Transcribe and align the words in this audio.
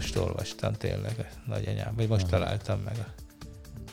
most 0.00 0.16
olvastam 0.16 0.72
tényleg, 0.72 1.30
nagyanyám, 1.46 1.94
vagy 1.96 2.08
most 2.08 2.26
találtam 2.26 2.80
meg 2.80 2.96
a 2.98 3.12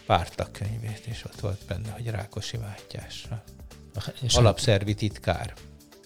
pártak 0.06 0.52
könyvét, 0.52 1.02
és 1.06 1.26
ott 1.26 1.40
volt 1.40 1.60
benne, 1.68 1.90
hogy 1.92 2.08
Rákosi 2.08 2.58
Mátyásra. 2.58 3.44
És 4.22 4.36
Alapszervi 4.36 4.94
titkár. 4.94 5.54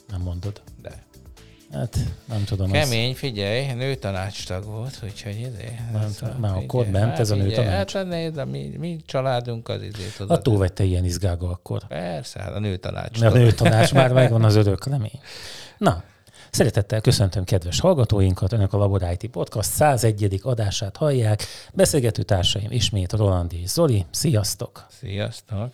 Nem 0.09 0.21
mondod. 0.21 0.61
De. 0.81 1.03
Hát 1.71 1.98
nem 2.25 2.43
tudom. 2.43 2.73
Ez, 2.73 2.89
Kemény, 2.89 3.16
figyelj, 3.16 3.73
nőtanácstag 3.73 4.63
volt, 4.66 4.99
úgyhogy 5.03 5.39
izé, 5.39 5.79
Nem 5.91 6.02
ez 6.02 6.21
a- 6.21 6.36
már 6.39 6.55
akkor 6.55 6.88
ment 6.88 7.09
hát 7.09 7.20
ez 7.20 7.29
a 7.29 7.36
nőtanács? 7.36 7.93
Hát 7.93 8.07
nézd, 8.07 8.38
a 8.38 8.45
mi, 8.45 8.75
mi 8.77 8.99
családunk 9.05 9.70
az 9.70 9.81
izé, 9.81 10.07
tudod. 10.18 10.38
attól 10.38 10.57
vagy 10.57 10.73
te 10.73 10.83
ilyen 10.83 11.05
izgága 11.05 11.49
akkor. 11.49 11.88
Persze, 11.88 12.40
hát 12.40 12.54
a 12.54 12.59
nőtanács. 12.59 13.20
Mert 13.20 13.34
a 13.34 13.38
nőtanács 13.38 13.93
már 13.93 14.13
megvan 14.13 14.43
az 14.43 14.55
örök 14.55 14.85
remény. 14.85 15.20
Na, 15.77 16.04
szeretettel 16.52 17.02
köszöntöm 17.02 17.44
kedves 17.44 17.80
hallgatóinkat, 17.80 18.54
Önök 18.54 18.73
a 18.73 18.78
Labor 18.78 19.02
IT 19.20 19.30
Podcast 19.30 19.70
101. 19.70 20.40
adását 20.44 20.98
hallják. 20.98 21.44
Beszélgető 21.74 22.24
társaim 22.24 22.72
ismét 22.72 23.12
Roland 23.12 23.54
és 23.54 23.70
Zoli. 23.70 24.05
Sziasztok! 24.12 24.86
Sziasztok. 24.90 25.72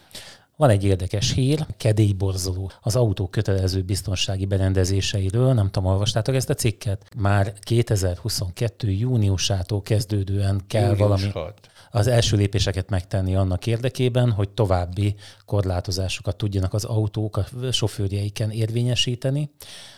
Van 0.55 0.69
egy 0.69 0.83
érdekes 0.83 1.31
hír, 1.31 1.65
kedélyborzoló 1.77 2.71
az 2.81 2.95
autó 2.95 3.27
kötelező 3.27 3.81
biztonsági 3.81 4.45
berendezéseiről. 4.45 5.53
Nem 5.53 5.69
tudom, 5.69 5.89
olvastátok 5.89 6.35
ezt 6.35 6.49
a 6.49 6.53
cikket? 6.53 7.05
Már 7.17 7.53
2022. 7.59 8.91
júniusától 8.91 9.81
kezdődően 9.81 10.61
kell 10.67 10.81
Július 10.81 10.99
valami 10.99 11.29
hat. 11.29 11.59
az 11.91 12.07
első 12.07 12.37
lépéseket 12.37 12.89
megtenni 12.89 13.35
annak 13.35 13.67
érdekében, 13.67 14.31
hogy 14.31 14.49
további 14.49 15.15
korlátozásokat 15.45 16.37
tudjanak 16.37 16.73
az 16.73 16.83
autók 16.83 17.37
a 17.37 17.45
sofőrjeiken 17.71 18.51
érvényesíteni. 18.51 19.49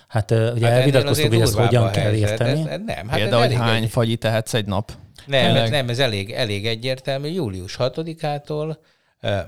Hát 0.09 0.31
ugye 0.31 0.41
hát 0.41 0.53
ennél 0.55 0.65
elvitatkoztuk, 0.65 1.27
hogy 1.27 1.41
ezt 1.41 1.55
hogyan 1.55 1.91
kell 1.91 2.13
érteni. 2.13 2.59
Ez, 2.59 2.65
ez 2.65 2.79
nem, 2.85 3.07
hát 3.07 3.19
Például, 3.19 3.41
hogy 3.41 3.51
elég 3.53 3.57
hány 3.57 3.83
egy- 3.83 3.89
fagyi 3.89 4.17
tehetsz 4.17 4.53
egy 4.53 4.65
nap? 4.65 4.91
Nem, 5.25 5.55
ez, 5.55 5.69
nem, 5.69 5.89
ez 5.89 5.99
elég, 5.99 6.31
elég 6.31 6.67
egyértelmű. 6.67 7.27
Július 7.27 7.75
6-ától 7.79 8.77
eh, 9.19 9.43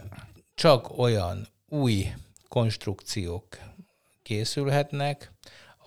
csak 0.55 0.97
olyan 0.97 1.47
új 1.69 2.13
konstrukciók 2.47 3.47
készülhetnek, 4.23 5.31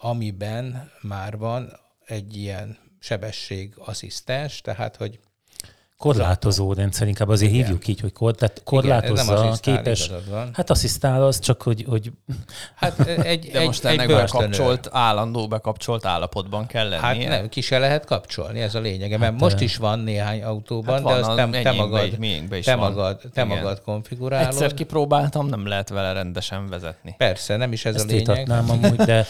amiben 0.00 0.90
már 1.00 1.36
van 1.38 1.80
egy 2.04 2.36
ilyen 2.36 2.78
sebességasszisztens, 3.00 4.60
tehát 4.60 4.96
hogy 4.96 5.18
Korlátozó 6.04 6.72
rendszer, 6.72 7.08
inkább 7.08 7.28
azért 7.28 7.52
Igen. 7.52 7.64
hívjuk 7.64 7.88
így, 7.88 8.00
hogy 8.00 8.12
kor, 8.12 8.34
tehát 8.34 8.52
igen, 8.52 8.64
korlátozza, 8.64 9.32
nem 9.34 9.46
asszisztál, 9.46 9.76
képes. 9.76 10.10
Hát 10.52 10.70
asszisztál 10.70 11.24
az 11.24 11.38
csak, 11.38 11.62
hogy, 11.62 11.84
hogy 11.88 12.12
Hát 12.74 13.00
egy, 13.00 13.50
De 13.52 13.58
egy, 13.58 13.66
most 13.66 13.84
egy 13.84 14.06
bekapcsolt, 14.06 14.88
állandó 14.92 15.48
bekapcsolt 15.48 16.04
állapotban 16.06 16.66
kell 16.66 16.90
Hát 16.90 17.02
lennie. 17.02 17.28
nem, 17.28 17.48
ki 17.48 17.60
se 17.60 17.78
lehet 17.78 18.04
kapcsolni, 18.04 18.60
ez 18.60 18.74
a 18.74 18.80
lényege, 18.80 19.18
mert 19.18 19.32
Hát, 19.32 19.40
most 19.40 19.60
is 19.60 19.76
van 19.76 19.98
néhány 19.98 20.42
autóban, 20.42 20.94
Hát 20.94 21.04
de 21.04 21.12
azt 21.12 21.28
az 21.28 21.48
te, 21.62 21.72
magad, 21.72 22.22
is 22.50 22.64
te 22.64 22.74
magad, 22.74 23.20
te 23.32 23.44
Igen. 23.44 23.46
magad 23.46 23.82
konfigurálod. 23.82 24.46
Egyszer 24.46 24.74
kipróbáltam, 24.74 25.46
nem 25.46 25.66
lehet 25.66 25.88
vele 25.88 26.12
rendesen 26.12 26.68
vezetni. 26.68 27.14
Persze, 27.18 27.56
nem 27.56 27.72
is 27.72 27.84
ez 27.84 27.94
ezt 27.94 28.04
a 28.04 28.12
lényeg. 28.12 28.50
amúgy, 28.50 28.94
de 28.96 29.26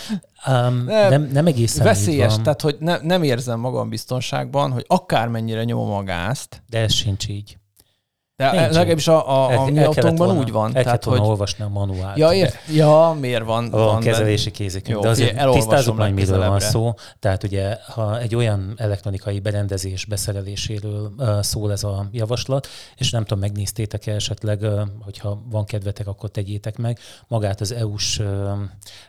um, 0.47 0.85
Nem, 0.85 1.11
nem, 1.11 1.29
nem 1.33 1.47
egészen 1.47 1.85
Veszélyes, 1.85 2.35
tehát 2.43 2.61
hogy 2.61 2.77
ne, 2.81 2.99
nem 3.03 3.23
érzem 3.23 3.61
magam 3.61 3.89
biztonságban, 3.89 4.71
hogy 4.73 4.85
akármennyire 4.87 5.65
nyomom 5.65 5.93
a 5.93 6.03
gázt, 6.03 6.63
de 6.75 6.81
ez 6.81 6.93
sincs 6.93 7.29
így. 7.29 7.57
De 8.37 8.51
Nincs 8.51 8.75
legalábbis 8.75 9.09
a, 9.09 9.29
a, 9.29 9.47
a 9.47 9.53
El- 9.53 9.65
mi 9.71 9.79
autónkban 9.79 10.27
volna- 10.27 10.41
úgy 10.41 10.51
van. 10.51 10.77
El 10.77 10.83
Tehát, 10.83 11.05
hogy, 11.05 11.21
olvasni 11.21 11.65
a 11.65 11.69
manuált. 11.69 12.19
ja, 12.19 12.33
ért, 12.33 12.57
ja, 12.75 13.17
miért 13.21 13.45
van? 13.45 13.71
Van, 13.71 13.85
van 13.85 14.01
kezelési 14.01 14.51
kézikönyv. 14.51 14.99
De 14.99 15.09
azért 15.09 15.51
tisztázzuk 15.51 15.97
majd, 15.97 16.15
miről 16.15 16.49
van 16.49 16.61
szó. 16.61 16.95
Tehát 17.19 17.43
ugye, 17.43 17.77
ha 17.87 18.21
egy 18.21 18.35
olyan 18.35 18.75
elektronikai 18.77 19.41
berendezés 19.41 20.05
beszereléséről 20.05 21.13
uh, 21.19 21.41
szól 21.41 21.73
ez 21.73 21.85
a 21.85 22.09
javaslat, 22.13 22.69
és 22.97 23.11
nem 23.11 23.23
tudom, 23.23 23.39
megnéztétek-e 23.39 24.15
esetleg, 24.15 24.63
uh, 24.63 24.81
hogyha 25.01 25.43
van 25.51 25.65
kedvetek, 25.65 26.07
akkor 26.07 26.31
tegyétek 26.31 26.77
meg 26.77 26.99
magát 27.29 27.61
az 27.61 27.73
EU-s 27.73 28.19
uh, 28.19 28.27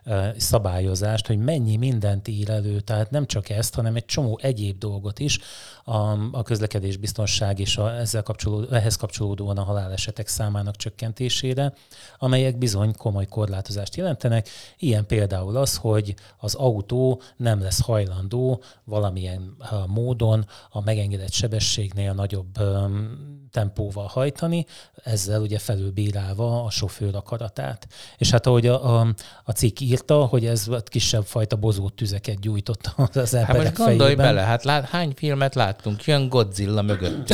uh, 0.05 0.25
szabályozást, 0.37 1.27
hogy 1.27 1.37
mennyi 1.37 1.77
mindent 1.77 2.27
ír 2.27 2.49
elő, 2.49 2.79
tehát 2.79 3.11
nem 3.11 3.25
csak 3.25 3.49
ezt, 3.49 3.75
hanem 3.75 3.95
egy 3.95 4.05
csomó 4.05 4.39
egyéb 4.41 4.77
dolgot 4.77 5.19
is, 5.19 5.39
a, 5.83 5.97
a 6.31 6.43
közlekedés 6.43 6.97
biztonság 6.97 7.59
és 7.59 7.77
a, 7.77 7.95
ezzel 7.99 8.23
kapcsolódó, 8.23 8.75
ehhez 8.75 8.95
kapcsolódóan 9.15 9.57
a 9.57 9.63
halálesetek 9.63 10.27
számának 10.27 10.75
csökkentésére, 10.75 11.73
amelyek 12.17 12.57
bizony 12.57 12.95
komoly 12.97 13.25
korlátozást 13.25 13.95
jelentenek. 13.95 14.49
Ilyen 14.77 15.05
például 15.05 15.57
az, 15.57 15.75
hogy 15.75 16.15
az 16.37 16.55
autó 16.55 17.21
nem 17.37 17.61
lesz 17.61 17.81
hajlandó 17.81 18.61
valamilyen 18.83 19.55
uh, 19.59 19.87
módon 19.87 20.45
a 20.69 20.81
megengedett 20.81 21.31
sebességnél 21.31 22.13
nagyobb 22.13 22.59
um, 22.59 23.44
tempóval 23.55 24.05
hajtani, 24.07 24.65
ezzel 25.03 25.41
ugye 25.41 25.59
felülbírálva 25.59 26.63
a 26.63 26.69
sofőr 26.69 27.15
akaratát. 27.15 27.87
És 28.17 28.29
hát 28.31 28.45
ahogy 28.47 28.67
a, 28.67 28.99
a, 28.99 29.07
a 29.43 29.51
cikk 29.51 29.79
írta, 29.79 30.25
hogy 30.25 30.45
ez 30.45 30.67
kisebb 30.83 31.23
fajta 31.25 31.55
bozó 31.55 31.89
tüzeket 31.89 32.39
gyújtott 32.39 32.91
az 33.13 33.31
Hát 33.31 33.33
emberek 33.33 33.63
most 33.63 33.75
gondolj 33.77 33.97
fejében. 34.15 34.25
bele, 34.25 34.41
hát 34.41 34.63
lát, 34.63 34.89
hány 34.89 35.13
filmet 35.15 35.55
láttunk? 35.55 36.03
Jön 36.03 36.29
Godzilla 36.29 36.81
mögött. 36.81 37.33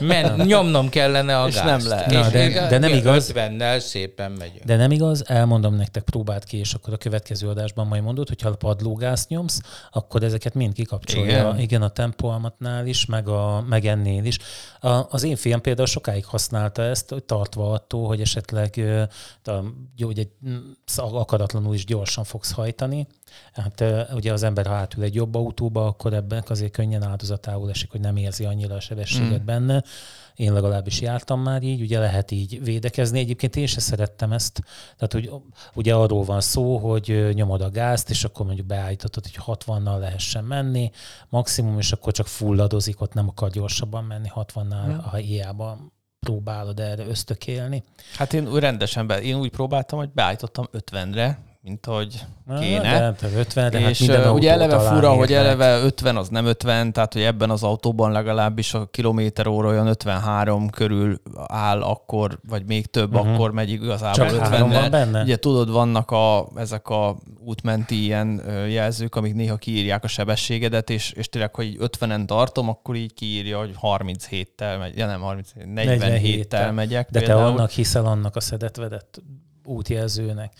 Men, 0.00 0.40
nyomnom 0.46 0.88
kellene 0.88 1.40
a 1.40 1.46
És 1.46 1.54
gázt. 1.54 1.66
nem 1.66 1.88
lehet. 1.88 2.10
Na, 2.10 2.28
de- 2.30 2.68
de 2.68 2.78
nem 2.78 2.92
igaz. 2.94 3.32
50-nel 3.34 3.78
szépen 3.78 4.32
megyünk. 4.32 4.64
De 4.64 4.76
nem 4.76 4.90
igaz, 4.90 5.24
elmondom 5.28 5.74
nektek, 5.74 6.02
próbáld 6.02 6.44
ki, 6.44 6.56
és 6.58 6.74
akkor 6.74 6.92
a 6.92 6.96
következő 6.96 7.48
adásban 7.48 7.86
majd 7.86 8.02
mondod, 8.02 8.28
hogy 8.28 8.42
ha 8.42 8.48
a 8.48 8.54
padlógázt 8.56 9.28
nyomsz, 9.28 9.60
akkor 9.92 10.22
ezeket 10.22 10.54
mind 10.54 10.72
kikapcsolja. 10.74 11.24
Igen, 11.30 11.46
Igen. 11.46 11.58
Igen 11.58 11.82
a 11.82 11.88
tempóalmatnál 11.88 12.86
is, 12.86 13.06
meg, 13.06 13.28
a, 13.28 13.64
meg 13.68 13.84
ennél 13.86 14.24
is. 14.24 14.38
Az 15.08 15.22
én 15.22 15.36
fiam 15.36 15.60
például 15.60 15.86
sokáig 15.86 16.24
használta 16.24 16.82
ezt, 16.82 17.08
hogy 17.08 17.24
tartva 17.24 17.72
attól, 17.72 18.06
hogy 18.06 18.20
esetleg 18.20 18.80
ugye, 20.06 20.24
mm, 20.48 20.70
akaratlanul 20.94 21.74
is 21.74 21.84
gyorsan 21.84 22.24
fogsz 22.24 22.52
hajtani. 22.52 23.06
Hát 23.52 23.84
ugye 24.14 24.32
az 24.32 24.42
ember, 24.42 24.66
ha 24.66 24.74
átül 24.74 25.02
egy 25.02 25.14
jobb 25.14 25.34
autóba, 25.34 25.86
akkor 25.86 26.14
ebben 26.14 26.44
azért 26.48 26.72
könnyen 26.72 27.02
áldozatául 27.02 27.70
esik, 27.70 27.90
hogy 27.90 28.00
nem 28.00 28.16
érzi 28.16 28.44
annyira 28.44 28.74
a 28.74 28.80
sebességet 28.80 29.42
mm. 29.42 29.44
benne. 29.44 29.84
Én 30.34 30.52
legalábbis 30.52 31.00
jártam 31.00 31.40
már 31.40 31.62
így, 31.62 31.80
ugye 31.80 31.98
lehet 31.98 32.30
így 32.30 32.64
védekezni. 32.64 33.18
Egyébként 33.18 33.56
én 33.56 33.66
se 33.66 33.80
szerettem 33.80 34.32
ezt. 34.32 34.62
Tehát 34.96 35.12
hogy, 35.12 35.30
ugye 35.74 35.94
arról 35.94 36.24
van 36.24 36.40
szó, 36.40 36.76
hogy 36.76 37.30
nyomod 37.32 37.60
a 37.60 37.70
gázt, 37.70 38.10
és 38.10 38.24
akkor 38.24 38.46
mondjuk 38.46 38.66
beállítottad, 38.66 39.24
hogy 39.24 39.58
60-nal 39.58 39.98
lehessen 39.98 40.44
menni, 40.44 40.90
maximum, 41.28 41.78
és 41.78 41.92
akkor 41.92 42.12
csak 42.12 42.26
fulladozik, 42.26 43.00
ott 43.00 43.12
nem 43.12 43.28
akar 43.28 43.50
gyorsabban 43.50 44.04
menni 44.04 44.30
60-nal, 44.34 45.00
ha 45.10 45.16
hiába 45.16 45.78
próbálod 46.20 46.80
erre 46.80 47.06
ösztökélni. 47.06 47.84
Hát 48.16 48.32
én 48.32 48.54
rendesen 48.58 49.06
be, 49.06 49.22
én 49.22 49.34
úgy 49.34 49.50
próbáltam, 49.50 49.98
hogy 49.98 50.10
beállítottam 50.10 50.68
50-re, 50.72 51.38
mint 51.62 51.86
ahogy 51.86 52.26
kéne. 52.60 52.82
De, 52.82 52.88
hát 52.88 53.22
50-re, 53.22 53.80
hát 53.80 53.90
és 53.90 53.98
minden 53.98 54.20
ö, 54.20 54.22
autó 54.22 54.34
ugye 54.36 54.50
eleve 54.50 54.78
fura, 54.78 55.12
hogy 55.12 55.32
eleve 55.32 55.78
50 55.78 56.16
az 56.16 56.28
nem 56.28 56.46
50, 56.46 56.92
tehát 56.92 57.12
hogy 57.12 57.22
ebben 57.22 57.50
az 57.50 57.62
autóban 57.62 58.12
legalábbis 58.12 58.74
a 58.74 58.86
kilométer 58.86 59.46
óra 59.46 59.68
olyan 59.68 59.86
53 59.86 60.70
körül 60.70 61.20
áll 61.46 61.82
akkor, 61.82 62.38
vagy 62.48 62.66
még 62.66 62.86
több, 62.86 63.14
uh-huh. 63.14 63.32
akkor 63.32 63.52
megy 63.52 63.70
igazából 63.70 64.28
Csak 64.28 64.38
három 64.38 64.70
van 64.70 64.80
50-re. 64.80 64.88
benne? 64.88 65.22
Ugye 65.22 65.36
tudod, 65.36 65.70
vannak 65.70 66.10
a, 66.10 66.48
ezek 66.56 66.88
a 66.88 67.16
útmenti 67.44 68.02
ilyen 68.02 68.42
jelzők, 68.68 69.14
amik 69.14 69.34
néha 69.34 69.56
kiírják 69.56 70.04
a 70.04 70.08
sebességedet, 70.08 70.90
és, 70.90 71.12
és 71.12 71.28
tényleg, 71.28 71.54
hogy 71.54 71.66
így 71.66 71.78
50-en 71.80 72.24
tartom, 72.24 72.68
akkor 72.68 72.96
így 72.96 73.14
kiírja, 73.14 73.58
hogy 73.58 73.74
37-tel 73.82 74.78
megy, 74.78 74.96
ja 74.96 75.06
nem 75.06 75.20
37, 75.20 75.66
47-tel 75.74 76.46
47-tel. 76.48 76.74
megyek. 76.74 77.10
De 77.10 77.20
te 77.20 77.26
például. 77.26 77.46
annak 77.46 77.70
hiszel 77.70 78.06
annak 78.06 78.36
a 78.36 78.40
szedetvedett 78.40 79.22
útjelzőnek. 79.64 80.52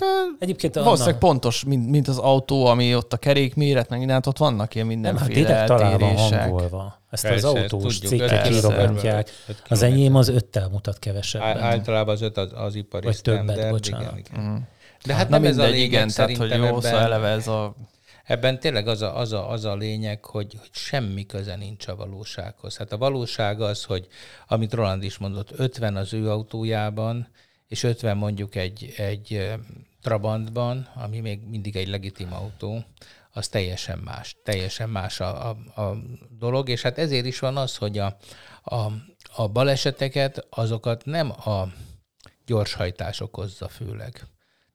Hát, 0.00 0.36
Egyébként 0.38 0.74
Valószínűleg 0.74 1.08
annak, 1.08 1.18
pontos, 1.18 1.64
mint, 1.64 1.90
mint 1.90 2.08
az 2.08 2.18
autó, 2.18 2.66
ami 2.66 2.94
ott 2.94 3.12
a 3.12 3.16
kerékméret, 3.16 3.88
meg 3.88 3.98
mindent, 3.98 4.26
ott 4.26 4.38
vannak 4.38 4.74
ilyen 4.74 4.86
nem, 4.86 5.16
hát 5.16 5.28
mindenféle 5.28 5.64
talán 5.66 5.98
van 5.98 6.02
eltérések. 6.02 6.40
hangolva. 6.40 7.00
Ezt 7.10 7.22
Persze, 7.22 7.48
az 7.48 7.54
autós 7.54 7.98
cikkek 7.98 8.50
írogatják. 8.50 9.30
Az 9.68 9.82
enyém 9.82 10.14
az 10.14 10.28
öttel 10.28 10.68
mutat 10.68 10.94
Á- 10.94 11.00
kevesebben. 11.00 11.58
Általában 11.58 12.14
az 12.14 12.22
öt 12.22 12.36
az, 12.36 12.50
az 12.54 12.74
ipari 12.74 13.06
Vagy 13.06 13.20
többet, 13.20 13.42
standard, 13.42 13.70
bocsánat. 13.70 14.18
Igen, 14.18 14.18
igen. 14.18 14.50
Mm. 14.50 14.56
De 15.04 15.14
hát 15.14 15.28
Na 15.28 15.38
nem 15.38 15.46
ez 15.46 15.58
a 15.58 15.62
mindegy, 15.62 15.74
lényeg, 15.74 15.92
igen, 15.92 16.08
tehát 16.08 16.36
hogy 16.36 16.48
szerintem 16.48 16.74
jó, 16.74 16.80
szóval 16.80 16.98
ebben, 16.98 17.12
eleve 17.12 17.28
ez 17.28 17.48
a... 17.48 17.74
ebben 18.24 18.60
tényleg 18.60 18.88
az 18.88 19.02
a, 19.02 19.18
az, 19.18 19.32
a, 19.32 19.50
az 19.50 19.64
a 19.64 19.76
lényeg, 19.76 20.24
hogy, 20.24 20.56
hogy 20.60 20.70
semmi 20.72 21.26
köze 21.26 21.56
nincs 21.56 21.86
a 21.86 21.96
valósághoz. 21.96 22.76
Hát 22.76 22.92
a 22.92 22.98
valóság 22.98 23.60
az, 23.60 23.84
hogy 23.84 24.06
amit 24.46 24.72
Roland 24.72 25.02
is 25.02 25.18
mondott, 25.18 25.50
50 25.56 25.96
az 25.96 26.14
ő 26.14 26.30
autójában, 26.30 27.28
és 27.68 27.82
50 27.82 28.16
mondjuk 28.16 28.54
egy, 28.54 28.94
egy 28.96 29.50
Trabantban, 30.06 30.88
ami 30.94 31.20
még 31.20 31.40
mindig 31.48 31.76
egy 31.76 31.88
legitim 31.88 32.32
autó, 32.32 32.84
az 33.30 33.48
teljesen 33.48 33.98
más. 33.98 34.36
Teljesen 34.44 34.88
más 34.88 35.20
a, 35.20 35.48
a, 35.48 35.80
a 35.80 35.96
dolog, 36.30 36.68
és 36.68 36.82
hát 36.82 36.98
ezért 36.98 37.26
is 37.26 37.38
van 37.38 37.56
az, 37.56 37.76
hogy 37.76 37.98
a, 37.98 38.16
a, 38.62 38.92
a 39.36 39.48
baleseteket, 39.48 40.46
azokat 40.50 41.04
nem 41.04 41.30
a 41.30 41.68
gyorshajtás 42.44 43.20
okozza 43.20 43.68
főleg. 43.68 44.26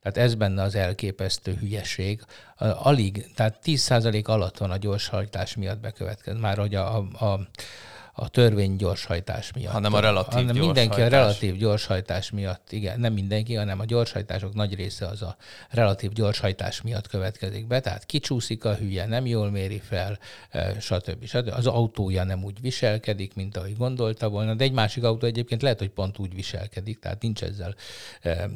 Tehát 0.02 0.18
ez 0.18 0.36
benne 0.36 0.62
az 0.62 0.76
elképesztő 0.76 1.54
hülyeség. 1.54 2.22
Alig, 2.58 3.32
tehát 3.36 3.60
10% 3.64 4.26
alatt 4.26 4.58
van 4.58 4.72
a 4.72 4.78
gyorshajtás 4.78 5.56
miatt 5.56 5.80
bekövetkező. 5.80 6.40
Már 6.40 6.58
hogy 6.58 6.76
a, 6.76 6.98
a, 6.98 7.26
a 7.26 7.48
törvény 8.28 8.76
gyorshajtás 8.76 9.54
miatt. 9.54 9.74
Hanem 9.74 9.94
a 9.94 10.00
relatív 10.00 10.34
hanem 10.34 10.46
gyorshajtás. 10.46 10.84
mindenki 10.86 11.02
a 11.02 11.20
relatív 11.20 11.56
gyorshajtás 11.56 12.32
miatt, 12.32 12.72
igen, 12.72 13.00
nem 13.00 13.14
mindenki, 13.14 13.56
hanem 13.56 13.80
a 13.80 13.86
gyorshajtások 13.86 14.54
nagy 14.54 14.76
része 14.76 15.06
az 15.08 15.22
a 15.22 15.36
relatív 15.70 16.12
gyorshajtás 16.12 16.82
miatt 16.82 17.08
következik 17.08 17.68
be, 17.68 17.80
tehát 17.80 18.06
kicsúszik 18.06 18.66
a 18.66 18.76
hülye, 18.76 19.06
nem 19.06 19.26
jól 19.26 19.50
méri 19.50 19.80
fel, 19.80 20.20
stb. 20.80 21.26
stb. 21.26 21.54
Az 21.56 21.68
autója 21.68 22.24
nem 22.24 22.44
úgy 22.44 22.62
viselkedik, 22.62 23.34
mint 23.36 23.58
ahogy 23.58 23.78
gondolta 23.78 24.30
volna, 24.30 24.54
de 24.54 24.64
egy 24.64 24.72
másik 24.72 25.04
autó 25.04 25.28
egyébként 25.28 25.62
lehet, 25.62 25.80
hogy 25.80 25.90
pont 25.90 26.20
úgy 26.20 26.36
viselkedik, 26.36 27.00
tehát 27.00 27.22
nincs 27.22 27.44
ezzel 27.44 27.76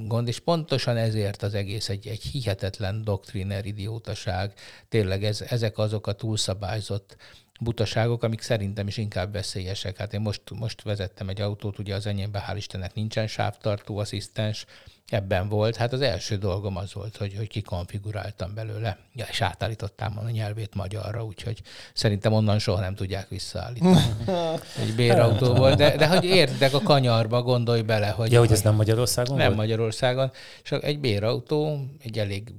gond, 0.08 0.28
és 0.28 0.40
pontosan 0.40 0.98
ezért 0.98 1.44
az 1.44 1.54
egész 1.54 1.90
egy, 1.90 2.08
egy 2.08 2.22
hihetetlen 2.22 3.04
doktriner 3.04 3.66
idiótaság. 3.66 4.54
Tényleg 4.90 5.24
ez, 5.24 5.42
ezek 5.42 5.78
azok 5.78 6.08
a 6.08 6.14
túlszabályzott 6.14 7.18
butaságok, 7.60 8.24
amik 8.24 8.42
szerintem 8.42 8.88
is 8.88 8.98
inkább 8.98 9.32
veszélyesek. 9.32 9.98
Hát 9.98 10.14
én 10.14 10.22
most, 10.22 10.42
most 10.54 10.82
vezettem 10.82 11.30
egy 11.30 11.42
autót, 11.42 11.80
ugye 11.80 11.96
az 11.96 12.06
enyémben 12.06 12.44
hál' 12.48 12.56
Istennek 12.56 12.94
nincsen 12.94 13.28
sávtartó 13.28 13.98
asszisztens, 13.98 14.66
ebben 15.10 15.50
volt. 15.50 15.76
Hát 15.76 15.94
az 15.94 16.02
első 16.02 16.36
dolgom 16.36 16.78
az 16.78 16.94
volt, 16.94 17.18
hogy, 17.18 17.36
hogy 17.38 17.48
kikonfiguráltam 17.48 18.54
belőle, 18.54 18.98
ja, 19.14 19.26
és 19.30 19.42
átállítottam 19.42 20.18
a 20.18 20.30
nyelvét 20.30 20.76
magyarra, 20.76 21.26
úgyhogy 21.26 21.62
szerintem 21.94 22.34
onnan 22.34 22.60
soha 22.60 22.80
nem 22.80 22.96
tudják 22.96 23.30
visszaállítani. 23.30 24.00
egy 24.84 24.96
bérautó 24.96 25.54
volt, 25.54 25.78
de, 25.78 25.96
de 25.96 26.08
hogy 26.08 26.26
érdek 26.26 26.74
a 26.74 26.82
kanyarba, 26.82 27.42
gondolj 27.42 27.82
bele, 27.82 28.08
hogy... 28.08 28.32
Ja, 28.32 28.40
hogy 28.40 28.52
ez 28.52 28.62
nem 28.62 28.76
Magyarországon 28.76 29.38
Nem 29.38 29.46
volt? 29.46 29.58
Magyarországon, 29.58 30.32
csak 30.64 30.84
egy 30.84 31.00
bérautó, 31.00 31.86
egy 32.04 32.20
elég 32.20 32.54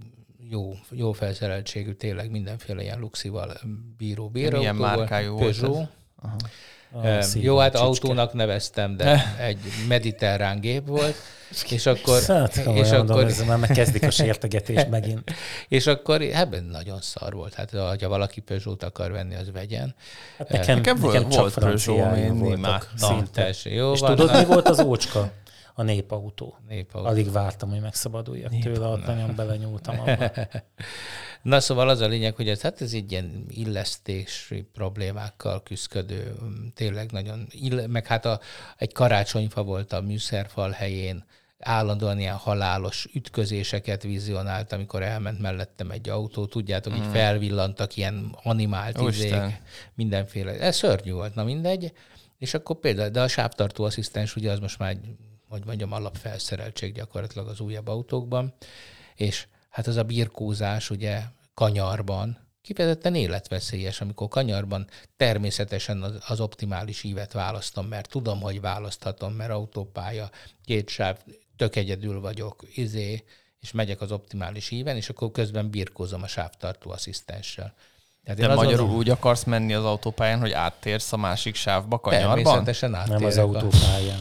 jó, 0.50 0.72
jó 0.90 1.12
felszereltségű, 1.12 1.92
tényleg 1.92 2.30
mindenféle 2.30 2.82
ilyen 2.82 2.98
luxival 2.98 3.52
bíró 3.96 4.28
bérautó 4.28 4.58
Milyen 4.58 4.74
márkájú 4.74 5.32
volt 5.36 5.56
ez? 7.02 7.36
Jó, 7.36 7.56
hát 7.58 7.70
csicske. 7.70 7.86
autónak 7.86 8.32
neveztem, 8.32 8.96
de 8.96 9.36
egy 9.40 9.58
mediterrán 9.88 10.60
gép 10.60 10.86
volt, 10.86 11.14
és 11.70 11.86
akkor, 11.86 12.22
Hát, 12.22 12.56
és 12.56 12.90
akkor... 12.90 13.24
ez 13.24 13.44
már 13.46 13.58
megkezdik 13.58 14.02
a 14.02 14.10
sértegetést 14.10 14.88
megint. 14.98 15.32
és 15.68 15.86
akkor 15.86 16.20
ebben 16.22 16.64
nagyon 16.64 17.00
szar 17.00 17.32
volt. 17.34 17.54
Hát 17.54 17.70
ha 17.70 18.08
valaki 18.08 18.40
Peugeot 18.40 18.82
akar 18.82 19.10
venni, 19.10 19.34
az 19.34 19.50
vegyen. 19.52 19.94
Hát 20.38 20.48
nekem, 20.48 20.76
Nekem 20.76 20.96
nekem, 20.96 21.00
volt- 21.28 21.32
csak 21.32 21.40
volt 21.40 21.54
Peugeot, 21.84 22.16
én 22.16 22.38
voltak 22.38 22.58
imádtam. 22.58 23.16
szinte. 23.16 23.44
Tessék, 23.44 23.72
jó 23.72 23.92
És 23.92 24.00
van, 24.00 24.16
tudod, 24.16 24.32
na, 24.32 24.38
mi 24.38 24.44
volt 24.44 24.68
az 24.68 24.80
ócska? 24.80 25.30
A 25.78 25.82
népautó. 25.82 26.56
népautó. 26.68 27.08
Alig 27.08 27.32
vártam, 27.32 27.70
hogy 27.70 27.80
megszabaduljak 27.80 28.58
tőle, 28.58 28.86
ott 28.86 29.06
nagyon 29.06 29.34
belenyúltam 29.34 30.00
abba. 30.00 30.30
Na 31.42 31.60
szóval 31.60 31.88
az 31.88 32.00
a 32.00 32.06
lényeg, 32.06 32.34
hogy 32.34 32.48
ez, 32.48 32.60
hát 32.60 32.80
ez 32.80 32.92
egy 32.92 33.12
ilyen 33.12 33.44
illesztési 33.48 34.62
problémákkal 34.72 35.62
küzdködő, 35.62 36.34
mm, 36.44 36.66
tényleg 36.74 37.12
nagyon, 37.12 37.46
ill, 37.50 37.86
meg 37.86 38.06
hát 38.06 38.24
a, 38.24 38.40
egy 38.76 38.92
karácsonyfa 38.92 39.62
volt 39.62 39.92
a 39.92 40.00
műszerfal 40.00 40.70
helyén, 40.70 41.24
állandóan 41.58 42.18
ilyen 42.18 42.34
halálos 42.34 43.08
ütközéseket 43.14 44.02
vizionált, 44.02 44.72
amikor 44.72 45.02
elment 45.02 45.40
mellettem 45.40 45.90
egy 45.90 46.08
autó, 46.08 46.46
tudjátok, 46.46 46.96
így 46.96 47.06
felvillantak 47.12 47.96
ilyen 47.96 48.36
animált 48.42 49.00
izék, 49.00 49.62
mindenféle. 49.94 50.58
Ez 50.58 50.76
szörnyű 50.76 51.12
volt, 51.12 51.34
na 51.34 51.44
mindegy. 51.44 51.92
És 52.38 52.54
akkor 52.54 52.76
például, 52.76 53.08
de 53.08 53.20
a 53.20 53.28
sávtartó 53.28 53.84
asszisztens, 53.84 54.36
ugye 54.36 54.50
az 54.50 54.58
most 54.58 54.78
már, 54.78 54.90
egy, 54.90 55.16
hogy 55.48 55.64
mondjam, 55.64 55.92
alapfelszereltség 55.92 56.92
gyakorlatilag 56.94 57.48
az 57.48 57.60
újabb 57.60 57.88
autókban, 57.88 58.54
és 59.14 59.46
hát 59.70 59.86
az 59.86 59.96
a 59.96 60.02
birkózás 60.02 60.90
ugye 60.90 61.20
kanyarban 61.54 62.38
kifejezetten 62.62 63.14
életveszélyes, 63.14 64.00
amikor 64.00 64.28
kanyarban 64.28 64.86
természetesen 65.16 66.02
az, 66.02 66.18
az 66.26 66.40
optimális 66.40 67.02
ívet 67.02 67.32
választom, 67.32 67.86
mert 67.86 68.08
tudom, 68.10 68.40
hogy 68.40 68.60
választhatom, 68.60 69.32
mert 69.32 69.50
autópálya, 69.50 70.30
két 70.64 70.88
sáv, 70.88 71.18
tök 71.56 71.76
egyedül 71.76 72.20
vagyok, 72.20 72.64
izé, 72.74 73.24
és 73.60 73.72
megyek 73.72 74.00
az 74.00 74.12
optimális 74.12 74.70
íven, 74.70 74.96
és 74.96 75.08
akkor 75.08 75.30
közben 75.30 75.70
birkózom 75.70 76.22
a 76.22 76.26
sávtartó 76.26 76.90
asszisztenssel. 76.90 77.74
Tehát 78.24 78.38
De 78.38 78.44
én 78.44 78.50
azon- 78.50 78.64
magyarul 78.64 78.90
úgy 78.90 79.10
akarsz 79.10 79.44
menni 79.44 79.74
az 79.74 79.84
autópályán, 79.84 80.40
hogy 80.40 80.52
áttérsz 80.52 81.12
a 81.12 81.16
másik 81.16 81.54
sávba 81.54 81.98
kanyarban? 82.00 82.34
Természetesen 82.42 82.90
Nem 82.90 83.00
áttérek. 83.00 83.22
az 83.22 83.36
a- 83.36 83.42
autópályán. 83.42 84.20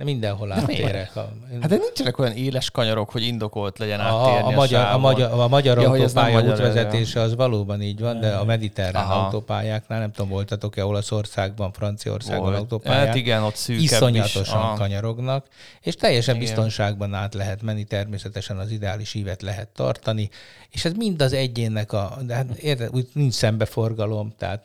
De 0.00 0.06
mindenhol 0.06 0.52
áttérek. 0.52 1.16
A, 1.16 1.32
Hát 1.60 1.70
de 1.70 1.76
nincsenek 1.76 2.18
olyan 2.18 2.32
éles 2.32 2.70
kanyarok, 2.70 3.10
hogy 3.10 3.22
indokolt 3.22 3.78
legyen 3.78 4.00
a, 4.00 4.02
áttérni 4.02 4.42
a, 4.42 4.46
a, 4.46 4.50
magyar, 4.50 4.80
a, 4.80 4.84
sávon. 4.84 5.00
magyar, 5.00 5.32
a 5.32 5.48
magyar 5.48 5.80
Ja, 5.80 5.90
autópálya 5.90 6.34
magyar, 6.34 6.52
útvezetése 6.52 7.20
az 7.20 7.34
valóban 7.34 7.82
így 7.82 8.00
van, 8.00 8.20
de 8.20 8.34
a 8.34 8.44
mediterrán 8.44 9.04
Aha. 9.04 9.24
autópályáknál, 9.24 9.98
nem 9.98 10.12
tudom, 10.12 10.30
voltatok-e 10.30 10.84
Olaszországban, 10.84 11.72
Franciaországban 11.72 12.44
Volt. 12.46 12.56
autópályán, 12.56 13.06
Hát 13.06 13.14
igen, 13.14 13.42
ott 13.42 13.54
szűkebb 13.54 13.82
iszonyatosan 13.82 14.72
is. 14.72 14.78
Kanyarognak, 14.78 15.46
és 15.80 15.94
teljesen 15.94 16.34
Igen. 16.34 16.46
biztonságban 16.46 17.14
át 17.14 17.34
lehet 17.34 17.62
menni, 17.62 17.84
természetesen 17.84 18.58
az 18.58 18.70
ideális 18.70 19.14
ívet 19.14 19.42
lehet 19.42 19.68
tartani, 19.68 20.28
és 20.70 20.84
ez 20.84 20.92
mind 20.92 21.22
az 21.22 21.32
egyénnek 21.32 21.92
a, 21.92 22.18
de 22.26 22.34
hát 22.34 22.50
érted, 22.50 22.88
úgy 22.92 23.08
nincs 23.12 23.34
szembeforgalom, 23.34 24.32
tehát 24.38 24.64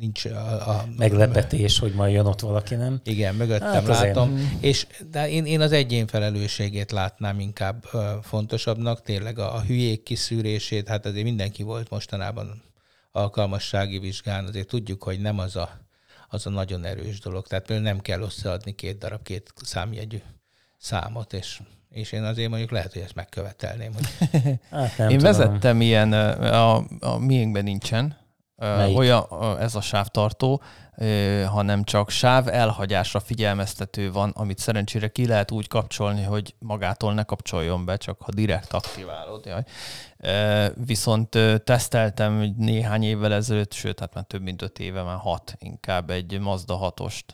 nincs 0.00 0.24
a, 0.24 0.68
a 0.68 0.84
Meglepetés, 0.96 1.78
hogy 1.78 1.92
majd 1.92 2.14
jön 2.14 2.26
ott 2.26 2.40
valaki, 2.40 2.74
nem? 2.74 3.00
igen, 3.04 3.34
mögöttem 3.34 3.72
Hát 3.72 3.86
látom. 3.86 4.56
És, 4.60 4.86
de 5.10 5.30
én, 5.30 5.44
én 5.44 5.60
az 5.60 5.72
egyén 5.72 6.06
felelősségét 6.06 6.90
látnám 6.90 7.40
inkább 7.40 7.84
fontosabbnak, 8.22 9.02
tényleg 9.02 9.38
a, 9.38 9.54
a 9.54 9.60
hülyék 9.60 10.02
kiszűrését, 10.02 10.88
hát 10.88 11.06
azért 11.06 11.24
mindenki 11.24 11.62
volt 11.62 11.90
mostanában 11.90 12.62
alkalmassági 13.12 13.98
vizsgán, 13.98 14.44
azért 14.44 14.68
tudjuk, 14.68 15.02
hogy 15.02 15.20
nem 15.20 15.38
az 15.38 15.56
a, 15.56 15.70
az 16.28 16.46
a 16.46 16.50
nagyon 16.50 16.84
erős 16.84 17.20
dolog. 17.20 17.46
Tehát 17.46 17.66
például 17.66 17.88
nem 17.88 18.00
kell 18.00 18.20
összeadni 18.20 18.74
két 18.74 18.98
darab 18.98 19.22
két 19.22 19.52
számjegyű 19.62 20.18
számot, 20.78 21.32
és, 21.32 21.60
és 21.90 22.12
én 22.12 22.22
azért 22.22 22.48
mondjuk 22.48 22.70
lehet, 22.70 22.92
hogy 22.92 23.02
ezt 23.02 23.14
megkövetelném, 23.14 23.92
hogy 23.94 24.06
Hát 24.70 24.98
nem 24.98 25.08
Én 25.10 25.18
tudom. 25.18 25.32
vezettem 25.32 25.80
ilyen, 25.80 26.12
a, 26.12 26.84
a 27.00 27.18
miénkben 27.18 27.64
nincsen, 27.64 28.19
Melyik? 28.60 28.98
olyan 28.98 29.26
ez 29.60 29.74
a 29.74 29.80
sávtartó, 29.80 30.62
hanem 31.46 31.84
csak 31.84 32.10
sáv 32.10 32.48
elhagyásra 32.48 33.20
figyelmeztető 33.20 34.12
van, 34.12 34.30
amit 34.30 34.58
szerencsére 34.58 35.08
ki 35.08 35.26
lehet 35.26 35.50
úgy 35.50 35.68
kapcsolni, 35.68 36.22
hogy 36.22 36.54
magától 36.58 37.14
ne 37.14 37.22
kapcsoljon 37.22 37.84
be, 37.84 37.96
csak 37.96 38.22
ha 38.22 38.32
direkt 38.32 38.72
aktiválod. 38.72 39.46
Jaj. 39.46 39.64
Viszont 40.74 41.38
teszteltem 41.64 42.54
néhány 42.56 43.02
évvel 43.02 43.32
ezelőtt, 43.32 43.72
sőt, 43.72 44.00
hát 44.00 44.14
már 44.14 44.24
több 44.24 44.42
mint 44.42 44.62
öt 44.62 44.78
éve, 44.78 45.02
már 45.02 45.18
hat 45.18 45.54
inkább 45.58 46.10
egy 46.10 46.38
Mazda 46.40 46.92
6-ost. 46.96 47.24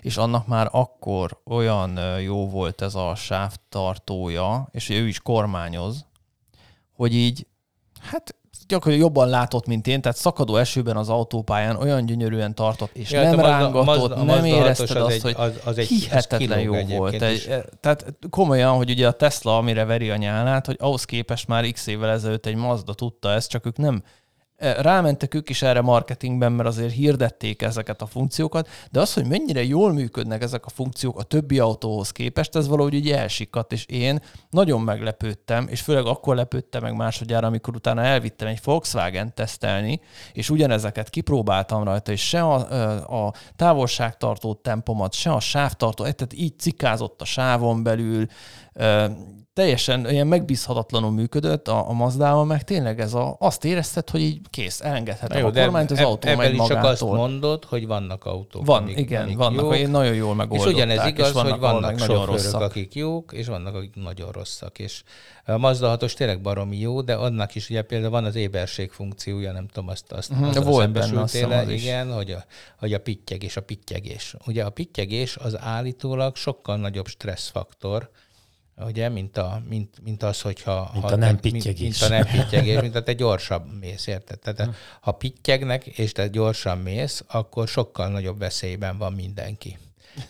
És 0.00 0.16
annak 0.16 0.46
már 0.46 0.68
akkor 0.70 1.40
olyan 1.44 2.20
jó 2.20 2.48
volt 2.48 2.82
ez 2.82 2.94
a 2.94 3.14
sávtartója, 3.14 4.68
és 4.70 4.88
ő 4.88 5.08
is 5.08 5.20
kormányoz, 5.20 6.06
hogy 6.92 7.14
így, 7.14 7.46
hát 8.00 8.34
gyakorlatilag 8.68 9.08
jobban 9.12 9.28
látott, 9.28 9.66
mint 9.66 9.86
én, 9.86 10.00
tehát 10.00 10.16
szakadó 10.16 10.56
esőben 10.56 10.96
az 10.96 11.08
autópályán 11.08 11.76
olyan 11.76 12.06
gyönyörűen 12.06 12.54
tartott, 12.54 12.90
és 12.92 13.10
Ja, 13.10 13.24
hát 13.24 13.36
nem 13.36 13.38
a 13.38 13.42
Mazda- 13.42 13.56
a 13.56 13.62
rángatott, 13.62 13.84
Mazda- 14.16 14.24
nem 14.24 14.44
érezted 14.44 14.96
az 14.96 15.02
azt, 15.02 15.14
egy- 15.14 15.22
hogy 15.22 15.34
az- 15.36 15.60
az 15.64 15.78
egy- 15.78 15.86
hihetetlen 15.86 16.60
jó 16.60 16.74
volt. 16.96 17.22
Egy, 17.22 17.54
tehát 17.80 18.06
komolyan, 18.30 18.76
hogy 18.76 18.90
ugye 18.90 19.06
a 19.06 19.12
Tesla, 19.12 19.56
amire 19.56 19.84
veri 19.84 20.10
a 20.10 20.16
nyálát, 20.16 20.66
hogy 20.66 20.76
ahhoz 20.80 21.04
képest 21.04 21.46
már 21.48 21.70
x 21.70 21.86
évvel 21.86 22.10
ezelőtt 22.10 22.46
egy 22.46 22.56
Mazda 22.56 22.94
tudta 22.94 23.30
ezt, 23.32 23.50
csak 23.50 23.66
ők 23.66 23.76
nem 23.76 24.02
rámentek 24.60 25.34
ők 25.34 25.48
is 25.48 25.62
erre 25.62 25.80
marketingben, 25.80 26.52
mert 26.52 26.68
azért 26.68 26.92
hirdették 26.92 27.62
ezeket 27.62 28.02
a 28.02 28.06
funkciókat, 28.06 28.68
de 28.90 29.00
az, 29.00 29.14
hogy 29.14 29.26
mennyire 29.26 29.64
jól 29.64 29.92
működnek 29.92 30.42
ezek 30.42 30.66
a 30.66 30.70
funkciók 30.70 31.18
a 31.18 31.22
többi 31.22 31.58
autóhoz 31.58 32.10
képest, 32.10 32.56
ez 32.56 32.68
valahogy 32.68 32.94
így 32.94 33.10
elsikadt, 33.10 33.72
és 33.72 33.84
én 33.86 34.20
nagyon 34.50 34.80
meglepődtem, 34.80 35.66
és 35.68 35.80
főleg 35.80 36.06
akkor 36.06 36.36
lepődtem 36.36 36.82
meg 36.82 36.96
másodjára, 36.96 37.46
amikor 37.46 37.74
utána 37.74 38.02
elvittem 38.02 38.48
egy 38.48 38.60
Volkswagen 38.64 39.34
tesztelni, 39.34 40.00
és 40.32 40.50
ugyanezeket 40.50 41.10
kipróbáltam 41.10 41.84
rajta, 41.84 42.12
és 42.12 42.28
se 42.28 42.42
a, 42.42 43.26
a 43.26 43.32
távolságtartó 43.56 44.54
tempomat, 44.54 45.12
se 45.12 45.30
a 45.30 45.40
sávtartó, 45.40 46.02
tehát 46.02 46.32
így 46.34 46.58
cikázott 46.58 47.20
a 47.20 47.24
sávon 47.24 47.82
belül, 47.82 48.26
teljesen 49.60 50.10
ilyen 50.10 50.26
megbízhatatlanul 50.26 51.10
működött 51.10 51.68
a, 51.68 51.88
a 51.88 51.92
Mazdával, 51.92 52.44
meg 52.44 52.64
tényleg 52.64 53.00
ez 53.00 53.14
a, 53.14 53.36
azt 53.38 53.64
érezted, 53.64 54.10
hogy 54.10 54.20
így 54.20 54.40
kész, 54.50 54.80
elengedhetem 54.80 55.44
a 55.44 55.50
kormányt, 55.50 55.90
az 55.90 55.98
eb- 55.98 56.06
autó 56.06 56.34
megy 56.36 56.52
is 56.54 56.58
csak 56.58 56.84
azt 56.84 57.00
magától. 57.00 57.16
mondod, 57.16 57.64
hogy 57.64 57.86
vannak 57.86 58.24
autók, 58.24 58.66
Van, 58.66 58.82
amik, 58.82 58.98
igen, 58.98 59.22
amik 59.22 59.36
vannak, 59.36 59.78
jók, 59.78 59.90
nagyon 59.90 60.14
jól 60.14 60.30
és 60.30 60.36
megoldották. 60.36 60.74
ugyanez 60.74 61.06
igaz, 61.06 61.26
és 61.28 61.32
vannak, 61.32 61.50
hogy 61.50 61.60
vannak 61.60 61.96
nagyon 61.96 62.26
rosszak. 62.26 62.60
akik 62.60 62.94
jók, 62.94 63.32
és 63.32 63.46
vannak, 63.46 63.74
akik 63.74 63.94
nagyon 63.94 64.30
rosszak. 64.32 64.78
És 64.78 65.02
a 65.44 65.56
Mazda 65.56 65.88
6 65.88 66.14
tényleg 66.16 66.40
baromi 66.40 66.78
jó, 66.78 67.00
de 67.00 67.14
annak 67.14 67.54
is 67.54 67.70
ugye 67.70 67.82
például 67.82 68.10
van 68.10 68.24
az 68.24 68.34
éberség 68.34 68.90
funkciója, 68.90 69.52
nem 69.52 69.66
tudom, 69.66 69.88
azt, 69.88 70.12
azt, 70.12 70.30
Mhm, 70.30 70.44
azt 70.44 70.62
volt 70.62 70.90
benne, 70.92 71.20
azt 71.20 71.34
is. 71.68 71.82
igen, 71.82 72.12
hogy 72.12 72.30
a, 72.30 72.44
hogy 72.78 72.92
a 72.92 72.98
pittyegés, 73.00 73.56
a 73.56 73.60
pittyegés. 73.62 74.34
Ugye 74.46 74.64
a 74.64 74.70
pittyegés 74.70 75.36
az 75.36 75.58
állítólag 75.58 76.36
sokkal 76.36 76.76
nagyobb 76.76 77.06
stresszfaktor, 77.06 78.10
ugye, 78.84 79.08
mint, 79.08 79.36
a, 79.36 79.62
mint, 79.68 80.02
mint 80.02 80.22
az, 80.22 80.40
hogyha... 80.40 80.90
Mint 80.92 81.04
ha 81.04 81.10
a 81.10 81.16
nem 81.16 81.34
te, 81.34 81.40
pittyegés. 81.40 81.80
Mint, 81.80 82.00
mint 82.00 82.02
a 82.02 82.08
nem 82.08 82.26
pittyegés, 82.26 82.80
mint 82.86 82.94
a 82.94 83.02
te 83.02 83.12
gyorsabb 83.12 83.78
mész, 83.80 84.06
érted? 84.06 84.38
Tehát 84.38 84.74
ha 85.00 85.12
pittyegnek, 85.12 85.86
és 85.86 86.12
te 86.12 86.28
gyorsan 86.28 86.78
mész, 86.78 87.24
akkor 87.28 87.68
sokkal 87.68 88.08
nagyobb 88.08 88.38
veszélyben 88.38 88.98
van 88.98 89.12
mindenki. 89.12 89.78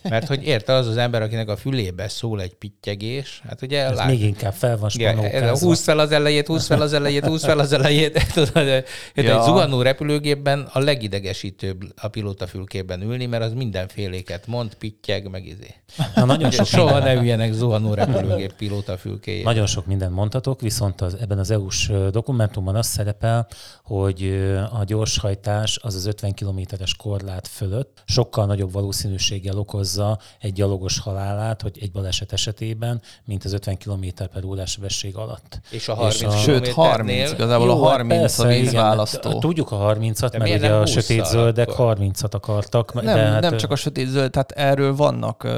Mert 0.02 0.26
hogy 0.26 0.44
érte 0.44 0.72
az 0.72 0.86
az 0.86 0.96
ember, 0.96 1.22
akinek 1.22 1.48
a 1.48 1.56
fülébe 1.56 2.08
szól 2.08 2.40
egy 2.40 2.54
pittyegés, 2.54 3.42
hát 3.48 3.62
ugye... 3.62 3.84
Ez 3.84 3.96
lát... 3.96 4.06
még 4.06 4.22
inkább 4.22 4.52
fel 4.52 4.78
van 4.78 4.90
ja, 4.94 5.58
Húsz 5.58 5.82
fel 5.82 5.98
az 5.98 6.12
elejét, 6.12 6.46
húsz 6.46 6.66
fel 6.66 6.80
az 6.80 6.92
elejét, 6.92 7.26
húsz 7.26 7.44
fel 7.44 7.58
az 7.58 7.72
elejét. 7.72 8.26
Tudod, 8.34 8.66
ja. 8.66 8.82
egy 9.14 9.24
zuhanó 9.24 9.82
repülőgépben 9.82 10.68
a 10.72 10.78
legidegesítőbb 10.78 11.82
a 11.96 12.08
pilóta 12.08 12.46
fülkében 12.46 13.02
ülni, 13.02 13.26
mert 13.26 13.42
az 13.42 13.52
mindenféléket 13.52 14.46
mond, 14.46 14.74
pittyeg, 14.74 15.30
meg 15.30 15.46
izé. 15.46 15.74
Na, 16.14 16.24
nagyon 16.24 16.50
sok 16.50 16.66
Soha 16.66 16.92
minden... 16.92 17.14
ne 17.14 17.20
üljenek 17.20 17.52
zuhanó 17.52 17.94
repülőgép 17.94 18.52
pilóta 18.52 18.96
fülkéjében. 18.96 19.52
Nagyon 19.52 19.66
sok 19.66 19.86
mindent 19.86 20.14
mondhatok, 20.14 20.60
viszont 20.60 21.00
az, 21.00 21.16
ebben 21.20 21.38
az 21.38 21.50
EU-s 21.50 21.92
dokumentumban 22.10 22.76
az 22.76 22.86
szerepel, 22.86 23.48
hogy 23.84 24.50
a 24.72 24.84
gyorshajtás 24.84 25.78
az 25.82 25.94
az 25.94 26.06
50 26.06 26.32
kilométeres 26.32 26.94
korlát 26.96 27.48
fölött 27.48 28.02
sokkal 28.06 28.46
nagyobb 28.46 28.72
valószínűséggel 28.72 29.56
okozza 29.70 30.18
egy 30.38 30.52
gyalogos 30.52 30.98
halálát, 30.98 31.62
hogy 31.62 31.78
egy 31.80 31.90
baleset 31.90 32.32
esetében, 32.32 33.00
mint 33.24 33.44
az 33.44 33.52
50 33.52 33.76
km 33.76 34.06
per 34.32 34.44
órás 34.44 34.70
sebesség 34.70 35.16
alatt. 35.16 35.60
És 35.70 35.88
a 35.88 35.94
30 35.94 36.20
és 36.20 36.26
a... 36.26 36.30
Sőt, 36.30 36.68
30, 36.68 37.32
igazából 37.32 37.66
Jó, 37.66 37.84
a 37.84 37.88
30 37.88 38.12
hát 38.12 38.20
persze, 38.20 38.42
a 38.42 38.46
vízválasztó. 38.46 39.28
Igen, 39.28 39.40
tudjuk 39.40 39.72
a 39.72 39.76
30-at, 39.76 40.38
mert 40.38 40.54
ugye 40.54 40.74
a 40.74 40.86
sötét 40.86 41.24
zöldek 41.24 41.68
30-at 41.76 42.30
akartak. 42.30 42.94
Nem, 42.94 43.04
de 43.04 43.10
hát, 43.10 43.40
nem 43.40 43.56
csak 43.56 43.70
a 43.70 43.76
sötét 43.76 44.08
zöld, 44.08 44.30
tehát 44.30 44.50
erről 44.50 44.96
vannak, 44.96 45.48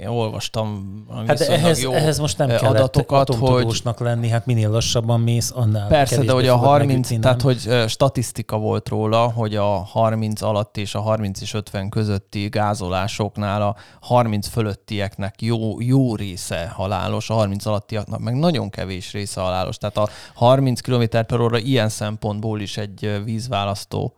én 0.00 0.06
olvastam 0.06 0.86
hát 1.26 1.40
ehhez, 1.40 1.82
jó 1.82 1.92
ehhez 1.92 2.18
most 2.18 2.38
nem 2.38 2.48
kell 2.48 2.70
adatokat, 2.70 3.34
hogy 3.34 3.82
lenni, 3.98 4.28
hát 4.28 4.46
minél 4.46 4.70
lassabban 4.70 5.20
mész, 5.20 5.52
annál 5.54 5.88
Persze, 5.88 6.22
de 6.22 6.32
hogy 6.32 6.46
a 6.46 6.56
30, 6.56 7.20
tehát 7.20 7.42
hogy 7.42 7.68
statisztika 7.86 8.58
volt 8.58 8.88
róla, 8.88 9.30
hogy 9.30 9.56
a 9.56 9.66
30 9.66 10.42
alatt 10.42 10.76
és 10.76 10.94
a 10.94 11.00
30 11.00 11.40
és 11.40 11.54
50 11.54 11.88
közötti 11.88 12.48
gázolásoknál 12.48 13.47
azoknál 13.48 13.62
a 13.62 13.76
30 14.00 14.48
fölöttieknek 14.48 15.42
jó, 15.42 15.80
jó 15.80 16.16
része 16.16 16.68
halálos, 16.74 17.30
a 17.30 17.34
30 17.34 17.66
alattiaknak 17.66 18.20
meg 18.20 18.34
nagyon 18.34 18.70
kevés 18.70 19.12
része 19.12 19.40
halálos. 19.40 19.76
Tehát 19.76 19.96
a 19.96 20.08
30 20.34 20.80
km 20.80 21.02
per 21.26 21.40
óra 21.40 21.58
ilyen 21.58 21.88
szempontból 21.88 22.60
is 22.60 22.76
egy 22.76 23.20
vízválasztó. 23.24 24.12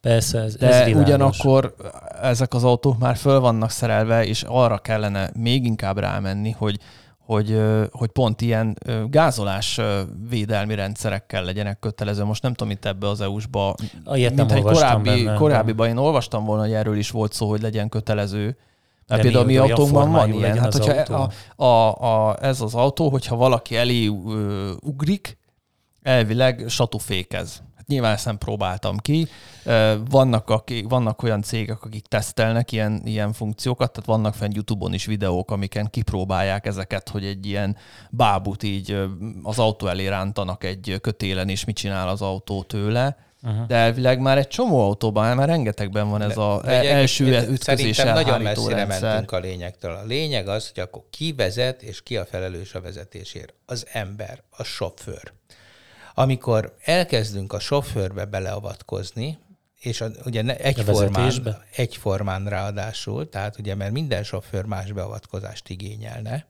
Persze, 0.00 0.38
ez, 0.38 0.56
De 0.56 0.84
ez 0.84 0.96
ugyanakkor 0.96 1.74
ezek 2.22 2.54
az 2.54 2.64
autók 2.64 2.98
már 2.98 3.16
föl 3.16 3.40
vannak 3.40 3.70
szerelve, 3.70 4.24
és 4.24 4.42
arra 4.42 4.78
kellene 4.78 5.30
még 5.34 5.64
inkább 5.64 5.98
rámenni, 5.98 6.50
hogy 6.50 6.78
hogy, 7.24 7.60
hogy 7.90 8.08
pont 8.08 8.40
ilyen 8.40 8.78
gázolás 9.06 9.80
védelmi 10.28 10.74
rendszerekkel 10.74 11.44
legyenek 11.44 11.78
kötelező. 11.78 12.24
Most 12.24 12.42
nem 12.42 12.54
tudom, 12.54 12.72
itt 12.72 12.84
ebbe 12.84 13.08
az 13.08 13.20
EU-sba, 13.20 13.74
mint 14.04 14.52
egy 14.52 14.62
korábbi, 14.62 15.24
benne, 15.24 15.34
korábbiban 15.34 15.88
én 15.88 15.96
olvastam 15.96 16.44
volna, 16.44 16.62
hogy 16.62 16.72
erről 16.72 16.96
is 16.96 17.10
volt 17.10 17.32
szó, 17.32 17.48
hogy 17.48 17.62
legyen 17.62 17.88
kötelező. 17.88 18.56
Mert 19.06 19.22
például 19.22 19.44
a 19.44 19.46
mi 19.46 19.56
autónkban 19.56 20.10
van 20.10 20.32
ilyen. 20.32 20.58
Hát, 20.58 20.72
hogyha 20.72 20.92
autó? 20.92 21.34
a, 21.56 21.64
a, 21.64 22.28
a, 22.28 22.36
ez 22.40 22.60
az 22.60 22.74
autó, 22.74 23.08
hogyha 23.08 23.36
valaki 23.36 23.76
elé 23.76 24.06
ugrik, 24.80 25.38
elvileg 26.02 26.64
satufékez. 26.68 27.62
Hát 27.82 27.90
nyilván 27.90 28.12
ezt 28.12 28.24
nem 28.24 28.38
próbáltam 28.38 28.96
ki. 28.96 29.28
Vannak, 30.10 30.50
akik, 30.50 30.88
vannak 30.88 31.22
olyan 31.22 31.42
cégek, 31.42 31.82
akik 31.84 32.06
tesztelnek 32.06 32.72
ilyen, 32.72 33.02
ilyen 33.04 33.32
funkciókat, 33.32 33.92
tehát 33.92 34.08
vannak 34.08 34.34
fenn 34.34 34.50
YouTube-on 34.52 34.92
is 34.92 35.04
videók, 35.04 35.50
amiken 35.50 35.90
kipróbálják 35.90 36.66
ezeket, 36.66 37.08
hogy 37.08 37.24
egy 37.24 37.46
ilyen 37.46 37.76
bábut 38.10 38.62
így 38.62 38.98
az 39.42 39.58
autó 39.58 39.86
elé 39.86 40.06
rántanak 40.06 40.64
egy 40.64 40.98
kötélen, 41.00 41.48
és 41.48 41.64
mit 41.64 41.76
csinál 41.76 42.08
az 42.08 42.22
autó 42.22 42.62
tőle. 42.62 43.16
Uh-huh. 43.42 43.66
De 43.66 43.74
elvileg 43.74 44.20
már 44.20 44.38
egy 44.38 44.48
csomó 44.48 44.80
autóban, 44.84 45.36
már 45.36 45.48
rengetegben 45.48 46.10
van 46.10 46.22
ez 46.22 46.36
az 46.36 46.64
első 46.64 47.24
ütközés 47.24 47.96
Szerintem 47.96 48.24
nagyon 48.24 48.42
messzire 48.42 48.74
rendszer. 48.74 49.02
mentünk 49.02 49.32
a 49.32 49.38
lényektől. 49.38 49.94
A 49.94 50.04
lényeg 50.04 50.48
az, 50.48 50.70
hogy 50.74 50.82
akkor 50.82 51.02
ki 51.10 51.32
vezet, 51.36 51.82
és 51.82 52.02
ki 52.02 52.16
a 52.16 52.24
felelős 52.24 52.74
a 52.74 52.80
vezetésért. 52.80 53.54
Az 53.66 53.86
ember, 53.92 54.42
a 54.50 54.62
sofőr. 54.62 55.32
Amikor 56.14 56.76
elkezdünk 56.84 57.52
a 57.52 57.58
sofőrbe 57.58 58.24
beleavatkozni, 58.24 59.38
és 59.78 60.00
a, 60.00 60.06
ugye 60.24 60.56
egyformán, 60.56 61.56
egyformán 61.76 62.46
ráadásul, 62.46 63.28
tehát 63.28 63.58
ugye 63.58 63.74
mert 63.74 63.92
minden 63.92 64.24
sofőr 64.24 64.64
más 64.64 64.92
beavatkozást 64.92 65.68
igényelne, 65.68 66.46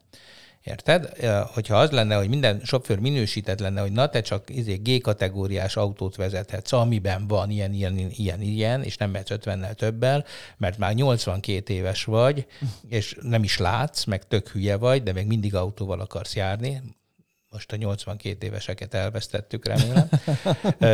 Érted? 0.63 1.27
Hogyha 1.55 1.77
az 1.77 1.91
lenne, 1.91 2.17
hogy 2.17 2.29
minden 2.29 2.61
sofőr 2.65 2.99
minősített 2.99 3.59
lenne, 3.61 3.81
hogy 3.81 3.93
na 3.93 4.09
te 4.09 4.21
csak 4.21 4.51
izé 4.51 4.75
G-kategóriás 4.75 5.77
autót 5.77 6.17
vezethetsz, 6.17 6.73
amiben 6.73 7.27
van 7.27 7.51
ilyen, 7.51 7.73
ilyen, 7.73 7.99
ilyen, 7.99 8.41
ilyen, 8.41 8.83
és 8.83 8.97
nem 8.97 9.11
mehetsz 9.11 9.31
50 9.31 9.77
többel, 9.77 10.25
mert 10.57 10.79
már 10.79 10.95
82 10.95 11.75
éves 11.75 12.05
vagy, 12.05 12.47
és 12.89 13.17
nem 13.21 13.43
is 13.43 13.59
látsz, 13.59 14.05
meg 14.05 14.27
tök 14.27 14.49
hülye 14.49 14.77
vagy, 14.77 15.03
de 15.03 15.13
még 15.13 15.27
mindig 15.27 15.55
autóval 15.55 16.01
akarsz 16.01 16.35
járni, 16.35 16.83
most 17.53 17.73
a 17.73 17.77
82 17.77 18.47
éveseket 18.47 18.95
elvesztettük, 18.95 19.67
remélem. 19.67 20.09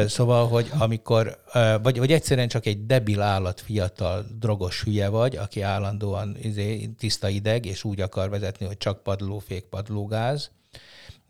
szóval, 0.08 0.48
hogy 0.48 0.70
amikor, 0.78 1.38
vagy, 1.82 1.98
vagy 1.98 2.12
egyszerűen 2.12 2.48
csak 2.48 2.66
egy 2.66 2.86
debil 2.86 3.20
állat, 3.20 3.60
fiatal, 3.60 4.26
drogos 4.38 4.82
hülye 4.82 5.08
vagy, 5.08 5.36
aki 5.36 5.60
állandóan 5.60 6.36
izé, 6.42 6.86
tiszta 6.98 7.28
ideg, 7.28 7.66
és 7.66 7.84
úgy 7.84 8.00
akar 8.00 8.30
vezetni, 8.30 8.66
hogy 8.66 8.78
csak 8.78 9.02
padlófék, 9.02 9.64
padlógáz, 9.64 10.50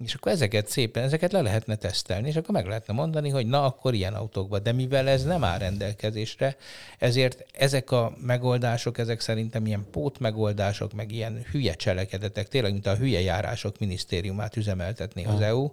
és 0.04 0.14
akkor 0.14 0.32
ezeket 0.32 0.68
szépen, 0.68 1.02
ezeket 1.02 1.32
le 1.32 1.40
lehetne 1.40 1.76
tesztelni, 1.76 2.28
és 2.28 2.36
akkor 2.36 2.54
meg 2.54 2.66
lehetne 2.66 2.92
mondani, 2.92 3.28
hogy 3.28 3.46
na, 3.46 3.64
akkor 3.64 3.94
ilyen 3.94 4.14
autókban. 4.14 4.62
De 4.62 4.72
mivel 4.72 5.08
ez 5.08 5.24
nem 5.24 5.44
áll 5.44 5.58
rendelkezésre, 5.58 6.56
ezért 6.98 7.44
ezek 7.52 7.90
a 7.90 8.12
megoldások, 8.20 8.98
ezek 8.98 9.20
szerintem 9.20 9.66
ilyen 9.66 9.86
pót 9.90 10.18
megoldások, 10.18 10.92
meg 10.92 11.12
ilyen 11.12 11.44
hülye 11.50 11.74
cselekedetek, 11.74 12.48
tényleg, 12.48 12.72
mint 12.72 12.86
a 12.86 12.96
hülye 12.96 13.20
járások 13.20 13.78
minisztériumát 13.78 14.56
üzemeltetni 14.56 15.24
az 15.24 15.40
EU, 15.40 15.70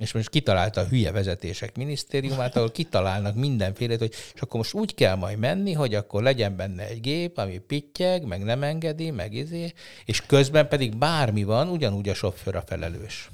és 0.00 0.12
most 0.12 0.28
kitalálta 0.28 0.80
a 0.80 0.86
hülye 0.86 1.12
vezetések 1.12 1.76
minisztériumát, 1.76 2.56
ahol 2.56 2.70
kitalálnak 2.70 3.34
mindenfélét, 3.34 3.98
hogy 3.98 4.14
és 4.34 4.40
akkor 4.40 4.56
most 4.56 4.74
úgy 4.74 4.94
kell 4.94 5.14
majd 5.14 5.38
menni, 5.38 5.72
hogy 5.72 5.94
akkor 5.94 6.22
legyen 6.22 6.56
benne 6.56 6.86
egy 6.86 7.00
gép, 7.00 7.38
ami 7.38 7.58
pittyeg, 7.58 8.26
meg 8.26 8.44
nem 8.44 8.62
engedi, 8.62 9.10
meg 9.10 9.32
izé, 9.32 9.72
és 10.04 10.26
közben 10.26 10.68
pedig 10.68 10.96
bármi 10.96 11.44
van, 11.44 11.68
ugyanúgy 11.68 12.08
a 12.08 12.14
sofőr 12.14 12.56
a 12.56 12.62
felelős. 12.66 13.30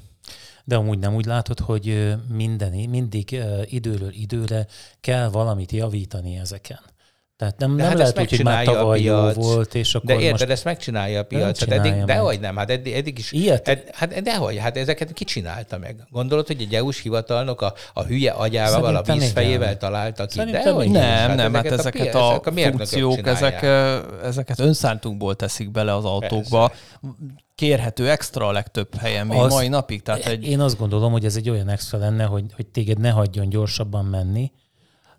De 0.65 0.77
amúgy 0.77 0.99
nem 0.99 1.15
úgy 1.15 1.25
látod, 1.25 1.61
hogy 1.61 2.15
minden, 2.29 2.73
mindig 2.73 3.41
időről 3.65 4.13
időre 4.13 4.67
kell 5.01 5.29
valamit 5.29 5.73
javítani 5.73 6.39
ezeken. 6.39 6.81
Tehát 7.37 7.59
nem, 7.59 7.77
de 7.77 7.83
nem 7.83 7.89
hát 7.91 7.99
lehet 7.99 8.21
úgy, 8.21 8.31
hogy 8.31 8.45
már 8.45 8.65
tavaly 8.65 9.01
jó 9.01 9.31
volt, 9.31 9.75
és 9.75 9.95
akkor 9.95 10.15
De 10.15 10.21
érted, 10.21 10.31
most... 10.31 10.51
ezt 10.51 10.65
megcsinálja 10.65 11.21
a 11.21 11.23
piac. 11.23 11.59
Hát 11.59 11.71
eddig, 11.71 12.05
dehogy 12.05 12.41
nem, 12.41 12.57
hát 12.57 12.71
eddig, 12.71 12.93
eddig 12.93 13.19
is. 13.19 13.33
Ilyet? 13.33 13.69
Ed, 13.69 13.91
hát 13.93 14.23
dehogy, 14.23 14.59
hát 14.59 14.77
ezeket 14.77 15.13
ki 15.13 15.25
csinálta 15.25 15.79
meg? 15.79 16.07
Gondolod, 16.11 16.47
hogy 16.47 16.61
egy 16.61 16.75
EU-s 16.75 17.01
hivatalnok 17.01 17.61
a, 17.61 17.75
a 17.95 18.03
hülye 18.03 18.31
agyával, 18.31 18.83
Szerintem 18.83 19.17
a 19.17 19.19
vízfejével 19.19 19.77
találta 19.77 20.27
ki? 20.27 20.37
Szerintem 20.37 20.65
dehogy 20.65 20.91
nem, 20.91 21.03
hát 21.03 21.37
nem, 21.37 21.55
hát 21.55 21.67
ezeket 21.67 22.15
a, 22.15 22.33
a, 22.33 22.41
a 22.45 22.53
funkciók, 22.53 23.27
ezek, 23.27 23.63
ezeket 24.23 24.61
önszántunkból 24.61 25.37
teszik 25.37 25.71
bele 25.71 25.95
az 25.95 26.05
autókba. 26.05 26.69
Persze 26.69 27.41
kérhető 27.55 28.11
extra 28.11 28.47
a 28.47 28.53
legtöbb 28.53 28.95
helyen 28.95 29.27
még 29.27 29.39
az, 29.39 29.53
mai 29.53 29.69
napig. 29.69 30.03
Tehát 30.03 30.27
egy... 30.27 30.47
Én 30.47 30.61
azt 30.61 30.79
gondolom, 30.79 31.13
hogy 31.13 31.25
ez 31.25 31.37
egy 31.37 31.51
olyan 31.51 31.69
extra 31.69 31.99
lenne, 31.99 32.25
hogy, 32.25 32.45
hogy 32.57 32.67
téged 32.67 32.99
ne 32.99 33.11
hagyjon 33.11 33.49
gyorsabban 33.49 34.05
menni, 34.05 34.53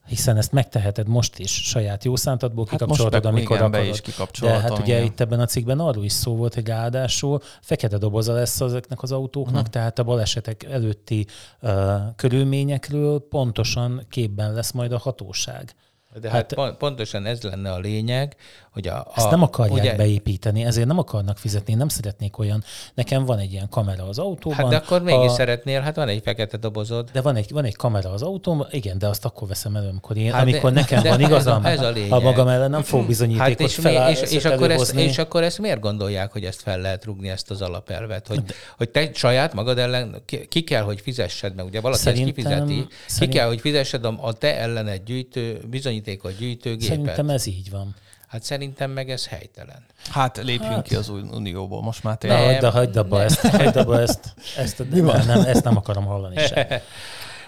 hiszen 0.07 0.37
ezt 0.37 0.51
megteheted 0.51 1.07
most 1.07 1.39
is 1.39 1.51
saját 1.51 2.03
jó 2.03 2.15
szántadból, 2.15 2.65
hát 2.69 2.79
kikapcsoltad, 2.79 3.25
amikor 3.25 3.55
igen, 3.55 3.67
akarod. 3.67 3.87
Is 3.87 4.01
De 4.39 4.59
hát 4.59 4.79
ugye 4.79 4.95
igen. 4.95 5.05
itt 5.05 5.19
ebben 5.19 5.39
a 5.39 5.45
cikkben 5.45 5.79
arról 5.79 6.03
is 6.03 6.11
szó 6.11 6.35
volt, 6.35 6.53
hogy 6.53 6.67
ráadásul 6.67 7.41
fekete 7.61 7.97
doboza 7.97 8.33
lesz 8.33 8.61
ezeknek 8.61 9.01
az 9.01 9.11
autóknak, 9.11 9.55
uh-huh. 9.55 9.69
tehát 9.69 9.99
a 9.99 10.03
balesetek 10.03 10.63
előtti 10.63 11.25
uh, 11.61 11.71
körülményekről 12.15 13.27
pontosan 13.29 14.05
képben 14.09 14.53
lesz 14.53 14.71
majd 14.71 14.91
a 14.91 14.97
hatóság. 14.97 15.75
De 16.19 16.29
hát, 16.29 16.53
hát 16.53 16.77
pontosan 16.77 17.25
ez 17.25 17.41
lenne 17.41 17.71
a 17.71 17.79
lényeg, 17.79 18.35
hogy 18.73 18.87
a... 18.87 19.07
Ezt 19.15 19.25
a, 19.25 19.29
nem 19.29 19.41
akarják 19.41 19.79
ugye, 19.79 19.95
beépíteni, 19.95 20.63
ezért 20.63 20.87
nem 20.87 20.97
akarnak 20.97 21.37
fizetni, 21.37 21.73
nem 21.73 21.87
szeretnék 21.87 22.37
olyan. 22.37 22.63
Nekem 22.93 23.25
van 23.25 23.39
egy 23.39 23.51
ilyen 23.51 23.69
kamera 23.69 24.03
az 24.07 24.19
autóban. 24.19 24.57
Hát 24.57 24.67
de 24.67 24.75
akkor 24.75 25.01
mégis 25.01 25.31
a, 25.31 25.33
szeretnél, 25.33 25.81
hát 25.81 25.95
van 25.95 26.07
egy 26.07 26.21
fekete 26.23 26.57
dobozod. 26.57 27.09
De 27.11 27.21
van 27.21 27.35
egy, 27.35 27.51
van 27.51 27.65
egy 27.65 27.75
kamera 27.75 28.11
az 28.11 28.21
autóban, 28.21 28.67
igen, 28.71 28.97
de 28.97 29.07
azt 29.07 29.25
akkor 29.25 29.47
veszem 29.47 29.75
elő, 29.75 29.87
amikor, 29.87 30.17
én, 30.17 30.31
hát 30.31 30.41
amikor 30.41 30.73
de, 30.73 30.79
nekem 30.79 31.03
de 31.03 31.09
van 31.09 31.19
igazam, 31.19 31.65
ez 31.65 31.79
a, 31.79 31.87
ez 31.87 32.11
a, 32.11 32.15
a 32.15 32.19
magam 32.19 32.47
ellen 32.47 32.69
nem 32.69 32.81
fog 32.81 33.07
bizonyítékot 33.07 33.47
hát 33.47 33.59
és, 33.59 33.75
feláll, 33.75 34.11
és, 34.11 34.31
és, 34.31 34.45
akkor 34.45 34.71
ezt, 34.71 34.93
és 34.93 35.17
akkor 35.17 35.43
ezt 35.43 35.59
miért 35.59 35.79
gondolják, 35.79 36.31
hogy 36.31 36.45
ezt 36.45 36.61
fel 36.61 36.79
lehet 36.79 37.05
rugni, 37.05 37.29
ezt 37.29 37.51
az 37.51 37.61
alapelvet? 37.61 38.27
Hogy, 38.27 38.43
de, 38.43 38.53
hogy 38.77 38.89
te 38.89 39.09
saját 39.13 39.53
magad 39.53 39.77
ellen 39.77 40.21
ki, 40.25 40.47
ki 40.47 40.63
kell, 40.63 40.83
hogy 40.83 41.01
fizessed, 41.01 41.55
meg 41.55 41.65
ugye 41.65 41.81
valaki 41.81 42.07
ezt 42.07 42.23
kifizeti, 42.23 42.87
ki 43.19 43.27
kell, 43.27 43.47
hogy 43.47 43.59
fizessed 43.59 44.05
a, 44.05 44.17
a 44.21 44.33
te 44.33 44.57
ellened 44.57 45.03
gyűjtő, 45.03 45.61
bizonyítékot 45.69 46.37
gyűjtő 46.37 46.69
gépet. 46.69 46.87
Szerintem 46.87 47.29
ez 47.29 47.45
így 47.45 47.69
van. 47.69 47.95
Hát 48.33 48.43
szerintem 48.43 48.91
meg 48.91 49.09
ez 49.09 49.27
helytelen. 49.27 49.85
Hát 50.09 50.37
lépjünk 50.37 50.73
hát. 50.73 50.87
ki 50.87 50.95
az 50.95 51.09
unióból, 51.09 51.81
most 51.81 52.03
már 52.03 52.17
tényleg. 52.17 52.61
hagyd, 52.61 52.73
hagyd 52.73 52.95
abba 52.95 53.21
ezt, 53.21 53.39
hagyd 53.39 53.75
abba 53.75 54.01
ezt, 54.01 54.33
ezt, 54.57 54.83
nem, 54.89 55.05
nem, 55.05 55.41
ezt 55.41 55.63
nem 55.63 55.77
akarom 55.77 56.05
hallani 56.05 56.37
sem. 56.37 56.67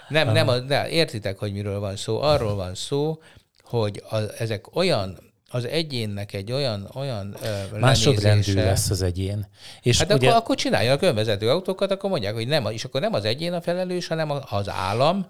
Nem, 0.08 0.32
nem, 0.32 0.66
de 0.66 0.88
értitek, 0.88 1.38
hogy 1.38 1.52
miről 1.52 1.80
van 1.80 1.96
szó. 1.96 2.20
Arról 2.20 2.54
van 2.54 2.74
szó, 2.74 3.18
hogy 3.62 4.02
a, 4.10 4.16
ezek 4.38 4.76
olyan 4.76 5.18
az 5.50 5.64
egyénnek 5.64 6.32
egy 6.32 6.52
olyan, 6.52 6.90
olyan 6.94 7.36
Másodrendű 7.80 8.54
lesz 8.54 8.90
az 8.90 9.02
egyén. 9.02 9.46
És 9.82 9.98
hát 9.98 10.12
ugye... 10.12 10.28
akkor, 10.28 10.40
akkor 10.40 10.56
csináljanak 10.56 11.02
önvezető 11.02 11.50
autókat, 11.50 11.90
akkor 11.90 12.10
mondják, 12.10 12.34
hogy 12.34 12.48
nem, 12.48 12.66
és 12.70 12.84
akkor 12.84 13.00
nem 13.00 13.12
az 13.12 13.24
egyén 13.24 13.52
a 13.52 13.60
felelős, 13.60 14.06
hanem 14.06 14.32
az 14.50 14.68
állam, 14.68 15.26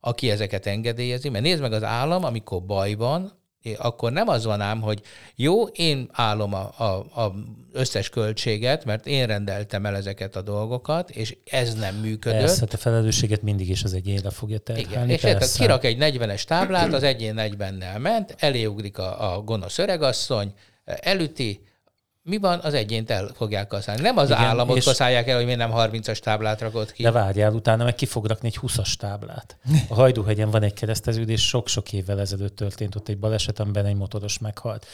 aki 0.00 0.30
ezeket 0.30 0.66
engedélyezi. 0.66 1.28
Mert 1.28 1.44
nézd 1.44 1.60
meg 1.60 1.72
az 1.72 1.82
állam, 1.82 2.24
amikor 2.24 2.62
baj 2.62 2.94
van, 2.94 3.38
akkor 3.78 4.12
nem 4.12 4.28
az 4.28 4.44
van 4.44 4.60
ám, 4.60 4.80
hogy 4.80 5.02
jó, 5.34 5.66
én 5.66 6.08
állom 6.12 6.54
a, 6.54 6.70
a, 6.76 7.22
a 7.22 7.34
összes 7.72 8.08
költséget, 8.08 8.84
mert 8.84 9.06
én 9.06 9.26
rendeltem 9.26 9.86
el 9.86 9.96
ezeket 9.96 10.36
a 10.36 10.42
dolgokat, 10.42 11.10
és 11.10 11.36
ez 11.44 11.74
nem 11.74 11.94
működött. 11.94 12.38
Persze, 12.38 12.60
hát 12.60 12.72
a 12.72 12.76
felelősséget 12.76 13.42
mindig 13.42 13.68
is 13.68 13.82
az 13.82 13.94
egyénre 13.94 14.30
fogja 14.30 14.58
terhelni. 14.58 15.12
Igen, 15.12 15.38
és 15.40 15.52
kirak 15.56 15.84
egy 15.84 15.96
40-es 16.00 16.42
táblát, 16.42 16.92
az 16.92 17.02
egyén 17.02 17.34
40-nel 17.36 18.00
ment, 18.00 18.34
eléugrik 18.38 18.98
a, 18.98 19.34
a 19.34 19.40
gonosz 19.40 19.78
öregasszony, 19.78 20.52
elüti, 20.84 21.60
mi 22.28 22.38
van, 22.38 22.58
az 22.62 22.74
egyént 22.74 23.10
el 23.10 23.30
fogják 23.34 23.66
kaszálni. 23.66 24.00
Nem 24.02 24.16
az 24.16 24.30
Igen, 24.30 24.42
államot 24.42 24.76
és... 24.76 24.84
kaszálják 24.84 25.28
el, 25.28 25.36
hogy 25.36 25.44
miért 25.44 25.58
nem 25.58 25.70
30-as 25.74 26.18
táblát 26.18 26.60
rakott 26.60 26.92
ki. 26.92 27.02
De 27.02 27.10
várjál, 27.10 27.52
utána 27.52 27.84
meg 27.84 27.94
ki 27.94 28.06
fog 28.06 28.26
rakni 28.26 28.48
egy 28.48 28.58
20-as 28.62 28.94
táblát. 28.94 29.56
A 29.88 29.94
Hajdúhegyen 29.94 30.50
van 30.50 30.62
egy 30.62 30.72
kereszteződés, 30.72 31.48
sok-sok 31.48 31.92
évvel 31.92 32.20
ezelőtt 32.20 32.56
történt 32.56 32.94
ott 32.94 33.08
egy 33.08 33.18
baleset, 33.18 33.60
amiben 33.60 33.86
egy 33.86 33.96
motoros 33.96 34.38
meghalt 34.38 34.86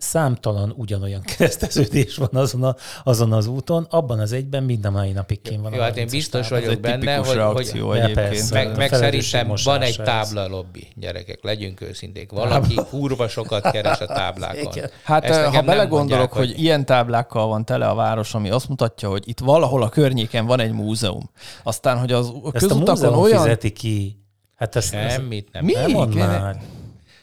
számtalan 0.00 0.74
ugyanolyan 0.76 1.20
kereszteződés 1.20 2.16
van 2.16 2.28
azon, 2.32 2.64
a, 2.64 2.76
azon 3.04 3.32
az 3.32 3.46
úton, 3.46 3.86
abban 3.90 4.18
az 4.18 4.32
egyben 4.32 4.62
minden 4.62 4.92
mai 4.92 5.12
napig 5.12 5.42
kén 5.42 5.62
van. 5.62 5.74
Jó, 5.74 5.80
hát 5.80 5.96
én 5.96 6.06
biztos 6.10 6.48
tábla. 6.48 6.66
vagyok 6.66 6.80
benne, 6.80 7.16
hogy, 7.16 7.70
hogy 7.80 8.12
persze, 8.12 8.54
meg, 8.54 8.76
meg 8.76 8.94
szerintem 8.94 9.52
van 9.64 9.82
egy 9.82 9.96
tábla 9.96 10.48
lobby, 10.48 10.86
gyerekek, 10.96 11.38
legyünk 11.42 11.80
őszinték. 11.80 12.30
Valaki 12.30 12.74
kurva 12.90 13.28
sokat 13.28 13.70
keres 13.70 14.00
a 14.00 14.06
táblákon. 14.06 14.72
Hát 15.04 15.24
Ezt 15.24 15.40
ha 15.40 15.62
belegondolok, 15.62 16.32
hogy... 16.32 16.46
hogy 16.46 16.62
ilyen 16.62 16.84
táblákkal 16.84 17.46
van 17.46 17.64
tele 17.64 17.88
a 17.88 17.94
város, 17.94 18.34
ami 18.34 18.50
azt 18.50 18.68
mutatja, 18.68 19.08
hogy 19.08 19.28
itt 19.28 19.38
valahol 19.38 19.82
a 19.82 19.88
környéken 19.88 20.46
van 20.46 20.60
egy 20.60 20.72
múzeum. 20.72 21.30
Aztán, 21.62 21.98
hogy 21.98 22.12
az 22.12 22.32
a 22.42 22.50
közutakon 22.50 23.14
olyan... 23.14 23.42
fizeti 23.42 23.70
ki. 23.70 24.18
Hát 24.56 24.76
ezt, 24.76 24.90
Semmit 24.90 25.48
nem. 25.52 25.64
Mi? 25.64 25.72
Nem. 26.14 26.79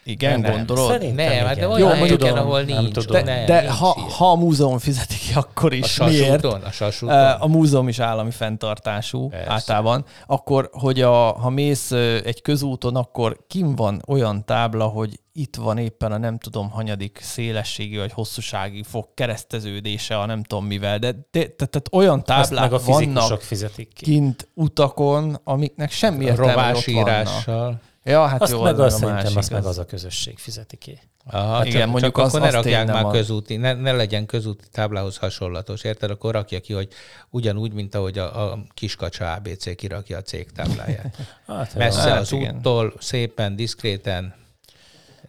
Igen, 0.07 0.39
nem, 0.39 0.51
gondolod? 0.51 0.91
Szerintem 0.91 1.35
nem, 1.35 1.45
hát 1.45 1.55
de 1.55 1.67
olyan 1.67 1.79
Jó, 1.79 1.95
helyeken, 1.95 2.17
tudom, 2.17 2.37
ahol 2.37 2.61
nincs. 2.61 2.81
Nem 2.81 2.89
tudom. 2.91 3.23
De, 3.23 3.35
nem, 3.35 3.45
de 3.45 3.61
nincs 3.61 3.73
ha, 3.73 3.87
ha 3.87 4.31
a 4.31 4.35
múzeum 4.35 4.77
fizeti 4.77 5.15
ki, 5.17 5.33
akkor 5.33 5.73
is. 5.73 5.99
A 5.99 6.05
miért? 6.05 6.43
A, 6.43 6.71
sasúton? 6.71 7.15
a 7.31 7.47
múzeum 7.47 7.87
is 7.87 7.99
állami 7.99 8.31
fenntartású 8.31 9.29
Persze. 9.29 9.51
általában. 9.51 10.05
Akkor, 10.27 10.69
hogy 10.71 11.01
a, 11.01 11.31
ha 11.31 11.49
mész 11.49 11.91
egy 12.23 12.41
közúton, 12.41 12.95
akkor 12.95 13.37
kim 13.47 13.75
van 13.75 14.01
olyan 14.07 14.45
tábla, 14.45 14.85
hogy 14.85 15.19
itt 15.33 15.55
van 15.55 15.77
éppen 15.77 16.11
a 16.11 16.17
nem 16.17 16.37
tudom 16.37 16.69
hanyadik 16.69 17.19
szélességi 17.21 17.97
vagy 17.97 18.11
hosszúsági 18.11 18.83
fok 18.83 19.15
kereszteződése 19.15 20.19
a 20.19 20.25
nem 20.25 20.43
tudom 20.43 20.65
mivel, 20.65 20.99
de, 20.99 21.15
tehát 21.31 21.87
olyan 21.91 22.23
táblák 22.23 22.69
meg 22.69 22.73
a 22.73 22.83
vannak 22.85 23.41
fizetik 23.41 23.93
ki. 23.93 24.03
kint 24.03 24.47
utakon, 24.53 25.39
amiknek 25.43 25.91
semmi 25.91 26.25
értelme 26.25 26.73
ott 26.75 26.85
vannak. 26.85 27.79
Ja, 28.07 28.25
hát 28.25 28.41
azt 28.41 28.51
jó, 28.51 28.61
meg 28.61 28.79
azt 28.79 28.97
szerintem 28.97 29.37
azt 29.37 29.51
meg 29.51 29.65
az 29.65 29.77
a 29.77 29.85
közösség 29.85 30.37
fizeti 30.37 30.77
ki. 30.77 30.99
Aha, 31.31 31.65
igen, 31.65 31.81
csak, 31.81 31.89
mondjuk 31.89 32.15
csak 32.15 32.25
az, 32.25 32.33
akkor 32.35 32.47
ne 32.47 32.53
rakják 32.53 32.87
már 32.87 33.05
közúti, 33.05 33.55
ne, 33.55 33.73
ne 33.73 33.91
legyen 33.91 34.25
közúti 34.25 34.63
táblához 34.71 35.17
hasonlatos, 35.17 35.83
érted? 35.83 36.09
Akkor 36.09 36.33
rakja 36.33 36.59
ki, 36.59 36.73
hogy 36.73 36.87
ugyanúgy, 37.29 37.73
mint 37.73 37.95
ahogy 37.95 38.17
a, 38.17 38.51
a 38.51 38.59
kiskacsa 38.73 39.33
ABC 39.33 39.75
kirakja 39.75 40.17
a 40.17 40.21
cég 40.21 40.51
tábláját. 40.51 41.17
hát, 41.47 41.75
Messze 41.75 42.09
hát, 42.09 42.19
az 42.19 42.31
igen. 42.31 42.55
úttól, 42.55 42.93
szépen, 42.99 43.55
diszkréten, 43.55 44.33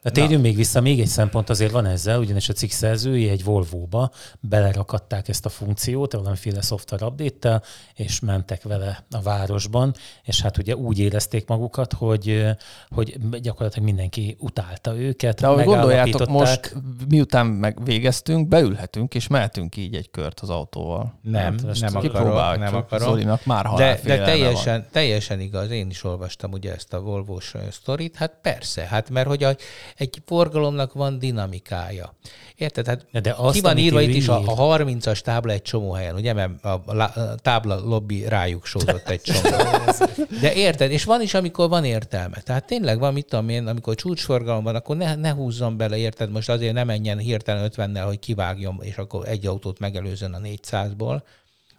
de 0.02 0.10
térjünk 0.10 0.42
még 0.42 0.56
vissza, 0.56 0.80
még 0.80 1.00
egy 1.00 1.06
szempont 1.06 1.50
azért 1.50 1.72
van 1.72 1.86
ezzel, 1.86 2.18
ugyanis 2.18 2.48
a 2.48 2.52
cikk 2.52 2.70
szerzői 2.70 3.28
egy 3.28 3.44
Volvo-ba 3.44 4.10
belerakadták 4.40 5.28
ezt 5.28 5.46
a 5.46 5.48
funkciót, 5.48 6.12
valamiféle 6.12 6.60
software 6.60 7.06
update 7.06 7.62
és 7.94 8.20
mentek 8.20 8.62
vele 8.62 9.04
a 9.10 9.20
városban, 9.22 9.94
és 10.24 10.40
hát 10.40 10.58
ugye 10.58 10.76
úgy 10.76 10.98
érezték 10.98 11.46
magukat, 11.46 11.92
hogy, 11.92 12.44
hogy 12.88 13.16
gyakorlatilag 13.40 13.88
mindenki 13.88 14.36
utálta 14.40 14.96
őket. 14.96 15.40
De 15.40 15.46
ahogy 15.46 15.64
gondoljátok, 15.64 16.28
most 16.28 16.74
miután 17.08 17.46
megvégeztünk, 17.46 18.48
beülhetünk, 18.48 19.14
és 19.14 19.26
mehetünk 19.26 19.76
így 19.76 19.94
egy 19.94 20.10
kört 20.10 20.40
az 20.40 20.50
autóval. 20.50 21.18
Nem, 21.22 21.58
hát 21.66 21.80
nem 21.80 21.96
akarok, 21.96 22.58
nem 22.58 22.74
akarom. 22.74 23.08
Zolinak 23.08 23.44
már 23.44 23.66
de, 23.76 24.00
de 24.04 24.24
teljesen, 24.24 24.86
teljesen 24.92 25.40
igaz, 25.40 25.70
én 25.70 25.90
is 25.90 26.04
olvastam 26.04 26.52
ugye 26.52 26.74
ezt 26.74 26.92
a 26.92 27.00
Volvo-s 27.00 27.54
sztorit, 27.70 28.16
hát 28.16 28.38
persze, 28.42 28.82
hát 28.82 29.10
mert 29.10 29.26
hogy 29.26 29.44
a, 29.44 29.56
egy 29.96 30.22
forgalomnak 30.26 30.92
van 30.92 31.18
dinamikája. 31.18 32.14
Érted? 32.54 32.86
Hát 32.86 33.06
de 33.22 33.34
azt, 33.36 33.54
ki 33.54 33.60
van 33.60 33.78
írva 33.78 34.00
itt 34.00 34.14
is 34.14 34.28
a, 34.28 34.42
a 34.46 34.78
30-as 34.78 35.20
tábla 35.20 35.52
egy 35.52 35.62
csomó 35.62 35.92
helyen, 35.92 36.14
ugye? 36.14 36.32
Mert 36.32 36.64
a, 36.64 36.82
a, 36.86 37.34
tábla 37.34 37.80
lobby 37.84 38.28
rájuk 38.28 38.66
sózott 38.66 39.08
egy 39.08 39.20
csomó. 39.20 39.56
De 40.40 40.54
érted? 40.54 40.90
És 40.90 41.04
van 41.04 41.20
is, 41.20 41.34
amikor 41.34 41.68
van 41.68 41.84
értelme. 41.84 42.40
Tehát 42.40 42.66
tényleg 42.66 42.98
van, 42.98 43.12
mit 43.12 43.26
tudom 43.26 43.48
én, 43.48 43.66
amikor 43.66 43.94
csúcsforgalom 43.94 44.64
van, 44.64 44.74
akkor 44.74 44.96
ne, 44.96 45.14
ne 45.14 45.30
húzzon 45.30 45.76
bele, 45.76 45.96
érted? 45.96 46.30
Most 46.30 46.48
azért 46.48 46.74
nem 46.74 46.86
menjen 46.86 47.18
hirtelen 47.18 47.70
50-nel, 47.74 48.04
hogy 48.06 48.18
kivágjon, 48.18 48.78
és 48.80 48.96
akkor 48.96 49.28
egy 49.28 49.46
autót 49.46 49.78
megelőzön 49.78 50.32
a 50.32 50.38
400-ból. 50.38 51.20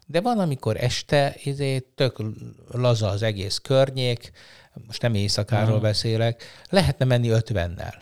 De 0.05 0.21
van, 0.21 0.39
amikor 0.39 0.77
este 0.77 1.35
izé, 1.43 1.79
tök 1.95 2.17
laza 2.71 3.07
az 3.09 3.23
egész 3.23 3.57
környék, 3.57 4.31
most 4.87 5.01
nem 5.01 5.13
éjszakáról 5.13 5.67
uh-huh. 5.67 5.81
beszélek, 5.81 6.43
lehetne 6.69 7.05
menni 7.05 7.29
50-nel. 7.31 7.93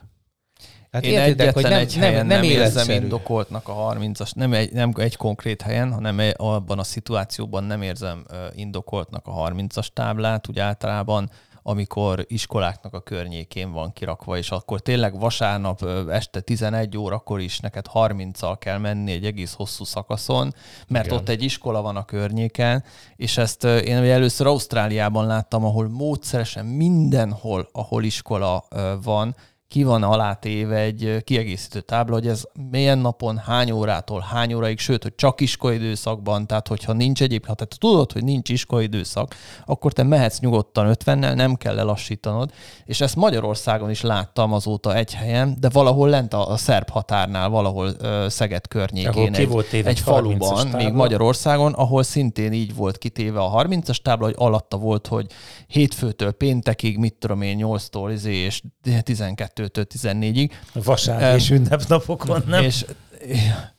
Hát 0.92 1.06
Én 1.06 1.12
értitek, 1.12 1.54
hogy 1.54 1.64
nem, 1.64 1.74
egy 1.74 1.96
helyen 1.96 2.26
nem, 2.26 2.28
nem, 2.28 2.40
nem 2.40 2.50
érzem 2.50 2.90
indokoltnak 2.90 3.68
a 3.68 3.74
30-as, 3.74 4.36
nem 4.36 4.54
egy, 4.54 4.72
nem 4.72 4.92
egy 4.96 5.16
konkrét 5.16 5.62
helyen, 5.62 5.94
hanem 5.94 6.22
abban 6.36 6.80
a 6.80 6.84
szituációban 6.84 7.64
nem 7.64 7.82
érzem 7.82 8.26
indokoltnak 8.56 9.28
a 9.28 9.32
30-as 9.32 9.88
táblát, 9.94 10.50
úgy 10.50 10.60
általában 10.60 11.30
amikor 11.68 12.26
iskoláknak 12.28 12.94
a 12.94 13.00
környékén 13.00 13.72
van 13.72 13.94
kirakva, 13.94 14.38
és 14.38 14.52
akkor 14.52 14.80
tényleg 14.80 15.20
vasárnap 15.20 15.84
este 16.10 16.40
11 16.40 16.98
órakor 16.98 17.40
is 17.40 17.60
neked 17.60 17.86
30-al 17.94 18.56
kell 18.60 18.78
menni 18.78 19.12
egy 19.12 19.26
egész 19.26 19.54
hosszú 19.54 19.84
szakaszon, 19.84 20.54
mert 20.88 21.06
Igen. 21.06 21.18
ott 21.18 21.30
egy 21.30 21.44
iskola 21.44 21.82
van 21.82 21.96
a 21.96 22.06
környéken, 22.06 22.84
és 23.16 23.38
ezt 23.38 23.64
én 23.64 23.96
először 23.96 24.48
Ausztráliában 24.48 25.26
láttam, 25.26 25.66
ahol 25.66 25.90
módszeresen 25.90 26.66
mindenhol, 26.66 27.70
ahol 27.72 28.04
iskola 28.04 28.64
van, 29.04 29.36
ki 29.68 29.84
van 29.84 30.04
alátéve 30.04 30.76
egy 30.76 31.24
kiegészítő 31.24 31.82
tábla, 31.82 32.14
hogy 32.14 32.28
ez 32.28 32.44
milyen 32.72 32.98
napon, 32.98 33.38
hány 33.38 33.72
órától, 33.72 34.26
hány 34.30 34.54
óraig, 34.54 34.80
sőt, 34.80 35.04
hogy 35.04 35.16
csak 35.16 35.42
iskolaidőszakban, 35.42 36.48
tehát 36.48 36.68
hogyha 36.68 36.94
nincs 36.94 37.22
egyéb, 37.22 37.46
ha 37.46 37.54
tehát 37.54 37.78
tudod, 37.80 38.12
hogy 38.12 38.24
nincs 38.24 38.50
iskolaidőszak, 38.50 39.36
akkor 39.66 39.94
te 39.94 40.04
mehetsz 40.04 40.40
nyugodtan 40.40 40.96
50-nel, 41.00 41.36
nem 41.36 41.56
kell 41.56 41.76
lelassítanod, 41.76 42.52
és 42.86 43.02
ezt 43.02 43.16
Magyarországon 43.16 43.90
is 43.90 44.02
láttam 44.02 44.54
azóta 44.54 44.96
egy 44.96 45.14
helyen, 45.14 45.58
de 45.60 45.70
valahol 45.70 46.10
lent 46.10 46.34
a, 46.34 46.50
a 46.50 46.58
szerb 46.58 46.90
határnál, 46.90 47.50
valahol 47.50 47.88
uh, 48.02 48.28
Szeged 48.28 48.68
környékén, 48.68 49.34
egy, 49.34 49.48
volt 49.48 49.74
egy 49.74 50.00
faluban, 50.00 50.68
még 50.68 50.92
Magyarországon, 50.94 51.74
ahol 51.74 52.04
szintén 52.04 52.54
így 52.54 52.76
volt 52.76 52.98
kitéve 52.98 53.40
a 53.40 53.64
30-as 53.64 53.98
tábla, 53.98 54.26
hogy 54.26 54.36
alatta 54.38 54.78
volt, 54.78 55.08
hogy 55.08 55.26
hétfőtől 55.68 56.32
péntekig, 56.32 56.98
mit 56.98 57.14
tudom 57.14 57.42
én, 57.42 57.60
8-tól 57.62 58.10
izé, 58.14 58.34
és 58.34 58.62
12 59.04 59.57
12-től 59.58 59.86
14-ig. 59.96 60.52
Vasárnap 60.74 61.36
és 61.36 61.50
ünnepnapokon, 61.50 62.44
nem? 62.48 62.64
És 62.64 62.86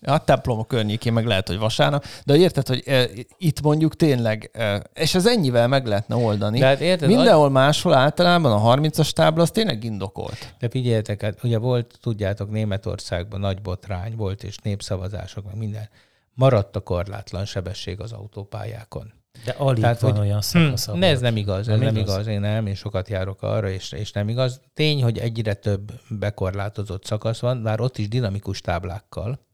a 0.03 0.25
templom 0.25 0.59
a 0.59 0.65
környékén 0.65 1.13
meg 1.13 1.27
lehet, 1.27 1.49
hogy 1.49 1.59
vasárnap, 1.59 2.05
de 2.25 2.37
érted, 2.37 2.69
hogy 2.69 2.83
e, 2.87 3.09
itt 3.39 3.61
mondjuk 3.61 3.97
tényleg, 3.97 4.51
e, 4.53 4.83
és 4.95 5.15
ez 5.15 5.27
ennyivel 5.27 5.69
meg 5.69 5.87
lehetne 5.87 6.17
oldani. 6.17 6.59
De 6.59 6.67
hát 6.67 6.81
érted, 6.81 7.09
Mindenhol 7.09 7.47
az... 7.47 7.53
máshol 7.53 7.95
általában 7.95 8.53
a 8.53 8.77
30-as 8.77 9.11
tábla 9.11 9.43
az 9.43 9.51
tényleg 9.51 9.85
indokolt. 9.85 10.55
De 10.59 10.69
figyeljetek, 10.69 11.23
hát 11.23 11.45
ugye 11.45 11.59
volt, 11.59 11.99
tudjátok, 12.01 12.51
Németországban 12.51 13.41
nagy 13.41 13.63
botrány 13.63 14.17
volt, 14.17 14.43
és 14.43 14.57
népszavazások, 14.57 15.45
meg 15.45 15.57
minden. 15.57 15.89
Maradt 16.35 16.77
a 16.77 16.81
korlátlan 16.81 17.45
sebesség 17.45 18.01
az 18.01 18.13
autópályákon. 18.13 19.13
De 19.45 19.55
alig 19.59 19.81
Tehát, 19.81 20.01
van 20.01 20.11
hogy, 20.11 20.21
olyan 20.21 20.41
szakasz. 20.41 20.87
Hm, 20.87 20.99
ne, 20.99 21.07
ez 21.07 21.21
nem 21.21 21.37
igaz, 21.37 21.59
ez 21.59 21.67
nem, 21.67 21.79
nem 21.79 21.97
igaz. 21.97 22.15
igaz. 22.15 22.27
Én 22.27 22.41
nem, 22.41 22.67
én 22.67 22.75
sokat 22.75 23.09
járok 23.09 23.43
arra, 23.43 23.71
és, 23.71 23.93
és 23.93 24.13
nem 24.13 24.29
igaz. 24.29 24.61
Tény, 24.75 25.03
hogy 25.03 25.19
egyre 25.19 25.55
több 25.55 25.93
bekorlátozott 26.09 27.05
szakasz 27.05 27.41
van, 27.41 27.63
bár 27.63 27.81
ott 27.81 27.99
is 27.99 28.09
dinamikus 28.09 28.61
táblákkal. 28.61 29.47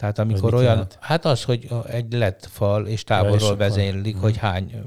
Tehát 0.00 0.18
amikor 0.18 0.54
olyan, 0.54 0.64
jelent? 0.64 0.98
hát 1.00 1.24
az, 1.24 1.44
hogy 1.44 1.68
egy 1.86 2.12
lett 2.12 2.46
fal 2.46 2.86
és 2.86 3.04
távolról 3.04 3.56
vezénylik, 3.56 4.12
hmm. 4.12 4.22
hogy 4.22 4.36
hány, 4.36 4.82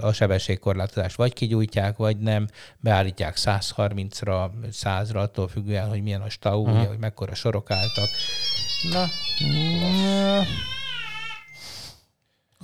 a 0.00 0.12
sebességkorlátozás 0.12 1.14
vagy 1.14 1.32
kigyújtják, 1.32 1.96
vagy 1.96 2.18
nem, 2.18 2.48
beállítják 2.80 3.34
130-ra, 3.36 4.50
100-ra, 4.70 5.16
attól 5.16 5.48
függően, 5.48 5.88
hogy 5.88 6.02
milyen 6.02 6.20
a 6.20 6.28
stau, 6.28 6.60
uh-huh. 6.60 6.78
ugye, 6.78 6.88
hogy 6.88 6.98
mekkora 6.98 7.34
sorok 7.34 7.70
álltak. 7.70 8.08
Na. 8.92 9.06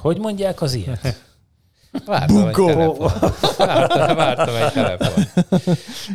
Hogy 0.04 0.18
mondják 0.18 0.62
az 0.62 0.74
ilyet? 0.74 1.24
Vártam 2.06 2.46
egy 2.46 2.54
telefon. 2.54 3.12
Vártam, 3.56 4.16
vártam 4.16 4.54
egy 4.54 4.72
telefon. 4.72 5.24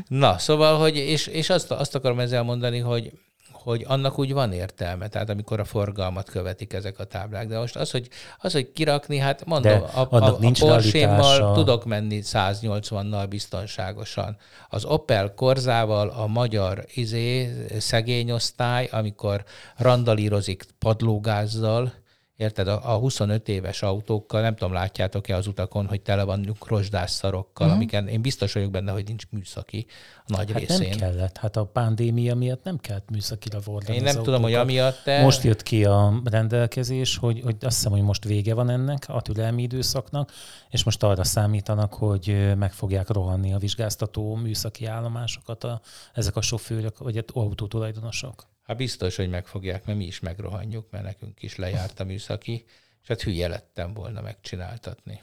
Na, 0.08 0.38
szóval, 0.38 0.80
hogy, 0.80 0.96
és, 0.96 1.28
és 1.28 1.50
azt, 1.50 1.72
azt 1.72 1.96
akarom 1.96 2.20
ezzel 2.20 2.44
mondani, 2.44 2.80
hogy 2.80 3.12
hogy 3.52 3.86
annak 3.88 4.20
úgy 4.20 4.34
van 4.34 4.52
értelme, 4.52 5.08
tehát 5.08 5.30
amikor 5.30 5.60
a 5.60 5.66
forgalmat 5.66 6.30
követik 6.30 6.74
ezek 6.74 7.00
a 7.00 7.04
táblák. 7.04 7.48
De 7.48 7.60
most 7.60 7.76
az, 7.76 7.92
hogy, 7.92 8.08
az, 8.38 8.52
hogy 8.52 8.72
kirakni, 8.72 9.18
hát 9.18 9.46
mondom, 9.46 9.80
De 9.80 9.86
a, 9.94 10.08
a, 10.10 10.26
a 10.26 10.38
Porsche-mal 10.60 11.54
tudok 11.54 11.86
menni 11.86 12.22
180-nal 12.24 13.26
biztonságosan. 13.30 14.38
Az 14.70 14.86
Opel 14.86 15.34
Korzával 15.34 16.10
a 16.10 16.28
magyar 16.28 16.86
izé, 16.94 17.56
szegény 17.78 18.32
osztály, 18.32 18.90
amikor 18.92 19.44
randalírozik 19.78 20.66
padlógázzal, 20.80 21.94
Érted? 22.40 22.68
A, 22.68 22.94
a 22.94 22.98
25 22.98 23.48
éves 23.48 23.82
autókkal, 23.82 24.42
nem 24.42 24.56
tudom, 24.56 24.74
látjátok-e 24.74 25.36
az 25.36 25.48
utakon, 25.48 25.88
hogy 25.88 26.02
tele 26.02 26.24
van 26.24 26.56
rozsdásszarokkal, 26.66 27.68
uh-huh. 27.68 27.82
amiken 27.82 28.08
én 28.08 28.22
biztos 28.22 28.54
vagyok 28.54 28.72
benne, 28.72 28.92
hogy 28.92 29.04
nincs 29.08 29.24
műszaki 29.30 29.86
a 30.18 30.36
nagy 30.36 30.52
hát 30.52 30.60
részén. 30.60 30.90
nem 30.90 30.98
kellett. 30.98 31.38
Hát 31.38 31.56
a 31.56 31.66
pandémia 31.66 32.36
miatt 32.36 32.64
nem 32.64 32.78
kellett 32.78 33.10
műszakira 33.10 33.60
volna. 33.66 33.94
Én 33.94 34.04
nem 34.04 34.16
tudom, 34.16 34.34
autókat. 34.34 34.52
hogy 34.52 34.54
amiatt 34.54 35.04
te... 35.04 35.22
Most 35.22 35.44
jött 35.44 35.64
ki 35.64 35.86
a 35.86 36.22
rendelkezés, 36.24 37.18
hogy, 37.18 37.42
hogy 37.44 37.56
azt 37.62 37.76
hiszem, 37.76 37.92
hogy 37.92 38.02
most 38.02 38.24
vége 38.24 38.54
van 38.54 38.70
ennek 38.70 39.04
a 39.08 39.22
türelmi 39.22 39.62
időszaknak, 39.62 40.32
és 40.70 40.84
most 40.84 41.04
arra 41.04 41.24
számítanak, 41.24 41.94
hogy 41.94 42.56
meg 42.58 42.72
fogják 42.72 43.10
rohanni 43.10 43.54
a 43.54 43.58
vizsgáztató 43.58 44.36
műszaki 44.36 44.86
állomásokat 44.86 45.64
a, 45.64 45.82
ezek 46.14 46.36
a 46.36 46.42
sofőrök, 46.42 46.98
vagy 46.98 47.26
autótulajdonosok. 47.34 48.48
Hát 48.70 48.78
biztos, 48.78 49.16
hogy 49.16 49.30
megfogják, 49.30 49.86
mert 49.86 49.98
mi 49.98 50.06
is 50.06 50.20
megrohanjuk, 50.20 50.88
mert 50.92 51.04
nekünk 51.04 51.44
is 51.44 51.56
lejárt 51.56 52.00
a 52.00 52.04
műszaki, 52.04 52.66
és 53.02 53.08
hát 53.08 53.22
hülye 53.22 53.48
lettem 53.48 53.94
volna 53.94 54.22
megcsináltatni. 54.22 55.22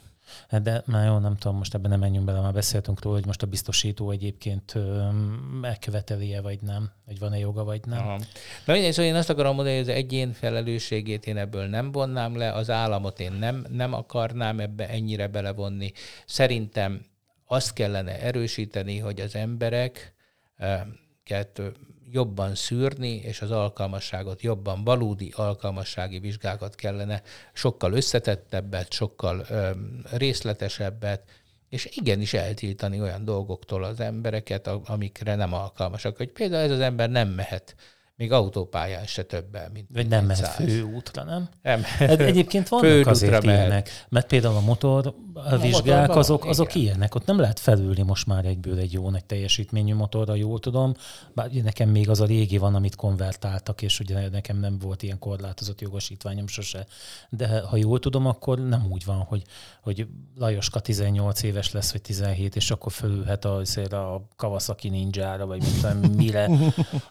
Hát 0.49 0.61
de 0.61 0.83
már 0.85 1.05
jó, 1.05 1.17
nem 1.17 1.37
tudom, 1.37 1.57
most 1.57 1.73
ebben 1.73 1.89
nem 1.89 1.99
menjünk 1.99 2.25
bele, 2.25 2.39
már 2.39 2.53
beszéltünk 2.53 3.01
róla, 3.01 3.15
hogy 3.15 3.25
most 3.25 3.41
a 3.41 3.47
biztosító 3.47 4.11
egyébként 4.11 4.73
megköveteli-e, 5.61 6.41
vagy 6.41 6.61
nem, 6.61 6.91
hogy 7.05 7.19
van-e 7.19 7.37
joga, 7.37 7.63
vagy 7.63 7.85
nem. 7.85 7.99
Aha. 7.99 8.19
Na 8.65 8.73
mindegy, 8.73 8.91
szóval 8.91 9.11
én 9.11 9.17
azt 9.17 9.29
akarom 9.29 9.55
mondani, 9.55 9.77
hogy 9.77 9.89
az 9.89 9.95
egyén 9.95 10.33
felelősségét 10.33 11.25
én 11.25 11.37
ebből 11.37 11.65
nem 11.65 11.91
vonnám 11.91 12.37
le, 12.37 12.51
az 12.53 12.69
államot 12.69 13.19
én 13.19 13.31
nem, 13.31 13.65
nem 13.69 13.93
akarnám 13.93 14.59
ebbe 14.59 14.89
ennyire 14.89 15.27
belevonni. 15.27 15.91
Szerintem 16.25 17.05
azt 17.45 17.73
kellene 17.73 18.21
erősíteni, 18.21 18.97
hogy 18.97 19.19
az 19.19 19.35
emberek 19.35 20.13
jobban 22.11 22.55
szűrni, 22.55 23.15
és 23.15 23.41
az 23.41 23.51
alkalmasságot 23.51 24.41
jobban, 24.41 24.83
valódi 24.83 25.33
alkalmassági 25.35 26.19
vizsgákat 26.19 26.75
kellene, 26.75 27.21
sokkal 27.53 27.93
összetettebbet, 27.93 28.91
sokkal 28.91 29.45
ö, 29.49 29.69
részletesebbet, 30.11 31.23
és 31.69 31.89
igenis 31.95 32.33
eltiltani 32.33 33.01
olyan 33.01 33.25
dolgoktól 33.25 33.83
az 33.83 33.99
embereket, 33.99 34.67
amikre 34.67 35.35
nem 35.35 35.53
alkalmasak. 35.53 36.17
Hogy 36.17 36.31
például 36.31 36.63
ez 36.63 36.71
az 36.71 36.79
ember 36.79 37.09
nem 37.09 37.29
mehet 37.29 37.75
még 38.17 38.31
autópályán 38.31 39.05
se 39.05 39.23
többen, 39.23 39.71
mint 39.71 39.87
Vagy 39.93 40.07
nem 40.07 40.25
mehet 40.25 40.47
főútra, 40.47 41.23
nem? 41.23 41.49
nem. 41.61 41.81
Hát 41.83 42.19
egyébként 42.19 42.67
vannak 42.67 43.07
azért 43.07 43.31
mehet. 43.43 43.43
ilyenek, 43.43 44.05
mert 44.09 44.27
például 44.27 44.55
a 44.55 44.59
motor 44.59 45.13
a 45.33 45.57
vizsgák, 45.57 46.15
azok, 46.15 46.45
azok 46.45 46.75
ilyenek. 46.75 47.15
Ott 47.15 47.25
nem 47.25 47.39
lehet 47.39 47.59
felülni 47.59 48.01
most 48.01 48.27
már 48.27 48.45
egyből 48.45 48.77
egy 48.77 48.93
jó 48.93 49.09
nagy 49.09 49.25
teljesítményű 49.25 49.93
motorra, 49.93 50.35
jól 50.35 50.59
tudom. 50.59 50.93
Bár 51.33 51.49
nekem 51.51 51.89
még 51.89 52.09
az 52.09 52.21
a 52.21 52.25
régi 52.25 52.57
van, 52.57 52.75
amit 52.75 52.95
konvertáltak, 52.95 53.81
és 53.81 53.99
ugye 53.99 54.29
nekem 54.29 54.59
nem 54.59 54.77
volt 54.79 55.03
ilyen 55.03 55.19
korlátozott 55.19 55.81
jogosítványom 55.81 56.47
sose. 56.47 56.85
De 57.29 57.59
ha 57.59 57.77
jól 57.77 57.99
tudom, 57.99 58.25
akkor 58.25 58.59
nem 58.59 58.87
úgy 58.91 59.05
van, 59.05 59.17
hogy, 59.17 59.43
hogy 59.81 60.07
Lajoska 60.35 60.79
18 60.79 61.43
éves 61.43 61.71
lesz, 61.71 61.91
vagy 61.91 62.01
17, 62.01 62.55
és 62.55 62.71
akkor 62.71 62.91
fölülhet 62.91 63.45
a, 63.45 63.59
a 63.91 64.27
Kawasaki 64.35 64.89
Ninja-ra, 64.89 65.45
vagy 65.45 65.61
mit 65.61 65.81
tudom, 65.81 66.11
mire. 66.15 66.49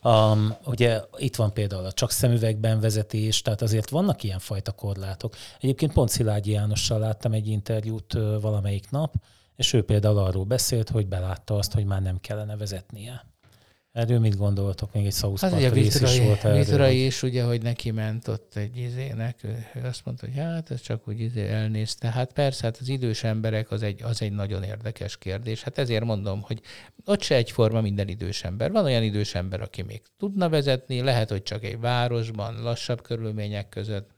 Um, 0.03 0.55
ugye 0.65 0.96
itt 1.17 1.37
van 1.37 1.53
például 1.53 1.85
a 1.85 1.93
csak 1.93 2.11
szemüvegben 2.11 2.81
vezetés, 2.81 3.43
tehát 3.43 3.63
azért 3.63 3.91
vannak 3.91 4.23
ilyen 4.23 4.39
fajta 4.39 4.73
korlátok. 4.73 5.35
Egyébként 5.61 5.93
pont 5.93 6.09
Szilágyi 6.09 6.51
Jánossal 6.51 6.99
láttam 6.99 7.33
egy 7.33 7.49
interjút 7.49 8.13
valamelyik 8.41 8.91
nap, 8.91 9.15
és 9.57 9.73
ő 9.73 9.85
például 9.85 10.19
arról 10.19 10.45
beszélt, 10.45 10.91
hogy 10.91 11.07
belátta 11.07 11.57
azt, 11.57 11.73
hogy 11.73 11.85
már 11.85 12.03
nem 12.03 12.21
kellene 12.21 12.57
vezetnie. 12.57 13.27
Erről 13.97 14.19
mit 14.19 14.37
gondoltok? 14.37 14.93
Még 14.93 15.07
egy 15.07 15.13
South 15.13 15.43
hát 15.43 15.53
ugye 15.53 15.71
rész 15.71 16.01
is 16.01 16.19
volt 16.19 16.45
erről. 16.45 16.59
Vitrai 16.59 17.05
is, 17.05 17.23
ugye, 17.23 17.45
hogy 17.45 17.63
neki 17.63 17.91
ment 17.91 18.29
ott 18.29 18.57
egy 18.57 18.77
izének, 18.77 19.45
ő 19.45 19.67
azt 19.85 20.05
mondta, 20.05 20.27
hogy 20.27 20.37
hát 20.37 20.71
ez 20.71 20.81
csak 20.81 21.09
úgy 21.09 21.21
izé 21.21 21.49
elnézte. 21.49 22.11
Hát 22.11 22.33
persze, 22.33 22.65
hát 22.65 22.77
az 22.81 22.89
idős 22.89 23.25
emberek 23.25 23.71
az 23.71 23.83
egy, 23.83 24.03
az 24.03 24.23
egy 24.23 24.33
nagyon 24.33 24.63
érdekes 24.63 25.19
kérdés. 25.19 25.63
Hát 25.63 25.79
ezért 25.79 26.05
mondom, 26.05 26.41
hogy 26.41 26.61
ott 27.05 27.23
se 27.23 27.35
egyforma 27.35 27.81
minden 27.81 28.09
idős 28.09 28.45
ember. 28.45 28.71
Van 28.73 28.85
olyan 28.85 29.03
idős 29.03 29.35
ember, 29.35 29.61
aki 29.61 29.83
még 29.83 30.03
tudna 30.19 30.49
vezetni, 30.49 31.01
lehet, 31.01 31.31
hogy 31.31 31.43
csak 31.43 31.65
egy 31.65 31.81
városban, 31.81 32.63
lassabb 32.63 33.03
körülmények 33.03 33.69
között, 33.69 34.16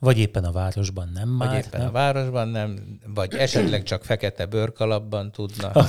vagy 0.00 0.18
éppen 0.18 0.44
a 0.44 0.52
városban 0.52 1.10
nem 1.14 1.38
vagy 1.38 1.48
már. 1.48 1.48
Vagy 1.48 1.64
éppen 1.66 1.80
nem? 1.80 1.88
a 1.88 1.92
városban 1.92 2.48
nem, 2.48 2.98
vagy 3.14 3.34
esetleg 3.34 3.82
csak 3.82 4.04
fekete 4.04 4.46
bőrkalapban 4.46 5.32
tudna. 5.32 5.72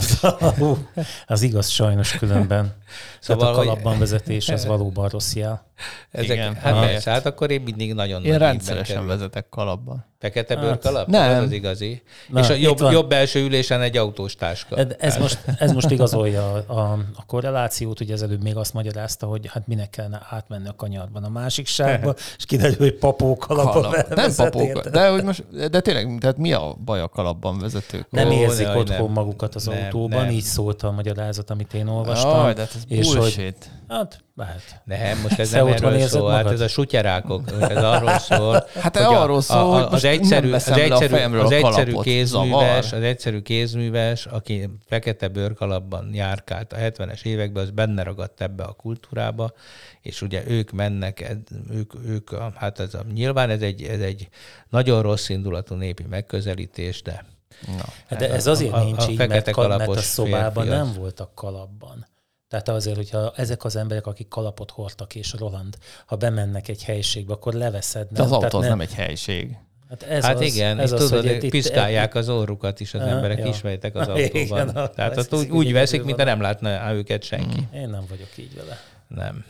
az 1.27 1.41
igaz 1.41 1.67
sajnos 1.67 2.17
különben. 2.17 2.73
Szóval 3.19 3.43
Tehát 3.43 3.59
a 3.59 3.63
kalapban 3.63 3.99
vezetés 3.99 4.49
az 4.49 4.65
valóban 4.65 5.09
rossz 5.09 5.35
jel. 5.35 5.69
Ezek, 6.11 6.29
Igen, 6.29 6.55
hát 6.55 6.79
persze, 6.79 7.11
hát 7.11 7.25
akkor 7.25 7.51
én 7.51 7.61
mindig 7.61 7.93
nagyon 7.93 8.23
Én 8.23 8.37
rendszeresen 8.37 9.07
vezetek 9.07 9.49
kalapban. 9.49 10.05
Fekete 10.19 10.55
hát, 10.55 10.63
bőrkalap? 10.63 11.07
Nem. 11.07 11.37
Az 11.37 11.43
az 11.43 11.51
igazi. 11.51 12.01
Na, 12.27 12.39
és 12.39 12.49
a 12.49 12.53
jobb, 12.53 12.79
jobb 12.91 13.09
belső 13.09 13.43
ülésen 13.43 13.81
egy 13.81 13.97
autós 13.97 14.35
táska. 14.35 14.77
Ez 14.97 15.17
most, 15.17 15.39
ez 15.57 15.71
most 15.71 15.89
igazolja 15.89 16.51
a, 16.53 16.73
a, 16.73 16.91
a 17.15 17.25
korrelációt, 17.25 17.99
ugye 17.99 18.13
az 18.13 18.23
előbb 18.23 18.43
még 18.43 18.55
azt 18.55 18.73
magyarázta, 18.73 19.25
hogy 19.25 19.49
hát 19.51 19.67
minek 19.67 19.89
kellene 19.89 20.27
átmenni 20.29 20.67
a 20.67 20.75
kanyarban 20.75 21.23
a 21.23 21.29
másik 21.29 21.67
sávba, 21.67 22.13
és 22.37 22.45
kiderül, 22.45 22.77
hogy 22.77 22.93
papó 22.93 23.37
kalapban 23.37 23.81
Kalap. 23.81 24.00
Nem 24.09 24.31
papó, 24.35 24.81
de, 24.91 25.09
hogy 25.09 25.23
most, 25.23 25.69
de 25.69 25.79
tényleg, 25.79 26.17
tehát 26.19 26.37
mi 26.37 26.53
a 26.53 26.75
baj 26.85 27.01
a 27.01 27.07
kalapban 27.07 27.59
vezetők? 27.59 28.05
Nem 28.09 28.27
Ó, 28.27 28.31
érzik 28.31 28.65
ne, 28.65 28.77
otthon 28.77 29.05
nem. 29.05 29.11
magukat 29.11 29.55
az 29.55 29.65
nem, 29.65 29.77
autóban, 29.83 30.23
nem. 30.23 30.31
így 30.33 30.43
szólt 30.43 30.83
a 30.83 30.91
magyarázat, 30.91 31.49
amit 31.49 31.73
én 31.73 31.87
olvastam. 31.87 32.31
Jaj, 32.31 32.53
de 32.53 32.61
hát 32.61 32.75
ez 32.75 32.83
és 32.87 33.15
hogy, 33.15 33.55
Hát, 33.87 34.23
lehet. 34.35 34.81
Nem, 34.83 35.21
most 35.21 35.39
ez 35.39 35.51
nem 35.51 35.67
erről 35.67 35.99
szól, 35.99 36.31
hát 36.31 36.51
ez 36.51 36.59
a 36.59 36.67
sutyerákok, 36.67 37.51
ez 37.61 37.83
arról 37.83 38.17
szól. 38.17 38.65
Hát 38.81 38.97
hogy 38.97 39.15
arról 39.15 39.41
szól, 39.41 39.57
a, 39.57 39.75
a, 39.75 39.91
az 39.91 40.03
egyszerű, 40.03 40.51
az 40.51 40.67
egyszerű, 40.67 41.37
az 41.37 41.51
egyszerű 41.51 41.93
kézműves, 42.01 42.93
az 42.93 43.01
egyszerű 43.01 43.41
kézműves, 43.41 44.25
aki 44.25 44.69
fekete 44.85 45.27
bőrkalapban 45.27 46.09
járkált 46.13 46.73
a 46.73 46.75
70-es 46.75 47.23
években, 47.23 47.63
az 47.63 47.69
benne 47.69 48.03
ragadt 48.03 48.41
ebbe 48.41 48.63
a 48.63 48.71
kultúrába, 48.71 49.53
és 50.01 50.21
ugye 50.21 50.43
ők 50.47 50.71
mennek, 50.71 51.35
ők, 51.71 51.93
ők 52.05 52.29
hát 52.55 52.79
ez 52.79 52.93
a, 52.93 53.03
nyilván 53.13 53.49
ez 53.49 53.61
egy, 53.61 53.83
ez 53.91 53.99
egy 53.99 54.29
nagyon 54.69 55.01
rossz 55.01 55.29
indulatú 55.29 55.75
népi 55.75 56.03
megközelítés, 56.03 57.01
de 57.01 57.25
Na. 57.67 57.83
Hát 58.07 58.19
de 58.19 58.31
ez 58.31 58.47
azért 58.47 58.73
a, 58.73 58.83
nincs 58.83 59.01
a, 59.01 59.05
a 59.05 59.09
így, 59.09 59.17
mert, 59.17 59.55
mert 59.55 59.87
a 59.87 60.01
szobában 60.01 60.67
nem 60.67 60.93
voltak 60.93 61.35
kalapban. 61.35 62.07
Tehát 62.47 62.69
azért, 62.69 62.95
hogyha 62.95 63.33
ezek 63.35 63.63
az 63.63 63.75
emberek, 63.75 64.07
akik 64.07 64.27
kalapot 64.27 64.71
hordtak, 64.71 65.15
és 65.15 65.33
Roland, 65.37 65.77
ha 66.05 66.15
bemennek 66.15 66.67
egy 66.67 66.83
helyiségbe, 66.83 67.33
akkor 67.33 67.53
leveszed. 67.53 68.11
Nem? 68.11 68.13
De 68.13 68.21
az 68.21 68.31
autó 68.31 68.57
az 68.57 68.63
nem, 68.63 68.69
nem 68.69 68.79
egy 68.79 68.93
helység. 68.93 69.57
Hát, 69.89 70.03
ez 70.03 70.23
hát 70.23 70.35
az, 70.35 70.41
igen, 70.41 70.79
ez 70.79 70.91
az, 70.91 71.09
tudod, 71.09 71.27
hogy 71.27 71.49
piszkálják 71.49 72.15
az 72.15 72.29
orrukat 72.29 72.79
is 72.79 72.93
az 72.93 73.01
emberek, 73.01 73.37
ja. 73.37 73.45
ismertek 73.45 73.95
az 73.95 74.07
autóban. 74.17 74.69
Igen, 74.69 74.91
Tehát 74.95 75.17
azt 75.17 75.33
úgy, 75.33 75.49
úgy 75.49 75.71
veszik, 75.71 76.03
mintha 76.03 76.23
nem 76.23 76.41
látna 76.41 76.93
őket 76.93 77.23
senki. 77.23 77.67
Hmm. 77.71 77.81
Én 77.81 77.89
nem 77.89 78.03
vagyok 78.09 78.37
így 78.37 78.55
vele. 78.55 78.79
Nem. 79.07 79.45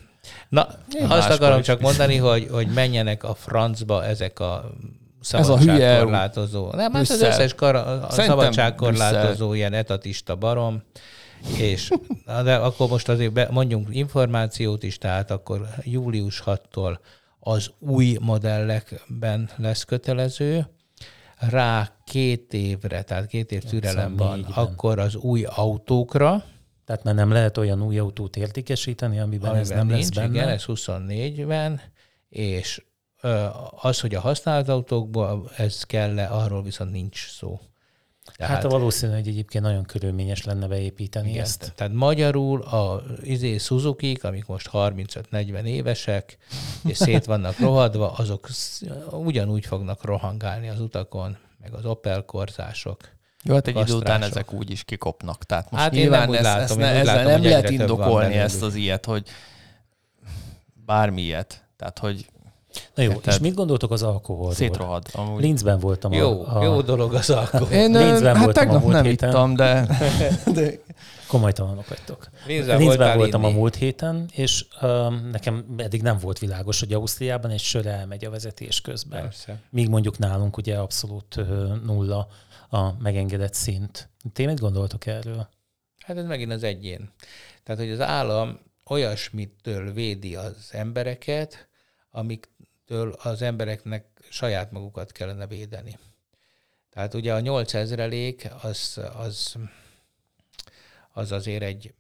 Na, 0.50 0.68
Én 0.94 1.06
azt 1.06 1.30
akarom 1.30 1.62
csak 1.62 1.82
mondani, 1.82 2.18
hogy, 2.18 2.48
hogy 2.52 2.68
menjenek 2.68 3.24
a 3.24 3.34
francba 3.34 4.06
ezek 4.06 4.40
a 4.40 4.72
szabadságkorlátozó. 5.22 6.72
Nem, 6.72 6.94
hát 6.94 7.10
az 7.10 7.22
összes 7.22 7.54
kar, 7.54 7.76
a 7.76 8.08
szabadságkorlátozó 8.10 9.54
ilyen 9.54 9.74
etatista 9.74 10.36
barom 10.36 10.84
és 11.58 11.90
de 12.44 12.56
akkor 12.56 12.90
most 12.90 13.10
azért 13.10 13.34
be, 13.34 13.48
mondjunk 13.52 13.88
információt 13.92 14.84
is, 14.84 14.98
tehát 14.98 15.32
akkor 15.32 15.68
július 15.84 16.44
6-tól 16.46 17.00
az 17.40 17.72
új 17.80 18.18
modellekben 18.22 19.50
lesz 19.56 19.84
kötelező, 19.84 20.68
rá 21.50 21.92
két 22.06 22.54
évre, 22.54 23.02
tehát 23.02 23.26
két 23.26 23.52
év 23.52 23.64
türelem 23.64 24.16
van, 24.16 24.44
akkor 24.44 25.00
az 25.00 25.16
új 25.16 25.44
autókra. 25.44 26.44
Tehát 26.92 27.06
már 27.06 27.16
nem 27.16 27.32
lehet 27.32 27.58
olyan 27.58 27.82
új 27.82 28.00
autót 28.00 28.36
értékesíteni, 28.36 29.20
amiben, 29.20 29.50
amiben 29.50 29.60
ez 29.60 29.70
nem 29.70 29.88
nincs, 29.88 30.00
lesz 30.00 30.10
benne? 30.10 30.28
Igen, 30.28 30.50
ez 30.50 30.64
24-ben, 30.68 31.82
és 32.30 32.84
Az, 33.82 34.00
hogy 34.00 34.16
a 34.16 34.20
használt 34.20 34.70
autókból 34.70 35.52
ez 35.58 35.84
kell 35.84 36.20
-e, 36.20 36.32
arról 36.32 36.64
viszont 36.64 36.92
nincs 36.92 37.28
szó. 37.28 37.60
Tehát, 38.36 38.54
hát 38.54 38.72
valószínű, 38.72 39.14
hogy 39.14 39.28
egyébként 39.28 39.64
nagyon 39.64 39.84
körülményes 39.84 40.44
lenne 40.44 40.68
beépíteni 40.68 41.30
igen, 41.30 41.42
ezt. 41.42 41.74
Tehát 41.76 41.94
magyarul 41.94 42.62
a 42.62 43.04
izé 43.22 43.58
suzuki 43.58 44.18
amik 44.22 44.46
most 44.46 44.70
35-40 44.74 45.64
évesek, 45.64 46.38
és 46.84 46.98
szét 46.98 47.26
vannak 47.26 47.60
rohadva, 47.60 48.12
azok 48.12 48.50
ugyanúgy 49.12 49.66
fognak 49.66 50.04
rohangálni 50.04 50.70
az 50.70 50.80
utakon, 50.80 51.38
meg 51.62 51.74
az 51.74 51.86
Opel 51.86 52.26
korzások. 52.26 53.20
Jó, 53.44 53.54
hát 53.54 53.68
egy 53.68 53.78
idő 53.78 53.94
után 53.94 54.24
ezek 54.24 54.54
úgy 54.54 54.70
is 54.72 54.84
kikopnak. 54.84 55.44
Tehát 55.44 55.72
most 55.72 55.84
hát 55.84 55.92
nyilván 55.92 56.22
én 56.22 56.30
nem 56.30 56.34
ezt, 56.34 56.44
látom, 56.44 56.80
ezt, 56.80 56.96
ezzel 56.96 57.16
látom, 57.16 57.32
nem 57.32 57.44
lehet 57.44 57.70
indokolni 57.70 58.36
ezt 58.36 58.62
az 58.62 58.76
ilyet, 58.76 59.06
hogy 59.06 59.28
bármi 60.86 61.22
ilyet. 61.22 61.64
Tehát, 61.78 62.00
hogy 62.00 62.26
Na 62.96 63.04
jó, 63.04 63.10
Érted? 63.10 63.34
és 63.34 63.40
mit 63.40 63.54
gondoltok 63.54 63.92
az 63.92 64.04
alkoholról? 64.04 64.54
Szétrohad. 64.54 65.06
Amúgy. 65.14 65.42
Linzben 65.42 65.80
voltam. 65.80 66.14
Jó, 66.14 66.46
a, 66.46 66.64
jó 66.64 66.82
dolog 66.82 67.14
az 67.14 67.30
alkohol. 67.30 67.68
Én 67.68 67.92
Linzben 67.92 68.36
hát 68.36 68.44
voltam 68.44 68.64
tegnap 68.64 68.86
a 68.86 68.92
nem 68.92 69.04
héten. 69.04 69.30
ittam, 69.30 69.56
de... 69.56 69.88
de... 70.54 70.72
Komolytalanok 71.28 71.88
vagytok. 71.88 72.30
Linzben, 72.46 72.78
Linzben 72.78 73.18
voltam 73.18 73.44
inni. 73.44 73.54
a 73.54 73.56
múlt 73.56 73.76
héten, 73.76 74.26
és 74.34 74.66
um, 74.82 75.30
nekem 75.32 75.66
eddig 75.78 76.02
nem 76.02 76.18
volt 76.18 76.40
világos, 76.40 76.80
hogy 76.80 76.94
Ausztriában 76.94 77.52
egy 77.52 77.60
sör 77.60 77.86
elmegy 77.86 78.26
a 78.26 78.30
vezetés 78.30 78.82
közben. 78.82 79.22
Persze. 79.22 79.60
Míg 79.70 79.90
mondjuk 79.90 80.18
nálunk 80.18 80.58
ugye 80.58 80.76
abszolút 80.76 81.36
uh, 81.36 81.46
nulla 81.86 82.28
a 82.74 82.92
megengedett 83.00 83.54
szint. 83.54 84.10
Ti 84.34 84.46
mit 84.46 84.60
gondoltok 84.60 85.06
erről? 85.06 85.50
Hát 85.98 86.18
ez 86.18 86.26
megint 86.26 86.52
az 86.52 86.64
egyén. 86.64 87.12
Tehát, 87.64 87.82
hogy 87.82 87.92
az 87.92 88.00
állam 88.00 88.60
olyasmitől 88.86 89.94
védi 89.94 90.36
az 90.36 90.70
embereket, 90.72 91.70
amiktől 92.10 93.12
az 93.12 93.42
embereknek 93.42 94.06
saját 94.30 94.72
magukat 94.72 95.12
kellene 95.12 95.48
védeni. 95.48 96.00
Tehát 96.90 97.14
ugye 97.14 97.34
a 97.34 97.40
8000-elék 97.40 98.62
az, 98.62 99.00
az, 99.16 99.56
az 101.12 101.32
azért 101.32 101.64
egy, 101.64 101.94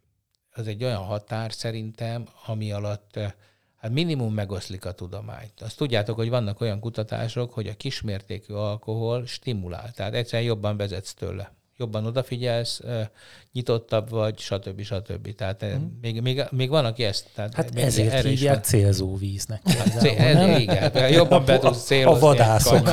az 0.51 0.67
egy 0.67 0.83
olyan 0.83 1.03
határ 1.03 1.53
szerintem, 1.53 2.27
ami 2.45 2.71
alatt 2.71 3.19
hát 3.81 3.91
minimum 3.91 4.33
megoszlik 4.33 4.85
a 4.85 4.91
tudományt. 4.91 5.61
Azt 5.61 5.77
tudjátok, 5.77 6.15
hogy 6.15 6.29
vannak 6.29 6.61
olyan 6.61 6.79
kutatások, 6.79 7.53
hogy 7.53 7.67
a 7.67 7.75
kismértékű 7.75 8.53
alkohol 8.53 9.25
stimulál, 9.25 9.91
tehát 9.91 10.13
egyszerűen 10.13 10.47
jobban 10.47 10.77
vezetsz 10.77 11.13
tőle 11.13 11.60
jobban 11.77 12.05
odafigyelsz, 12.05 12.81
nyitottabb 13.53 14.09
vagy, 14.09 14.39
stb. 14.39 14.81
stb. 14.81 15.35
Tehát 15.35 15.65
mm. 15.65 15.85
még, 16.01 16.21
még, 16.21 16.43
még 16.51 16.69
van, 16.69 16.85
aki 16.85 17.03
ezt... 17.03 17.25
Tehát 17.35 17.53
hát 17.53 17.73
még 17.73 17.83
ezért 17.83 18.25
hívják 18.25 18.63
célzó 18.63 19.17
víznek. 19.17 19.61
Hát, 19.69 19.99
cél, 19.99 20.17
ez, 20.17 20.59
igen, 20.59 21.09
jobban 21.09 21.45
be 21.45 21.59
tudsz 21.59 21.83
célozni. 21.83 22.17
A 22.17 22.19
vadászok. 22.19 22.89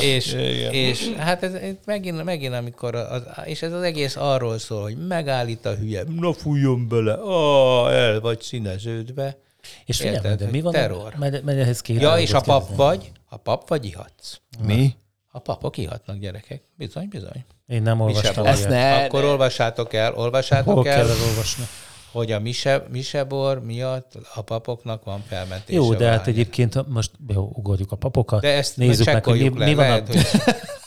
és, 0.14 0.32
és 0.70 1.14
hát 1.16 1.42
ez, 1.42 1.54
ez 1.54 1.74
megint, 1.84 2.24
megint, 2.24 2.54
amikor, 2.54 2.94
az, 2.94 3.22
és 3.44 3.62
ez 3.62 3.72
az 3.72 3.82
egész 3.82 4.16
arról 4.16 4.58
szól, 4.58 4.82
hogy 4.82 5.06
megállít 5.06 5.66
a 5.66 5.74
hülye, 5.74 6.02
na 6.08 6.32
fújjon 6.32 6.88
bele, 6.88 7.12
ah, 7.12 7.92
el 7.92 8.20
vagy 8.20 8.40
színeződve. 8.40 9.36
És 9.84 9.96
figyelj, 9.96 10.36
de 10.36 10.46
mi 10.50 10.60
van? 10.60 10.72
Terror. 10.72 11.14
Mert, 11.18 11.42
mert 11.42 11.58
ehhez 11.58 11.82
ja, 11.86 12.18
és 12.18 12.32
a 12.32 12.40
pap 12.40 12.76
vagy, 12.76 13.12
a 13.28 13.36
pap 13.36 13.68
vagy 13.68 13.84
ihatsz. 13.84 14.40
Mi? 14.62 14.94
A 15.36 15.38
papok 15.38 15.76
ihatnak 15.76 16.18
gyerekek. 16.18 16.62
Bizony, 16.76 17.08
bizony. 17.08 17.44
Én 17.66 17.82
nem 17.82 18.00
olvastam. 18.00 18.46
Ezt 18.46 18.68
ne, 18.68 19.04
Akkor 19.04 19.22
ne. 19.22 19.28
olvassátok 19.28 19.92
el, 19.92 20.14
olvassátok 20.14 20.74
Hol 20.74 20.88
el. 20.88 20.94
kell 20.94 21.16
olvasni? 21.28 21.64
hogy 22.12 22.32
a 22.32 22.40
mise, 22.40 22.86
misebor 22.90 23.64
miatt 23.64 24.12
a 24.34 24.42
papoknak 24.42 25.04
van 25.04 25.22
felmentése. 25.28 25.78
Jó, 25.78 25.94
de 25.94 26.10
hát 26.10 26.26
egyébként 26.26 26.88
most 26.88 27.10
jó, 27.28 27.50
ugorjuk 27.54 27.92
a 27.92 27.96
papokat. 27.96 28.40
De 28.40 28.52
ezt 28.52 28.76
Nézzük 28.76 29.06
meg, 29.06 29.24
hogy 29.24 29.52
mi, 29.52 29.58
le, 29.58 29.64
mi 29.64 29.74
van 29.74 29.86
lehet, 29.86 30.08
a... 30.08 30.12
Hogy 30.12 30.54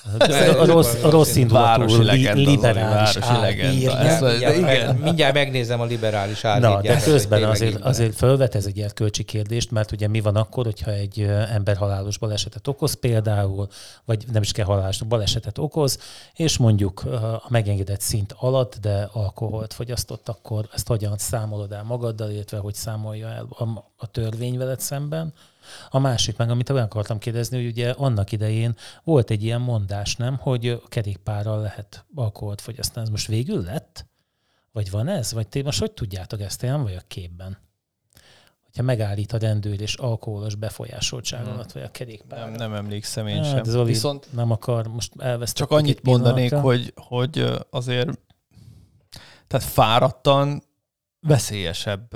a 0.60 0.66
rossz, 0.66 1.04
a 1.04 1.10
rossz 1.10 1.36
indulatú 1.36 2.02
liberális 2.34 3.18
mindjárt, 3.70 5.00
mindjárt 5.04 5.34
megnézem 5.34 5.82
a 5.82 5.86
liberális. 5.86 6.42
Na, 6.42 6.82
de 6.82 7.02
közben 7.02 7.44
azért, 7.44 7.82
azért 7.82 8.16
felvet 8.16 8.56
ez 8.56 8.66
egy 8.66 8.80
erkölcsi 8.80 9.24
kérdést, 9.24 9.72
mert 9.72 9.92
ugye 9.92 10.08
mi 10.08 10.22
van 10.22 10.36
akkor, 10.36 10.64
hogyha 10.66 10.92
egy 10.92 11.22
ember 11.54 11.78
halálos 11.78 12.18
balesetet 12.18 12.68
okoz 12.68 12.94
például, 12.94 13.68
vagy 14.06 14.26
nem 14.32 14.42
is 14.42 14.52
kell 14.52 14.66
halálos 14.66 15.02
balesetet 15.02 15.58
okoz, 15.58 16.00
és 16.34 16.58
mondjuk 16.58 17.04
a 17.04 17.46
megengedett 17.50 18.02
szint 18.02 18.36
alatt, 18.40 18.78
de 18.82 19.10
alkoholt 19.12 19.74
fogyasztott, 19.74 20.30
akkor 20.30 20.68
ezt 20.74 20.88
hogyan 20.88 21.18
számolod 21.18 21.72
el 21.72 21.84
magaddal, 21.84 22.30
illetve 22.30 22.58
hogy 22.58 22.74
számolja 22.74 23.28
el 23.28 23.48
a, 23.50 23.64
a 23.98 24.08
törvény 24.12 24.58
veled 24.58 24.80
szemben, 24.80 25.34
a 25.90 26.00
másik 26.00 26.38
meg, 26.38 26.50
amit 26.50 26.70
olyan 26.70 26.86
akartam 26.86 27.18
kérdezni, 27.18 27.58
hogy 27.58 27.68
ugye 27.68 27.92
annak 27.92 28.32
idején 28.32 28.76
volt 29.04 29.30
egy 29.30 29.44
ilyen 29.44 29.62
mondás, 29.62 30.16
nem, 30.16 30.38
hogy 30.38 30.82
kerékpárral 30.88 31.62
lehet 31.62 32.06
alkoholt 32.16 32.62
fogyasztani. 32.62 33.06
Ez 33.06 33.12
most 33.12 33.28
végül 33.28 33.64
lett? 33.64 34.06
Vagy 34.72 34.92
van 34.92 35.08
ez? 35.08 35.34
Vagy 35.34 35.48
ti 35.48 35.62
most 35.62 35.80
hogy 35.80 35.92
tudjátok 35.92 36.42
ezt? 36.42 36.64
Én 36.64 36.72
nem 36.72 36.84
vagyok 36.84 37.08
képben. 37.08 37.58
Hogyha 38.64 38.84
megállít 38.84 39.34
a 39.34 39.38
rendőr 39.38 39.82
és 39.82 39.94
alkoholos 39.94 40.56
befolyásoltság 40.56 41.42
hmm. 41.42 41.54
alatt, 41.54 41.72
vagy 41.72 41.82
a 41.82 41.92
kerékpár. 41.92 42.40
Nem, 42.40 42.52
nem 42.52 42.74
emlékszem 42.74 43.28
én 43.28 43.44
hát, 43.44 43.46
sem. 43.46 43.64
Zoli 43.64 43.92
Viszont 43.92 44.34
nem 44.34 44.52
akar 44.52 44.88
most 44.88 45.12
elveszteni. 45.18 45.68
Csak 45.68 45.78
annyit 45.78 46.04
mondanék, 46.04 46.54
hogy, 46.54 46.94
hogy 46.96 47.46
azért 47.70 48.20
tehát 49.48 49.66
fáradtan 49.66 50.64
veszélyesebb 51.20 52.10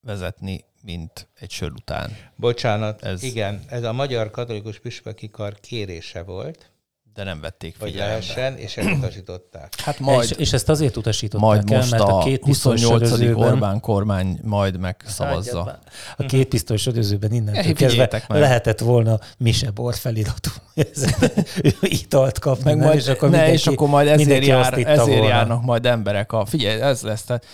vezetni 0.00 0.64
mint 0.84 1.28
egy 1.38 1.50
sör 1.50 1.72
után. 1.72 2.16
Bocsánat, 2.36 3.02
ez... 3.02 3.22
igen, 3.22 3.60
ez 3.68 3.82
a 3.82 3.92
Magyar 3.92 4.30
Katolikus 4.30 4.78
Püspöki 4.78 5.30
Kar 5.30 5.60
kérése 5.60 6.22
volt, 6.22 6.72
de 7.14 7.24
nem 7.24 7.40
vették 7.40 7.76
figyelembe. 7.80 8.54
És 8.56 8.76
elutasították. 8.76 9.74
Hát 9.84 9.98
majd, 9.98 10.30
és, 10.30 10.36
és 10.36 10.52
ezt 10.52 10.68
azért 10.68 10.96
utasították 10.96 11.48
majd 11.48 11.70
el, 11.70 11.78
most 11.78 11.90
mert 11.90 12.02
a, 12.02 12.18
a 12.18 12.24
két 12.24 12.44
28. 12.44 13.10
Orbán 13.34 13.80
kormány 13.80 14.38
majd 14.42 14.78
megszavazza. 14.78 15.64
Hát, 15.64 15.80
a 16.16 16.24
két 16.24 16.48
pisztoly 16.48 16.76
sörözőben 16.76 17.32
innentől 17.32 17.72
kezdve 17.72 18.22
meg. 18.28 18.40
lehetett 18.40 18.78
volna 18.78 19.18
Mise 19.38 19.70
Bor 19.70 19.94
feliratú 19.94 20.50
italt 21.80 22.38
kap, 22.38 22.62
meg 22.62 22.76
majd, 22.76 22.98
és 22.98 23.08
akkor, 23.08 23.30
ne, 23.30 23.52
és 23.52 23.66
akkor 23.66 23.88
majd 23.88 24.08
ezért, 24.08 24.46
jár, 24.46 24.78
ezért 24.78 25.24
járnak 25.24 25.62
majd 25.62 25.86
emberek. 25.86 26.32
A, 26.32 26.44
figyelj, 26.44 26.80
ez 26.80 27.02
lesz, 27.02 27.22
tehát 27.22 27.46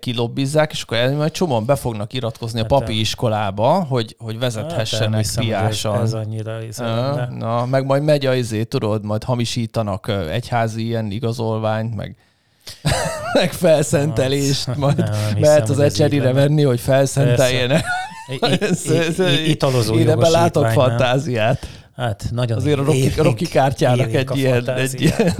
kilobizzák, 0.00 0.72
és 0.72 0.82
akkor 0.82 0.98
majd 1.16 1.32
csomóan 1.32 1.64
be 1.64 1.76
fognak 1.76 2.12
iratkozni 2.12 2.60
hát 2.60 2.72
a 2.72 2.78
papi 2.78 3.00
iskolába, 3.00 3.84
hogy, 3.84 4.16
hogy 4.18 4.38
vezethessenek 4.38 5.26
hát, 5.26 5.38
piásan. 5.38 5.94
Ez, 5.94 6.02
ez 6.02 6.12
annyira 6.12 6.58
uh, 6.78 7.28
Na, 7.38 7.66
meg 7.66 7.84
majd 7.84 8.02
megy 8.02 8.26
a 8.26 8.34
izé, 8.34 8.64
tudod, 8.64 9.04
majd 9.04 9.24
hamisítanak 9.24 10.12
egyházi 10.30 10.84
ilyen 10.84 11.10
igazolványt, 11.10 11.94
meg 11.94 12.16
meg 13.32 13.52
felszentelést, 13.52 14.64
hát, 14.64 14.76
majd 14.76 15.10
mehet 15.38 15.68
az 15.68 15.78
ecserire 15.78 16.32
venni, 16.32 16.62
hogy 16.62 16.80
felszenteljenek. 16.80 17.84
Italozó 19.46 19.94
Én 19.94 20.08
ebben 20.08 20.30
látok 20.30 20.66
fantáziát. 20.66 21.66
Hát 21.96 22.28
nagyon 22.30 22.56
Azért 22.56 22.78
a 22.78 22.84
Rocky, 22.84 23.12
Rocky 23.16 23.46
kártyának 23.46 24.14
egy 24.14 24.36
ilyen, 24.36 24.68
egy 24.70 25.00
ilyen 25.00 25.34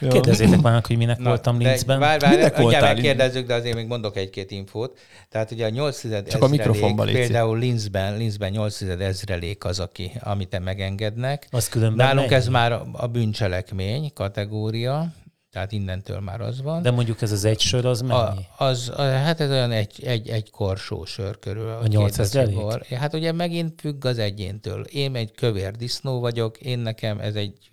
Kérdezzétek 0.10 0.60
már, 0.60 0.82
hogy 0.86 0.96
minek 0.96 1.18
Na, 1.18 1.28
voltam 1.28 1.58
Linzben. 1.58 1.98
Várj, 1.98 2.18
várj, 2.18 2.36
minek 2.36 2.56
voltál 2.56 2.94
megkérdezzük, 2.94 3.46
de 3.46 3.54
azért 3.54 3.74
még 3.74 3.86
mondok 3.86 4.16
egy-két 4.16 4.50
infót. 4.50 4.98
Tehát 5.30 5.50
ugye 5.50 5.66
a 5.66 5.68
8 5.68 6.28
Csak 6.28 6.42
a 6.42 6.48
mikrofonban 6.48 7.06
Például 7.06 7.58
Linzben, 7.58 8.16
Linzben 8.16 8.50
8 8.50 8.80
ezrelék 8.82 9.64
az, 9.64 9.80
aki, 9.80 10.12
amit 10.20 10.60
megengednek. 10.64 11.46
Az 11.50 11.68
különben 11.68 12.06
Nálunk 12.06 12.30
mennyi? 12.30 12.40
ez 12.40 12.48
már 12.48 12.80
a 12.92 13.06
bűncselekmény 13.06 14.12
kategória, 14.14 15.12
tehát 15.52 15.72
innentől 15.72 16.20
már 16.20 16.40
az 16.40 16.62
van. 16.62 16.82
De 16.82 16.90
mondjuk 16.90 17.22
ez 17.22 17.32
az 17.32 17.44
egy 17.44 17.60
sör, 17.60 17.86
az 17.86 18.00
mennyi? 18.00 18.46
A, 18.56 18.64
az, 18.64 18.92
a, 18.96 19.02
hát 19.02 19.40
ez 19.40 19.50
olyan 19.50 19.70
egy, 19.70 20.04
egy, 20.04 20.28
egy 20.28 20.50
korsó 20.50 21.04
sör 21.04 21.38
körül. 21.38 21.68
A 21.68 21.86
8000 21.86 22.86
Hát 22.90 23.14
ugye 23.14 23.32
megint 23.32 23.80
függ 23.80 24.04
az 24.04 24.18
egyéntől. 24.18 24.84
Én 24.84 25.14
egy 25.14 25.32
kövér 25.32 25.70
disznó 25.70 26.20
vagyok, 26.20 26.58
én 26.58 26.78
nekem 26.78 27.20
ez 27.20 27.34
egy 27.34 27.70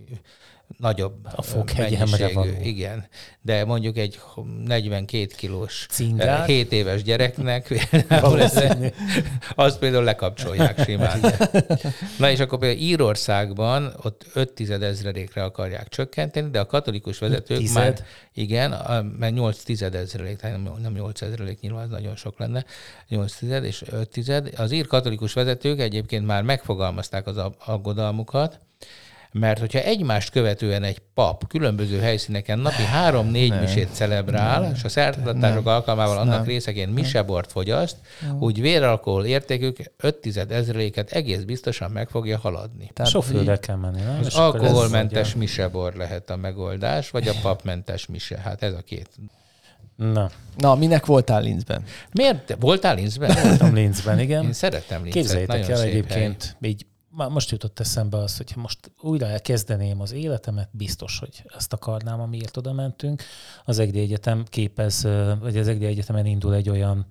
nagyobb 0.77 1.27
a 1.35 1.41
foghegyemre 1.41 2.33
való. 2.33 2.51
Igen, 2.63 3.07
de 3.41 3.65
mondjuk 3.65 3.97
egy 3.97 4.19
42 4.65 5.25
kilós 5.37 5.85
Cingár? 5.89 6.45
7 6.45 6.71
éves 6.71 7.03
gyereknek 7.03 7.87
az 9.55 9.77
például 9.77 10.03
lekapcsolják 10.03 10.83
simán. 10.83 11.19
Na 12.19 12.29
és 12.31 12.39
akkor 12.39 12.59
például 12.59 12.81
Írországban 12.81 13.93
ott 14.01 14.25
5 14.33 14.53
tizedezrelékre 14.53 15.43
akarják 15.43 15.87
csökkenteni, 15.87 16.49
de 16.49 16.59
a 16.59 16.65
katolikus 16.65 17.19
vezetők 17.19 17.57
Tized? 17.57 17.75
már, 17.75 18.05
igen, 18.33 18.75
mert 19.19 19.33
8 19.33 19.63
tizedezrelék, 19.63 20.37
tehát 20.37 20.63
nem 20.81 20.93
8 20.93 21.21
ezrelék, 21.21 21.59
nyilván 21.59 21.83
az 21.83 21.89
nagyon 21.89 22.15
sok 22.15 22.39
lenne, 22.39 22.65
8 23.07 23.35
tized 23.35 23.63
és 23.63 23.83
5 23.91 24.09
tized. 24.09 24.49
Az 24.57 24.71
ír 24.71 24.87
katolikus 24.87 25.33
vezetők 25.33 25.79
egyébként 25.79 26.25
már 26.25 26.43
megfogalmazták 26.43 27.27
az 27.27 27.37
aggodalmukat, 27.65 28.59
Mert 29.31 29.59
hogyha 29.59 29.79
egymást 29.79 30.31
követően 30.31 30.83
egy 30.83 31.01
pap 31.13 31.47
különböző 31.47 31.99
helyszíneken 31.99 32.59
napi 32.59 32.83
három-négy 32.83 33.59
misét 33.59 33.89
celebrál, 33.91 34.61
nem. 34.61 34.71
és 34.73 34.83
a 34.83 34.89
szertartások 34.89 35.67
alkalmával 35.67 36.17
annak 36.17 36.35
nem. 36.35 36.43
részeként 36.43 36.93
misebort 36.93 37.51
fogyaszt, 37.51 37.97
nem. 38.21 38.41
úgy 38.41 38.61
véralkohol 38.61 39.25
értékük 39.25 39.77
5 39.97 40.51
ezreléket 40.51 41.11
egész 41.11 41.41
biztosan 41.41 41.91
meg 41.91 42.09
fogja 42.09 42.37
haladni. 42.37 42.91
Tehát 42.93 43.11
Sofőre 43.11 43.57
kell 43.57 43.75
menni. 43.75 44.01
Nem? 44.01 44.19
Az 44.19 44.35
alkoholmentes 44.35 45.35
misebor 45.35 45.93
lehet 45.93 46.29
a 46.29 46.35
megoldás, 46.35 47.09
vagy 47.09 47.27
a 47.27 47.33
papmentes 47.41 48.05
mise. 48.05 48.37
Hát 48.37 48.63
ez 48.63 48.73
a 48.73 48.81
két 48.81 49.09
Na. 49.95 50.29
Na, 50.57 50.75
minek 50.75 51.05
voltál 51.05 51.41
Linzben? 51.41 51.83
Miért? 52.11 52.55
Voltál 52.59 52.95
Linzben? 52.95 53.37
Voltam 53.43 53.73
Linzben, 53.73 54.19
igen. 54.19 54.43
Én 54.43 54.53
szeretem 54.53 55.03
Linzet. 55.03 55.21
Képzeljétek 55.21 55.69
el 55.69 55.81
egyébként, 55.81 56.55
hely. 56.61 56.69
így 56.69 56.85
már 57.09 57.29
most 57.29 57.51
jutott 57.51 57.79
eszembe 57.79 58.17
az, 58.17 58.37
hogy 58.37 58.51
most 58.55 58.91
újra 59.01 59.25
elkezdeném 59.25 60.01
az 60.01 60.11
életemet, 60.11 60.69
biztos, 60.71 61.19
hogy 61.19 61.43
ezt 61.57 61.73
akarnám, 61.73 62.19
amiért 62.19 62.57
oda 62.57 62.73
mentünk. 62.73 63.23
Az 63.65 63.79
EGRI 63.79 63.99
Egyetem 63.99 64.45
képez, 64.49 65.07
vagy 65.39 65.57
az 65.57 65.67
EGRI 65.67 65.85
Egyetemen 65.85 66.25
indul 66.25 66.53
egy 66.53 66.69
olyan 66.69 67.05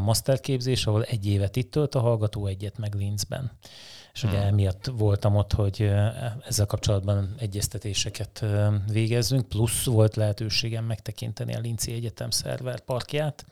masterképzés, 0.00 0.86
ahol 0.86 1.02
egy 1.02 1.26
évet 1.26 1.56
itt 1.56 1.70
tölt 1.70 1.94
a 1.94 2.00
hallgató, 2.00 2.46
egyet 2.46 2.78
meg 2.78 2.94
Linzben. 2.94 3.50
És 4.12 4.20
hmm. 4.20 4.30
ugye 4.30 4.42
emiatt 4.42 4.86
voltam 4.96 5.36
ott, 5.36 5.52
hogy 5.52 5.90
ezzel 6.46 6.66
kapcsolatban 6.66 7.34
egyeztetéseket 7.38 8.44
végezzünk, 8.92 9.48
plusz 9.48 9.84
volt 9.84 10.16
lehetőségem 10.16 10.84
megtekinteni 10.84 11.54
a 11.54 11.60
Linci 11.60 11.92
Egyetem 11.92 12.30
szerver 12.30 12.80
parkját, 12.80 13.44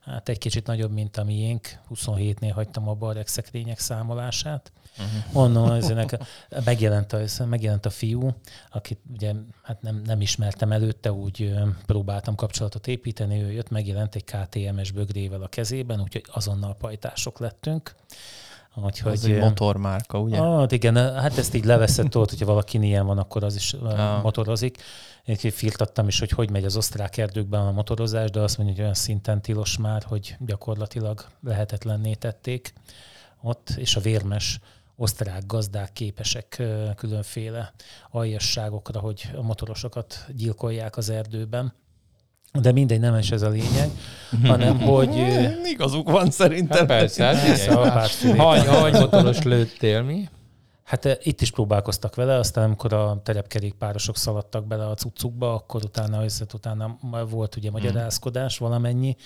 hát 0.00 0.28
egy 0.28 0.38
kicsit 0.38 0.66
nagyobb, 0.66 0.92
mint 0.92 1.16
a 1.16 1.24
miénk. 1.24 1.68
27-nél 1.94 2.50
hagytam 2.54 2.88
a 2.88 3.08
a 3.08 3.14
szekrények 3.24 3.78
számolását. 3.78 4.72
Uh-huh. 4.98 5.42
Onnan 5.42 5.74
ezének 5.74 6.18
megjelent 6.64 7.12
a, 7.12 7.44
megjelent 7.44 7.86
a 7.86 7.90
fiú, 7.90 8.34
akit 8.70 8.98
ugye 9.12 9.32
hát 9.62 9.82
nem, 9.82 10.02
nem 10.04 10.20
ismertem 10.20 10.72
előtte, 10.72 11.12
úgy 11.12 11.54
próbáltam 11.86 12.34
kapcsolatot 12.34 12.86
építeni, 12.86 13.42
ő 13.42 13.52
jött, 13.52 13.70
megjelent 13.70 14.14
egy 14.14 14.24
KTMS 14.24 14.90
bögrével 14.90 15.42
a 15.42 15.48
kezében, 15.48 16.00
úgyhogy 16.00 16.24
azonnal 16.32 16.74
pajtások 16.74 17.38
lettünk. 17.38 17.94
Úgyhogy, 18.74 19.12
az 19.12 19.24
egy 19.24 19.38
motormárka, 19.38 20.20
ugye? 20.20 20.38
Ah, 20.38 20.72
igen, 20.72 20.96
hát 20.96 21.38
ezt 21.38 21.54
így 21.54 21.64
leveszett 21.64 22.16
ott, 22.16 22.30
hogyha 22.30 22.46
valaki 22.46 22.82
ilyen 22.82 23.06
van, 23.06 23.18
akkor 23.18 23.44
az 23.44 23.54
is 23.54 23.72
ah. 23.72 24.22
motorozik. 24.22 24.82
Én 25.24 25.36
firtattam 25.36 26.08
is, 26.08 26.18
hogy 26.18 26.30
hogy 26.30 26.50
megy 26.50 26.64
az 26.64 26.76
osztrák 26.76 27.16
erdőkben 27.16 27.66
a 27.66 27.72
motorozás, 27.72 28.30
de 28.30 28.40
azt 28.40 28.56
mondja, 28.56 28.74
hogy 28.74 28.84
olyan 28.84 28.94
szinten 28.94 29.42
tilos 29.42 29.78
már, 29.78 30.02
hogy 30.02 30.36
gyakorlatilag 30.38 31.26
lehetetlenné 31.42 32.14
tették 32.14 32.72
ott, 33.42 33.70
és 33.76 33.96
a 33.96 34.00
vérmes 34.00 34.60
osztrák 35.02 35.46
gazdák 35.46 35.92
képesek 35.92 36.62
különféle 36.96 37.72
aljasságokra, 38.10 39.00
hogy 39.00 39.30
a 39.36 39.42
motorosokat 39.42 40.26
gyilkolják 40.36 40.96
az 40.96 41.10
erdőben. 41.10 41.72
De 42.60 42.72
mindegy, 42.72 43.00
nem 43.00 43.18
is 43.18 43.30
ez 43.30 43.42
a 43.42 43.48
lényeg, 43.48 43.90
hanem 44.44 44.80
hogy... 44.90 45.16
Igazuk 45.64 46.10
van 46.10 46.30
szerintem. 46.30 46.78
Hát 46.78 46.86
persze, 46.86 47.24
hát 47.24 48.10
Hany, 48.36 48.66
hany 48.66 48.92
motoros 48.92 49.42
lőttél 49.42 50.02
mi? 50.02 50.28
Hát 50.92 51.04
eh, 51.04 51.16
itt 51.22 51.40
is 51.40 51.50
próbálkoztak 51.50 52.14
vele, 52.14 52.34
aztán 52.36 52.64
amikor 52.64 52.92
a 52.92 53.20
terepkerékpárosok 53.22 54.16
szaladtak 54.16 54.66
bele 54.66 54.86
a 54.86 54.94
cuccukba, 54.94 55.54
akkor 55.54 55.84
utána, 55.84 56.24
össze, 56.24 56.44
utána 56.54 56.98
volt 57.30 57.56
ugye 57.56 57.70
magyarázkodás 57.70 58.58
valamennyi, 58.58 59.16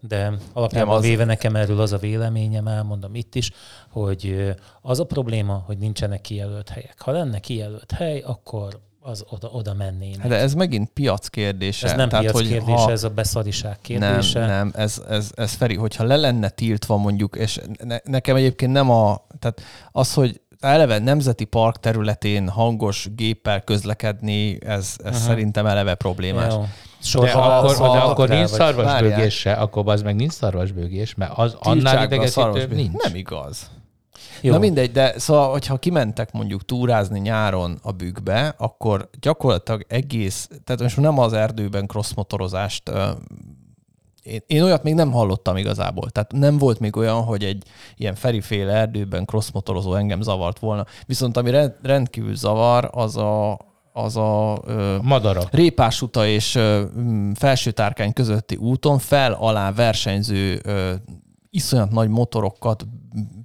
de 0.00 0.32
alapjában 0.52 0.96
az... 0.96 1.02
véve 1.02 1.24
nekem 1.24 1.56
erről 1.56 1.80
az 1.80 1.92
a 1.92 1.96
véleményem, 1.98 2.66
elmondom 2.66 3.14
itt 3.14 3.34
is, 3.34 3.50
hogy 3.88 4.26
eh, 4.26 4.54
az 4.80 5.00
a 5.00 5.04
probléma, 5.04 5.62
hogy 5.66 5.78
nincsenek 5.78 6.20
kijelölt 6.20 6.68
helyek. 6.68 7.00
Ha 7.00 7.10
lenne 7.10 7.38
kijelölt 7.38 7.90
hely, 7.90 8.20
akkor 8.20 8.80
az 9.00 9.24
oda, 9.30 9.48
oda 9.48 9.74
mennének. 9.74 10.20
Hát 10.20 10.28
de 10.28 10.36
ez 10.36 10.54
megint 10.54 10.90
piac 10.90 11.28
kérdése. 11.28 11.86
Ez 11.86 11.96
nem 11.96 12.08
Tehát, 12.08 12.24
piac 12.24 12.36
hogy 12.36 12.48
kérdése, 12.48 12.72
ha... 12.72 12.90
ez 12.90 13.04
a 13.04 13.10
beszadiság 13.10 13.78
kérdése. 13.80 14.38
Nem, 14.38 14.48
nem, 14.48 14.72
ez, 14.74 15.02
ez, 15.08 15.30
ez 15.34 15.52
Feri, 15.52 15.74
hogyha 15.74 16.04
le 16.04 16.16
lenne 16.16 16.48
tiltva 16.48 16.96
mondjuk, 16.96 17.36
és 17.36 17.60
ne, 17.84 17.96
nekem 18.04 18.36
egyébként 18.36 18.72
nem 18.72 18.90
a, 18.90 19.26
tehát 19.38 19.60
az, 19.92 20.14
hogy 20.14 20.40
eleve 20.64 20.98
nemzeti 20.98 21.44
park 21.44 21.80
területén 21.80 22.48
hangos 22.48 23.08
géppel 23.14 23.60
közlekedni, 23.60 24.58
ez, 24.64 24.96
ez 25.04 25.22
szerintem 25.22 25.66
eleve 25.66 25.94
problémás. 25.94 26.52
Jó. 27.12 27.22
de 27.22 27.30
akkor, 27.30 27.76
de 27.76 27.98
akkor 27.98 28.28
nincs 28.28 28.48
szarvasbőgés 28.48 29.34
se, 29.34 29.52
akkor 29.52 29.82
az 29.86 30.02
meg 30.02 30.16
nincs 30.16 30.32
szarvasbőgés, 30.32 31.14
mert 31.14 31.32
az 31.34 31.56
annál 31.60 32.04
idegesítőbb 32.04 32.72
nincs. 32.72 33.02
Nem 33.02 33.14
igaz. 33.14 33.70
Jó. 34.40 34.52
Na 34.52 34.58
mindegy, 34.58 34.92
de 34.92 35.18
szóval, 35.18 35.50
hogyha 35.50 35.76
kimentek 35.76 36.32
mondjuk 36.32 36.64
túrázni 36.64 37.18
nyáron 37.18 37.78
a 37.82 37.92
bükkbe, 37.92 38.54
akkor 38.58 39.08
gyakorlatilag 39.20 39.84
egész, 39.88 40.48
tehát 40.64 40.80
most 40.80 40.96
nem 40.96 41.18
az 41.18 41.32
erdőben 41.32 41.86
crossmotorozást 41.86 42.90
én, 44.22 44.40
én 44.46 44.62
olyat 44.62 44.82
még 44.82 44.94
nem 44.94 45.12
hallottam 45.12 45.56
igazából. 45.56 46.10
Tehát 46.10 46.32
nem 46.32 46.58
volt 46.58 46.78
még 46.78 46.96
olyan, 46.96 47.22
hogy 47.22 47.44
egy 47.44 47.62
ilyen 47.96 48.14
feriféle 48.14 48.72
erdőben 48.72 49.24
crossmotorozó 49.24 49.94
engem 49.94 50.20
zavart 50.20 50.58
volna. 50.58 50.86
Viszont 51.06 51.36
ami 51.36 51.50
rendkívül 51.82 52.34
zavar, 52.34 52.88
az 52.92 53.16
a, 53.16 53.58
az 53.92 54.16
a 54.16 54.62
ö, 54.66 54.96
Madara. 55.02 55.42
Répás 55.50 56.02
uta 56.02 56.26
és 56.26 56.54
ö, 56.54 56.82
felső 57.34 57.70
tárkány 57.70 58.12
közötti 58.12 58.56
úton 58.56 58.98
fel-alá 58.98 59.72
versenyző 59.72 60.60
ö, 60.64 60.92
iszonyat 61.50 61.90
nagy 61.90 62.08
motorokat 62.08 62.86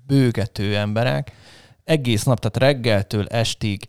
bőgető 0.08 0.76
emberek 0.76 1.32
egész 1.84 2.24
nap, 2.24 2.40
tehát 2.40 2.58
reggeltől 2.58 3.28
estig 3.28 3.86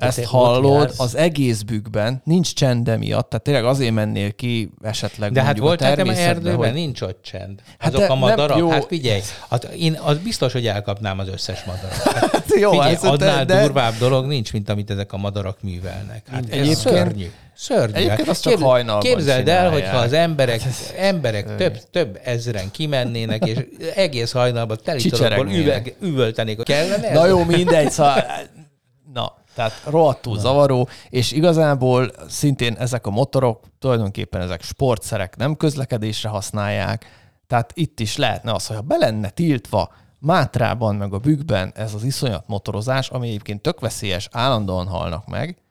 ezt 0.00 0.24
hallod 0.24 0.92
az 0.96 1.14
egész 1.14 1.62
bükkben, 1.62 2.22
nincs 2.24 2.54
csend 2.54 2.98
miatt, 2.98 3.28
tehát 3.28 3.44
tényleg 3.44 3.64
azért 3.64 3.94
mennél 3.94 4.32
ki 4.32 4.70
esetleg 4.82 5.32
De 5.32 5.42
hát 5.42 5.58
volt 5.58 5.80
nekem 5.80 6.08
erdőben, 6.08 6.56
hogy... 6.56 6.72
nincs 6.72 7.00
ott 7.00 7.22
csend. 7.22 7.60
Hát 7.78 7.94
Azok 7.94 8.10
a 8.10 8.14
madarak, 8.14 8.58
jó. 8.58 8.70
hát 8.70 8.86
figyelj, 8.86 9.20
hát 9.48 9.64
én 9.64 9.98
az 10.02 10.18
biztos, 10.18 10.52
hogy 10.52 10.66
elkapnám 10.66 11.18
az 11.18 11.28
összes 11.28 11.64
madarat. 11.64 11.98
Hát, 12.30 12.44
jó, 12.60 12.70
figyelj, 12.70 12.94
hát, 12.94 13.04
annál 13.04 13.44
de... 13.44 13.62
durvább 13.62 13.94
dolog 13.98 14.26
nincs, 14.26 14.52
mint 14.52 14.68
amit 14.68 14.90
ezek 14.90 15.12
a 15.12 15.16
madarak 15.16 15.62
művelnek. 15.62 16.22
Hát 16.30 16.50
ez 16.50 16.78
szörnyű. 16.78 17.30
Szörnyű. 17.54 17.94
Egyébként 17.94 18.28
az 18.28 18.40
csak 18.40 18.58
hajnalban 18.58 19.12
Képzeld 19.12 19.48
el, 19.48 19.70
hogyha 19.70 19.96
az 19.96 20.12
emberek, 20.12 20.60
emberek 20.98 21.56
több, 21.56 21.78
több 21.90 22.20
ezren 22.24 22.70
kimennének, 22.70 23.46
és 23.46 23.58
egész 23.94 24.32
hajnalban 24.32 24.78
telítolokból 24.84 25.48
üveg, 25.50 25.94
üvöltenék. 26.00 26.62
Kellene 26.62 27.12
Na 27.12 27.26
jó, 27.26 27.44
mindegy, 27.44 27.90
szóval 27.90 28.24
Na, 29.14 29.39
tehát 29.54 29.82
rohadtul 29.84 30.38
zavaró, 30.38 30.88
és 31.08 31.32
igazából 31.32 32.10
szintén 32.28 32.74
ezek 32.74 33.06
a 33.06 33.10
motorok, 33.10 33.64
tulajdonképpen 33.78 34.40
ezek 34.40 34.62
sportszerek 34.62 35.36
nem 35.36 35.56
közlekedésre 35.56 36.28
használják, 36.28 37.06
tehát 37.46 37.72
itt 37.74 38.00
is 38.00 38.16
lehetne 38.16 38.52
az, 38.52 38.66
hogy 38.66 38.76
ha 38.76 38.82
be 38.82 38.96
lenne 38.96 39.30
tiltva 39.30 39.92
Mátrában, 40.18 40.96
meg 40.96 41.12
a 41.12 41.18
bükkben 41.18 41.72
ez 41.74 41.94
az 41.94 42.04
iszonyat 42.04 42.48
motorozás, 42.48 43.08
ami 43.08 43.28
egyébként 43.28 43.62
tök 43.62 43.80
veszélyes, 43.80 44.28
állandóan 44.32 44.86
halnak 44.86 45.26
meg, 45.26 45.62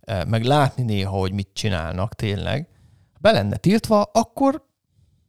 eh, 0.00 0.24
meg 0.24 0.44
látni 0.44 0.82
néha, 0.82 1.18
hogy 1.18 1.32
mit 1.32 1.48
csinálnak 1.52 2.14
tényleg, 2.14 2.68
be 3.20 3.30
lenne 3.30 3.56
tiltva, 3.56 4.02
akkor 4.02 4.66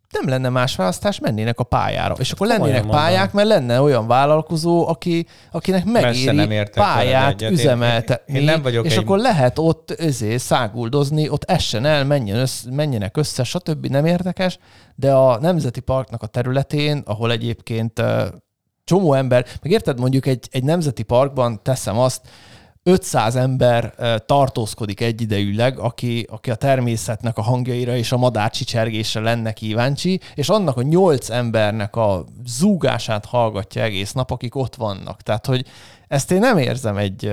nem 0.10 0.30
lenne 0.30 0.50
más 0.50 0.76
választás, 0.76 1.20
mennének 1.20 1.60
a 1.60 1.64
pályára. 1.64 2.16
És 2.20 2.32
akkor 2.32 2.48
lennének 2.48 2.84
Olyan 2.84 2.88
pályák, 2.90 3.34
mondom. 3.34 3.50
mert 3.50 3.62
lenne 3.62 3.82
olyan 3.82 4.08
vállalkozó, 4.08 4.88
aki, 4.88 5.26
akinek 5.52 5.86
megéri 5.86 6.64
pályát 6.74 7.42
üzemeltetni, 7.42 8.34
én, 8.34 8.40
én 8.40 8.46
nem 8.46 8.62
vagyok 8.62 8.86
és 8.86 8.92
egy... 8.92 8.98
akkor 8.98 9.18
lehet 9.18 9.60
ott 9.60 9.92
ezért 9.92 10.44
száguldozni, 10.44 11.30
ott 11.30 11.44
essen 11.44 11.86
el, 11.86 12.06
menjen 12.06 12.38
össze, 12.38 12.72
menjenek 12.72 13.18
össze, 13.18 13.44
stb. 13.44 13.86
nem 13.86 14.06
érdekes, 14.06 14.60
de 14.96 15.14
a 15.14 15.40
Nemzeti 15.40 15.80
Parknak 15.80 16.22
a 16.22 16.28
területén, 16.28 17.02
ahol 17.06 17.32
egyébként 17.32 18.02
csomó 18.84 19.14
ember, 19.14 19.46
meg 19.62 19.72
érted, 19.72 20.00
mondjuk 20.00 20.26
egy, 20.26 20.48
egy 20.52 20.64
nemzeti 20.64 21.04
parkban 21.04 21.64
teszem 21.64 22.00
azt, 22.00 22.22
500 22.88 23.36
ember 23.36 23.94
tartózkodik 24.26 25.02
egyidejűleg, 25.02 25.80
aki, 25.80 26.28
aki 26.30 26.52
a 26.52 26.56
természetnek 26.56 27.38
a 27.38 27.42
hangjaira 27.42 27.96
és 27.96 28.12
a 28.12 28.18
madárcsicsergésre 28.18 29.22
lenne 29.22 29.52
kíváncsi, 29.52 30.20
és 30.36 30.50
annak 30.50 30.78
a 30.78 30.82
8 30.82 31.30
embernek 31.30 31.96
a 31.96 32.26
zúgását 32.46 33.26
hallgatja 33.26 33.82
egész 33.82 34.12
nap, 34.12 34.32
akik 34.32 34.56
ott 34.56 34.76
vannak. 34.76 35.22
Tehát, 35.22 35.46
hogy 35.46 35.66
ezt 36.08 36.32
én 36.32 36.40
nem 36.40 36.58
érzem 36.58 36.98
egy... 36.98 37.24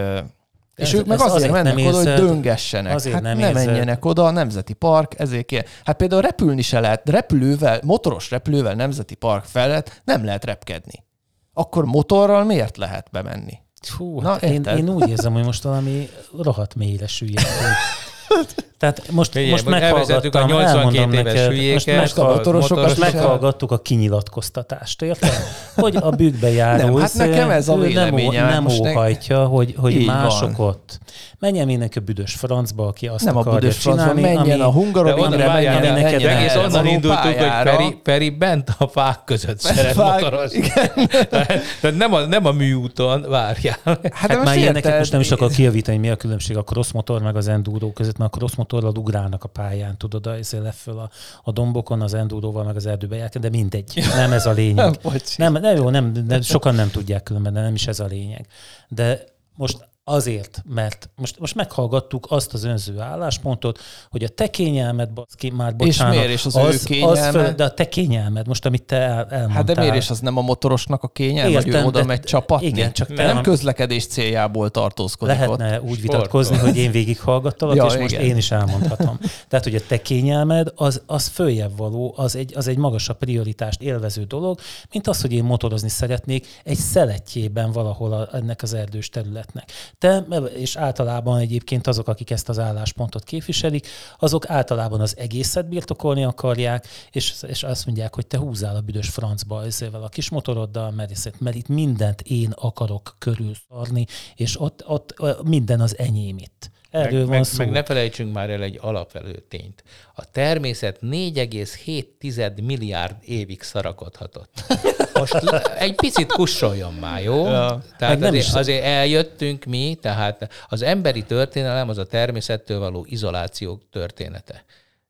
És 0.75 0.93
ez, 0.93 0.95
ők 0.95 1.07
meg 1.07 1.19
azért, 1.21 1.35
azért 1.35 1.53
mennek 1.53 1.73
oda, 1.73 1.83
érzed, 1.83 2.19
hogy 2.19 2.27
döngessenek. 2.27 2.95
Azért 2.95 3.15
hát 3.15 3.23
nem, 3.23 3.39
nem 3.39 3.53
menjenek 3.53 4.05
oda, 4.05 4.25
a 4.25 4.31
Nemzeti 4.31 4.73
Park, 4.73 5.19
ezért 5.19 5.47
kér. 5.47 5.65
Hát 5.85 5.97
például 5.97 6.23
repülni 6.23 6.63
se 6.63 6.81
lehet, 6.81 7.09
repülővel, 7.09 7.81
motoros 7.85 8.31
repülővel 8.31 8.75
Nemzeti 8.75 9.15
Park 9.15 9.45
felett 9.45 10.01
nem 10.05 10.25
lehet 10.25 10.45
repkedni. 10.45 11.05
Akkor 11.53 11.85
motorral 11.85 12.45
miért 12.45 12.77
lehet 12.77 13.09
bemenni? 13.11 13.63
Hú, 13.89 14.21
Na, 14.21 14.29
hát 14.29 14.43
én, 14.43 14.63
én 14.63 14.89
úgy 14.89 15.09
érzem, 15.09 15.33
hogy 15.33 15.45
most 15.45 15.63
valami 15.63 16.09
rohadt 16.43 16.75
mélyre 16.75 17.07
süllyed. 17.07 17.45
Tehát 18.79 19.11
most, 19.11 19.35
Ugye, 19.35 19.51
most 19.51 19.67
meghallgattam, 19.67 20.43
a 20.43 20.47
82 20.47 21.13
éves 21.13 21.25
neked, 21.25 21.47
hülyéket, 21.47 22.01
most, 22.17 22.45
most, 22.45 22.75
most 22.75 22.99
meghallgattuk 22.99 23.71
a 23.71 23.79
kinyilatkoztatást, 23.79 25.03
érted? 25.03 25.31
Hogy 25.75 25.97
a 25.97 26.11
bükkbe 26.11 26.51
járó 26.51 26.85
nem, 26.85 26.97
hát 26.97 27.15
nekem 27.15 27.51
ez 27.51 27.69
a. 27.69 27.75
Nem, 27.75 28.15
nem 28.31 28.67
óhajtja, 28.67 29.45
hogy, 29.45 29.75
hogy 29.79 30.05
mások 30.05 30.57
van. 30.57 30.69
ott. 30.69 30.99
Menjen 31.39 31.67
mindenki 31.67 31.99
a 31.99 32.01
büdös 32.01 32.35
francba, 32.35 32.87
aki 32.87 33.07
azt 33.07 33.25
nem 33.25 33.37
akarja 33.37 33.59
a 33.59 33.61
büdös 33.61 33.79
csinálni. 33.79 34.21
Francba, 34.21 34.43
menjen 34.43 34.61
ami, 34.61 34.61
a 34.61 34.73
hungarovinre, 34.73 35.47
menjen, 35.47 35.75
menjen 35.75 35.95
neked. 35.95 36.23
De 36.23 36.37
egész 36.37 36.55
onnan 36.55 36.87
indultunk, 36.87 37.23
hogy 37.23 37.63
Peri, 37.63 37.99
Peri 38.03 38.31
bent 38.31 38.71
a 38.79 38.87
fák 38.87 39.25
között 39.25 39.61
szeret 39.61 39.95
motorozni. 39.97 40.61
Tehát 41.31 41.97
nem 41.97 42.13
a, 42.15 42.21
nem 42.21 42.47
a 42.47 42.53
műúton, 42.53 43.27
várjál. 43.29 43.77
Hát, 43.85 44.13
hát 44.13 44.45
már 44.45 44.57
ilyeneket 44.57 44.99
most 44.99 45.13
nem 45.13 45.21
is 45.21 45.31
akar 45.31 45.51
kijavítani, 45.51 45.99
mi 45.99 46.11
a 46.11 46.17
különbség 46.17 46.57
a 46.57 46.63
cross 46.63 46.93
motor 46.93 47.23
meg 47.23 47.37
az 47.37 47.49
enduro 47.49 47.93
között, 47.93 48.19
mert 48.19 48.35
a 48.35 48.37
cross 48.39 48.55
motorral 48.65 48.97
ugrálnak 48.97 49.45
a 49.45 49.49
pályán, 49.49 49.99
tudod, 49.99 50.27
ezért 50.27 50.63
le 50.63 50.73
föl 50.73 50.99
a, 50.99 51.11
a 51.43 51.53
dombokon, 51.53 52.01
az 52.01 52.15
enduróval, 52.15 52.65
meg 52.65 52.77
az 52.77 52.87
erdőbe 52.87 53.17
járnak, 53.17 53.43
de 53.43 53.49
mindegy. 53.49 54.03
Nem 54.15 54.33
ez 54.33 54.47
a 54.47 54.53
lényeg. 54.53 54.99
nem, 55.37 55.53
nem, 55.53 55.77
jó, 55.77 55.91
nem, 55.91 56.13
nem, 56.27 56.41
sokan 56.41 56.75
nem 56.75 56.91
tudják 56.91 57.23
különben, 57.23 57.53
de 57.53 57.61
nem 57.61 57.75
is 57.75 57.87
ez 57.87 58.01
a 58.01 58.07
lényeg. 58.07 58.47
De 58.89 59.25
most 59.55 59.89
Azért, 60.07 60.63
mert 60.69 61.11
most, 61.17 61.39
most 61.39 61.55
meghallgattuk 61.55 62.27
azt 62.29 62.55
az 62.55 62.65
önző 62.65 63.01
álláspontot, 63.01 63.79
hogy 64.11 64.25
a 64.25 64.29
te 64.29 64.51
kényelmed, 64.51 65.11
baszki, 65.11 65.51
már 65.51 65.77
bocsánat. 65.77 66.15
És 66.15 66.21
miért 66.21 66.35
is 66.35 66.45
az, 66.45 66.57
az 66.57 66.75
ő 66.75 66.79
kényelme? 66.85 67.21
Az 67.21 67.29
föl, 67.29 67.53
de 67.53 67.65
a 67.65 67.71
te 67.71 67.89
kényelmed, 67.89 68.47
most 68.47 68.67
amit 68.67 68.83
te 68.83 68.97
el, 68.97 69.11
elmondtál. 69.11 69.49
Hát 69.49 69.65
de 69.65 69.81
miért 69.81 69.97
is 69.97 70.11
az 70.11 70.21
nem 70.21 70.37
a 70.37 70.41
motorosnak 70.41 71.03
a 71.03 71.09
kényelme, 71.09 71.51
Értem, 71.51 71.73
hogy 71.73 71.83
ő 71.83 71.85
oda 71.87 72.05
megy 72.05 72.21
csapatni? 72.21 72.67
Igen, 72.67 72.93
csak 72.93 73.15
te 73.15 73.27
nem, 73.27 73.43
közlekedés 73.43 74.07
céljából 74.07 74.71
tartózkodik 74.71 75.35
Lehetne 75.35 75.81
ott. 75.81 75.89
úgy 75.89 76.01
vitatkozni, 76.01 76.57
hogy 76.57 76.77
én 76.77 76.91
végighallgattalak, 76.91 77.77
ja, 77.77 77.85
és 77.85 77.93
igen. 77.93 78.03
most 78.03 78.17
én 78.17 78.37
is 78.37 78.51
elmondhatom. 78.51 79.19
Tehát, 79.49 79.65
hogy 79.65 79.75
a 79.75 79.81
te 79.89 80.03
kényelmed 80.03 80.73
az, 80.75 81.03
az 81.07 81.27
följebb 81.27 81.77
való, 81.77 82.15
az 82.17 82.37
egy, 82.37 82.53
az 82.57 82.69
egy 82.69 82.77
magasabb 82.77 83.19
prioritást 83.19 83.83
élvező 83.83 84.23
dolog, 84.23 84.59
mint 84.93 85.07
az, 85.07 85.21
hogy 85.21 85.33
én 85.33 85.45
motorozni 85.45 85.89
szeretnék 85.89 86.47
egy 86.65 86.79
szeletjében 86.79 87.73
valahol 87.73 88.13
a, 88.13 88.29
ennek 88.33 88.63
az 88.63 88.75
erdős 88.75 89.09
területnek 89.09 89.73
te, 89.99 90.19
és 90.57 90.77
általában 90.77 91.39
egyébként 91.39 91.87
azok, 91.87 92.09
akik 92.09 92.31
ezt 92.31 92.49
az 92.49 92.59
álláspontot 92.59 93.25
képviselik, 93.25 93.87
azok 94.19 94.51
általában 94.51 95.01
az 95.01 95.17
egészet 95.17 95.69
birtokolni 95.69 96.25
akarják, 96.25 96.87
és, 97.11 97.35
és 97.47 97.63
azt 97.63 97.87
mondják, 97.87 98.15
hogy 98.15 98.27
te 98.27 98.39
húzál 98.39 98.77
a 98.77 98.81
büdös 98.81 99.09
francba 99.09 99.65
ezzel 99.65 100.03
a 100.03 100.09
kis 100.09 100.31
motoroddal, 100.31 100.91
mert, 100.91 101.39
mert 101.39 101.57
itt 101.57 101.69
mindent 101.69 102.21
én 102.21 102.51
akarok 102.51 103.17
körül 103.19 103.53
szarni, 103.69 104.07
és 104.35 104.61
ott, 104.61 104.85
ott 104.87 105.15
minden 105.43 105.81
az 105.81 105.99
enyém 105.99 106.39
itt. 106.39 106.73
Erről 106.95 107.19
meg, 107.19 107.27
van 107.27 107.37
meg, 107.37 107.45
szó. 107.45 107.59
Meg 107.59 107.71
ne 107.71 107.83
felejtsünk 107.83 108.33
már 108.33 108.51
el 108.51 108.63
egy 108.63 108.79
alapvető 108.81 109.45
tényt. 109.49 109.85
A 110.15 110.31
természet 110.31 110.99
4,7 111.03 112.65
milliárd 112.65 113.17
évig 113.21 113.63
szarakodhatott. 113.63 114.65
Most 115.19 115.35
egy 115.79 115.95
picit 115.95 116.33
kussoljon 116.33 116.95
már, 116.95 117.23
jó? 117.23 117.47
Ja. 117.47 117.83
Tehát 117.99 118.19
nem 118.19 118.29
azért, 118.29 118.45
is... 118.45 118.53
azért 118.53 118.85
eljöttünk 118.85 119.65
mi, 119.65 119.99
tehát 120.01 120.53
az 120.69 120.83
emberi 120.83 121.23
történelem 121.23 121.89
az 121.89 121.99
a 121.99 122.07
természettől 122.07 122.79
való 122.79 123.07
izoláció 123.09 123.81
története. 123.91 124.65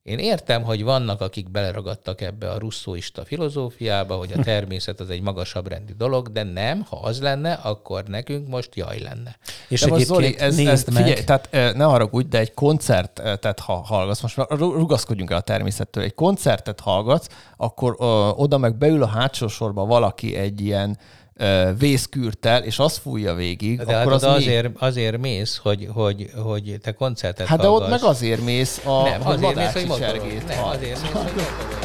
Én 0.05 0.18
értem, 0.18 0.62
hogy 0.62 0.84
vannak, 0.84 1.20
akik 1.20 1.50
beleragadtak 1.50 2.20
ebbe 2.20 2.50
a 2.50 2.59
russzóista 2.59 3.24
filozófiába, 3.24 4.16
hogy 4.16 4.32
a 4.32 4.42
természet 4.42 5.00
az 5.00 5.11
egy 5.11 5.22
magasabb 5.22 5.68
rendi 5.68 5.92
dolog, 5.92 6.32
de 6.32 6.42
nem, 6.42 6.84
ha 6.88 6.96
az 6.96 7.20
lenne, 7.20 7.52
akkor 7.52 8.05
nekünk 8.05 8.48
most 8.48 8.74
jaj 8.74 8.98
lenne. 8.98 9.36
És 9.68 9.80
de 9.80 9.86
most 9.86 10.05
Zoli, 10.05 10.38
ez, 10.38 10.59
ez, 10.59 10.84
figyelj, 10.84 11.24
tehát 11.24 11.76
ne 11.76 11.84
haragudj, 11.84 12.28
de 12.28 12.38
egy 12.38 12.55
koncertet 12.55 13.61
ha 13.61 13.74
hallgatsz, 13.74 14.20
most 14.20 14.36
már 14.36 14.46
rugaszkodjunk 14.48 15.30
el 15.30 15.36
a 15.36 15.40
természettől, 15.40 16.05
egy 16.05 16.14
koncertet 16.14 16.80
hallgatsz, 16.80 17.28
akkor 17.57 17.96
ö, 17.98 18.05
oda 18.36 18.59
meg 18.59 18.76
beül 18.76 19.02
a 19.02 19.07
hátsó 19.07 19.46
sorba 19.46 19.84
valaki 19.84 20.36
egy 20.36 20.61
ilyen 20.61 20.98
vészkürtel, 21.78 22.62
és 22.62 22.78
azt 22.78 22.99
fújja 22.99 23.35
végig, 23.35 23.76
de 23.78 23.97
akkor 23.97 24.12
hát 24.12 24.22
az 24.22 24.22
azért, 24.24 24.68
azért 24.78 25.18
mész, 25.18 25.57
hogy, 25.62 25.89
hogy, 25.93 26.30
hogy 26.37 26.78
te 26.82 26.93
koncertet 26.93 27.47
Hát 27.47 27.61
hallgass. 27.61 27.78
de 27.78 27.85
ott 27.85 27.91
meg 27.91 28.11
azért 28.11 28.45
mész, 28.45 28.80
a, 28.85 29.03
nem, 29.03 29.20
hogy 29.20 29.45
azért 29.45 29.74
mész, 29.74 29.89
hogy 29.89 30.43
Nem, 30.47 30.64
azért 30.64 31.03
mész, 31.03 31.12
hogy 31.12 31.84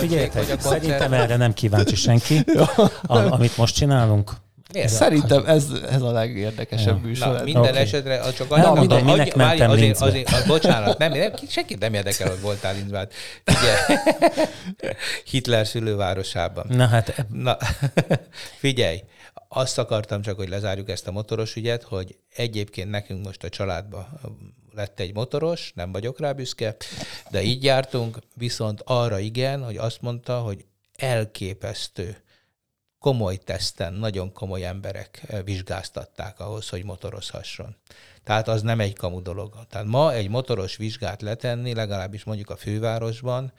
figyeljetek, 0.00 0.48
hogy 0.48 0.60
szerintem 0.60 1.12
erre 1.12 1.36
nem 1.36 1.52
kíváncsi 1.52 1.94
senki, 1.94 2.38
a, 3.06 3.16
amit 3.16 3.56
most 3.56 3.74
csinálunk. 3.74 4.32
Miért? 4.72 4.88
Szerintem 4.88 5.46
ez, 5.46 5.66
ez 5.90 6.02
a 6.02 6.12
legérdekesebb 6.12 7.02
ja. 7.02 7.08
műsor. 7.08 7.32
Na, 7.32 7.42
minden 7.42 7.62
okay. 7.62 7.76
esetre, 7.76 8.32
csak 8.32 8.50
annyit 8.50 8.74
mondom, 8.74 9.04
minek 9.04 9.26
adj, 9.26 9.36
mentem 9.36 9.70
azért, 9.70 10.00
azért, 10.00 10.30
azért, 10.30 10.46
bocsánat, 10.46 10.98
nem, 10.98 11.12
nem, 11.12 11.32
senkit 11.48 11.78
nem 11.78 11.94
érdekel, 11.94 12.28
hogy 12.28 12.40
voltál 12.40 12.74
Linzben. 12.74 13.08
Hitler 15.30 15.66
szülővárosában. 15.66 16.66
Na 16.68 16.86
hát. 16.86 17.26
Na, 17.28 17.56
figyelj, 18.60 19.02
azt 19.48 19.78
akartam 19.78 20.22
csak, 20.22 20.36
hogy 20.36 20.48
lezárjuk 20.48 20.90
ezt 20.90 21.06
a 21.06 21.12
motoros 21.12 21.56
ügyet, 21.56 21.82
hogy 21.82 22.16
egyébként 22.36 22.90
nekünk 22.90 23.24
most 23.24 23.44
a 23.44 23.48
családban 23.48 24.06
lett 24.80 25.00
egy 25.00 25.14
motoros, 25.14 25.72
nem 25.74 25.92
vagyok 25.92 26.20
rá 26.20 26.32
büszke, 26.32 26.76
de 27.30 27.42
így 27.42 27.64
jártunk, 27.64 28.18
viszont 28.34 28.82
arra 28.84 29.18
igen, 29.18 29.64
hogy 29.64 29.76
azt 29.76 30.00
mondta, 30.00 30.40
hogy 30.40 30.64
elképesztő 30.96 32.22
komoly 32.98 33.36
teszten 33.36 33.92
nagyon 33.92 34.32
komoly 34.32 34.64
emberek 34.64 35.22
eh, 35.26 35.42
vizsgáztatták 35.44 36.40
ahhoz, 36.40 36.68
hogy 36.68 36.84
motorozhasson. 36.84 37.76
Tehát 38.24 38.48
az 38.48 38.62
nem 38.62 38.80
egy 38.80 38.96
kamu 38.96 39.22
dolog. 39.22 39.54
Tehát 39.68 39.86
ma 39.86 40.12
egy 40.12 40.28
motoros 40.28 40.76
vizsgát 40.76 41.22
letenni, 41.22 41.74
legalábbis 41.74 42.24
mondjuk 42.24 42.50
a 42.50 42.56
fővárosban, 42.56 43.52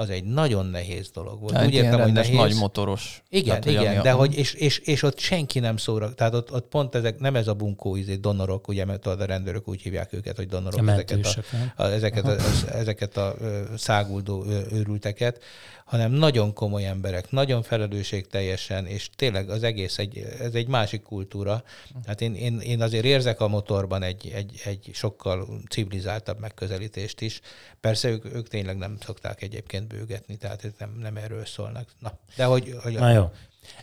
az 0.00 0.10
egy 0.10 0.24
nagyon 0.24 0.66
nehéz 0.66 1.10
dolog 1.10 1.40
volt. 1.40 1.54
Hát 1.54 1.66
Úgy 1.66 1.74
értem, 1.74 2.00
hogy 2.00 2.12
nehéz. 2.12 2.36
nagy 2.36 2.54
motoros. 2.54 3.22
Igen, 3.28 3.60
Tehát, 3.60 3.80
igen, 3.80 4.02
de 4.02 4.10
a... 4.10 4.16
hogy, 4.16 4.34
és, 4.34 4.52
és, 4.52 4.78
és, 4.78 5.02
ott 5.02 5.18
senki 5.18 5.58
nem 5.58 5.76
szóra, 5.76 6.14
tehát 6.14 6.34
ott, 6.34 6.52
ott 6.52 6.68
pont 6.68 6.94
ezek, 6.94 7.18
nem 7.18 7.36
ez 7.36 7.48
a 7.48 7.54
bunkó, 7.54 7.96
izé, 7.96 8.14
donorok, 8.14 8.68
ugye, 8.68 8.84
mert 8.84 9.06
a 9.06 9.24
rendőrök 9.24 9.68
úgy 9.68 9.82
hívják 9.82 10.12
őket, 10.12 10.36
hogy 10.36 10.46
donorok, 10.46 10.86
a 10.88 10.90
ezeket 10.90 11.26
a, 11.26 11.82
a, 11.82 11.86
ezeket, 11.86 12.24
a, 12.24 12.36
ezeket 12.72 13.16
a 13.16 13.34
száguldó 13.76 14.44
őrülteket, 14.72 15.42
hanem 15.88 16.10
nagyon 16.10 16.52
komoly 16.52 16.86
emberek, 16.86 17.30
nagyon 17.30 17.62
felelősségteljesen, 17.62 18.86
és 18.86 19.10
tényleg 19.16 19.50
az 19.50 19.62
egész 19.62 19.98
egy, 19.98 20.18
ez 20.38 20.54
egy 20.54 20.68
másik 20.68 21.02
kultúra. 21.02 21.62
Hát 22.06 22.20
én, 22.20 22.34
én, 22.34 22.60
én 22.60 22.82
azért 22.82 23.04
érzek 23.04 23.40
a 23.40 23.48
motorban 23.48 24.02
egy, 24.02 24.30
egy, 24.34 24.60
egy 24.64 24.90
sokkal 24.92 25.48
civilizáltabb 25.68 26.38
megközelítést 26.38 27.20
is. 27.20 27.40
Persze 27.80 28.08
ők, 28.08 28.24
ők 28.24 28.48
tényleg 28.48 28.76
nem 28.76 28.96
szokták 29.04 29.42
egyébként 29.42 29.86
bőgetni, 29.86 30.36
tehát 30.36 30.72
nem, 30.78 30.96
nem 30.98 31.16
erről 31.16 31.44
szólnak. 31.44 31.88
Na, 31.98 32.18
de 32.36 32.44
hogy, 32.44 32.74
hogy 32.82 32.92
Na 32.92 33.10
jó. 33.10 33.30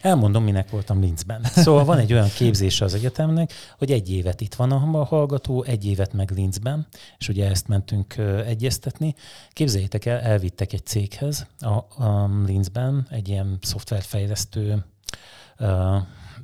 Elmondom, 0.02 0.44
minek 0.44 0.70
voltam 0.70 1.00
Linzben. 1.00 1.44
Szóval 1.44 1.86
van 1.86 1.98
egy 1.98 2.14
olyan 2.14 2.30
képzése 2.30 2.86
az 2.86 2.94
egyetemnek, 2.94 3.54
hogy 3.78 3.92
egy 3.92 4.12
évet 4.12 4.42
itt 4.42 4.54
van 4.54 4.72
a 4.72 5.04
hallgató, 5.04 5.64
egy 5.64 5.86
évet 5.86 6.14
meg 6.14 6.32
Linzben, 6.32 6.88
és 7.18 7.30
ugye 7.30 7.50
ezt 7.50 7.68
mentünk 7.68 8.18
egyeztetni. 8.46 9.16
Képzeljétek 9.50 10.06
el, 10.06 10.20
elvittek 10.20 10.74
egy 10.74 10.86
céghez 10.86 11.48
a, 11.60 12.04
a 12.04 12.30
Linzben, 12.46 13.08
egy 13.10 13.28
ilyen 13.28 13.58
szoftverfejlesztő, 13.62 14.86
uh, 15.60 15.96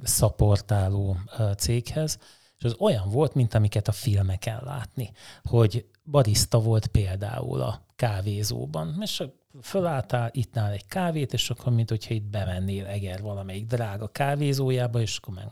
szaportáló 0.03 1.17
céghez, 1.57 2.17
és 2.57 2.63
az 2.63 2.75
olyan 2.79 3.09
volt, 3.09 3.33
mint 3.33 3.53
amiket 3.53 3.87
a 3.87 3.91
filmeken 3.91 4.61
látni, 4.63 5.11
hogy 5.43 5.85
barista 6.03 6.59
volt 6.59 6.87
például 6.87 7.61
a 7.61 7.81
kávézóban, 7.95 8.97
és 9.01 9.23
fölálltál, 9.61 10.29
ittnál 10.33 10.71
egy 10.71 10.85
kávét, 10.85 11.33
és 11.33 11.49
akkor, 11.49 11.73
mint 11.73 11.89
hogyha 11.89 12.13
itt 12.13 12.23
bemennél 12.23 12.85
Eger 12.85 13.21
valamelyik 13.21 13.67
drága 13.67 14.07
kávézójába, 14.07 14.99
és 15.01 15.17
akkor 15.17 15.33
meg, 15.33 15.47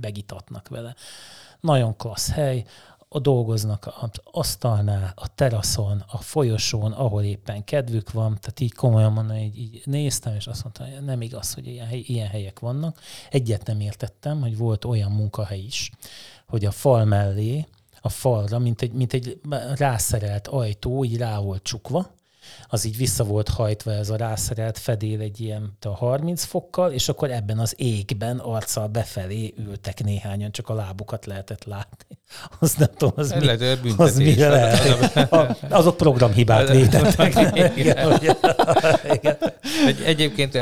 megitatnak 0.00 0.68
vele. 0.68 0.94
Nagyon 1.60 1.96
klassz 1.96 2.30
hely, 2.30 2.64
a 3.12 3.18
dolgoznak 3.18 3.92
az 4.00 4.10
asztalnál, 4.24 5.12
a 5.16 5.34
teraszon, 5.34 6.04
a 6.06 6.18
folyosón, 6.18 6.92
ahol 6.92 7.22
éppen 7.22 7.64
kedvük 7.64 8.12
van, 8.12 8.38
tehát 8.40 8.60
így 8.60 8.74
komolyan 8.74 9.12
mondom, 9.12 9.36
így, 9.36 9.58
így 9.58 9.82
néztem, 9.84 10.34
és 10.34 10.46
azt 10.46 10.62
mondtam, 10.62 10.90
hogy 10.90 11.04
nem 11.04 11.22
igaz, 11.22 11.54
hogy 11.54 11.66
ilyen, 11.66 11.86
hely, 11.86 11.98
ilyen 12.06 12.28
helyek 12.28 12.58
vannak. 12.58 13.00
Egyet 13.30 13.66
nem 13.66 13.80
értettem, 13.80 14.40
hogy 14.40 14.56
volt 14.56 14.84
olyan 14.84 15.10
munkahely 15.10 15.60
is, 15.60 15.90
hogy 16.46 16.64
a 16.64 16.70
fal 16.70 17.04
mellé, 17.04 17.66
a 18.00 18.08
falra, 18.08 18.58
mint 18.58 18.82
egy, 18.82 18.92
mint 18.92 19.12
egy 19.12 19.40
rászerelt 19.76 20.46
ajtó, 20.46 21.04
így 21.04 21.16
rá 21.16 21.38
volt 21.38 21.62
csukva, 21.62 22.14
az 22.72 22.84
így 22.84 22.96
vissza 22.96 23.24
volt 23.24 23.48
hajtva 23.48 23.92
ez 23.92 24.10
a 24.10 24.16
rászerelt 24.16 24.78
fedél 24.78 25.20
egy 25.20 25.40
ilyen 25.40 25.76
a 25.80 25.88
30 25.88 26.44
fokkal, 26.44 26.92
és 26.92 27.08
akkor 27.08 27.30
ebben 27.30 27.58
az 27.58 27.74
égben 27.76 28.38
arccal 28.38 28.86
befelé 28.86 29.54
ültek 29.58 30.04
néhányan, 30.04 30.50
csak 30.52 30.68
a 30.68 30.74
lábukat 30.74 31.26
lehetett 31.26 31.64
látni. 31.64 32.18
Az 32.60 32.74
nem 32.74 32.88
tudom, 32.96 33.14
az, 33.16 33.32
mi, 33.32 33.44
Lehet, 33.44 33.78
az 33.96 34.16
mire 34.16 34.48
lehet. 34.48 35.16
A- 35.32 35.56
Azok 35.68 35.96
programhibát 35.96 36.68
vétettek. 36.70 37.34
Igen? 37.76 38.20
Igen. 39.12 39.36
Egy, 39.86 40.00
egyébként 40.04 40.54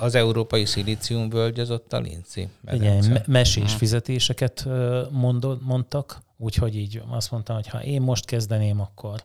az 0.00 0.14
európai 0.14 0.64
szilíciumvölgy 0.64 1.60
az 1.60 1.70
ott 1.70 1.92
a 1.92 1.98
Linci. 1.98 2.48
Igen, 2.72 3.04
me- 3.10 3.26
mesés 3.26 3.72
fizetéseket 3.74 4.66
mondod, 5.10 5.58
mondtak, 5.62 6.22
úgyhogy 6.36 6.76
így 6.76 7.02
azt 7.10 7.30
mondtam, 7.30 7.54
hogy 7.54 7.68
ha 7.68 7.82
én 7.82 8.00
most 8.02 8.24
kezdeném, 8.24 8.80
akkor, 8.80 9.20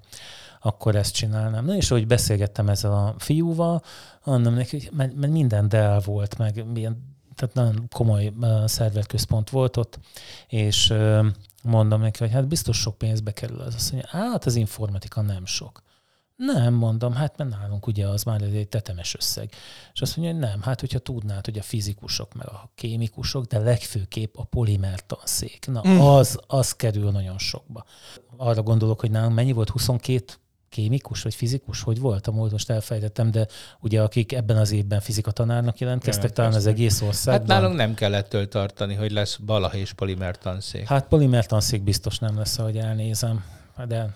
akkor 0.61 0.95
ezt 0.95 1.13
csinálnám. 1.13 1.65
Na 1.65 1.75
és 1.75 1.91
ahogy 1.91 2.07
beszélgettem 2.07 2.69
ezzel 2.69 2.91
a 2.91 3.15
fiúval, 3.17 3.81
mondom 4.23 4.53
neki, 4.53 4.79
hogy- 4.79 4.89
mert, 4.97 5.15
mert 5.15 5.31
minden 5.31 5.69
Dell 5.69 6.01
volt, 6.05 6.37
meg 6.37 6.65
milyen, 6.71 7.17
tehát 7.35 7.55
nagyon 7.55 7.87
komoly 7.91 8.33
szerverközpont 8.65 9.49
volt 9.49 9.77
ott, 9.77 9.99
és 10.47 10.93
mondom 11.63 12.01
neki, 12.01 12.19
hogy 12.19 12.31
hát 12.31 12.47
biztos 12.47 12.77
sok 12.77 12.97
pénzbe 12.97 13.31
kerül 13.31 13.59
az. 13.59 13.75
Azt 13.75 13.91
mondja, 13.91 14.09
hát 14.11 14.45
az 14.45 14.55
informatika 14.55 15.21
nem 15.21 15.45
sok. 15.45 15.81
Nem, 16.35 16.73
mondom, 16.73 17.13
hát 17.13 17.37
mert 17.37 17.49
nálunk 17.49 17.87
ugye 17.87 18.07
az 18.07 18.23
már 18.23 18.41
egy 18.41 18.67
tetemes 18.67 19.15
összeg. 19.15 19.51
És 19.93 20.01
azt 20.01 20.17
mondja, 20.17 20.35
hogy 20.35 20.43
nem, 20.43 20.61
hát 20.61 20.79
hogyha 20.79 20.99
tudnád, 20.99 21.45
hogy 21.45 21.57
a 21.57 21.61
fizikusok, 21.61 22.33
meg 22.33 22.47
a 22.47 22.71
kémikusok, 22.75 23.45
de 23.45 23.59
legfőképp 23.59 24.35
a 24.37 24.43
polimer 24.43 25.05
tanszék, 25.05 25.65
na 25.67 25.81
mm. 25.87 25.99
az, 25.99 26.39
az 26.47 26.75
kerül 26.75 27.11
nagyon 27.11 27.37
sokba. 27.37 27.85
Arra 28.37 28.63
gondolok, 28.63 28.99
hogy 28.99 29.11
nálunk 29.11 29.35
mennyi 29.35 29.51
volt, 29.51 29.69
22 29.69 30.33
kémikus 30.69 31.21
vagy 31.21 31.35
fizikus, 31.35 31.81
hogy 31.81 31.99
volt 31.99 32.27
a 32.27 32.31
múlt, 32.31 32.51
most 32.51 32.69
elfejtettem, 32.69 33.31
de 33.31 33.47
ugye 33.79 34.01
akik 34.01 34.31
ebben 34.33 34.57
az 34.57 34.71
évben 34.71 34.99
fizikatanárnak 34.99 35.79
jelentkeztek, 35.79 36.31
talán 36.31 36.53
az 36.53 36.65
egész 36.67 36.99
Hát 36.99 37.07
országban. 37.07 37.47
nálunk 37.57 37.75
nem 37.75 37.93
kell 37.93 38.13
ettől 38.13 38.47
tartani, 38.47 38.93
hogy 38.93 39.11
lesz 39.11 39.35
Balaha 39.35 39.77
és 39.77 39.93
polimer 39.93 40.37
tanszék. 40.37 40.87
Hát 40.87 41.07
polimer 41.07 41.45
tanszék 41.45 41.81
biztos 41.83 42.19
nem 42.19 42.37
lesz, 42.37 42.57
ahogy 42.57 42.77
elnézem, 42.77 43.43
de 43.87 44.15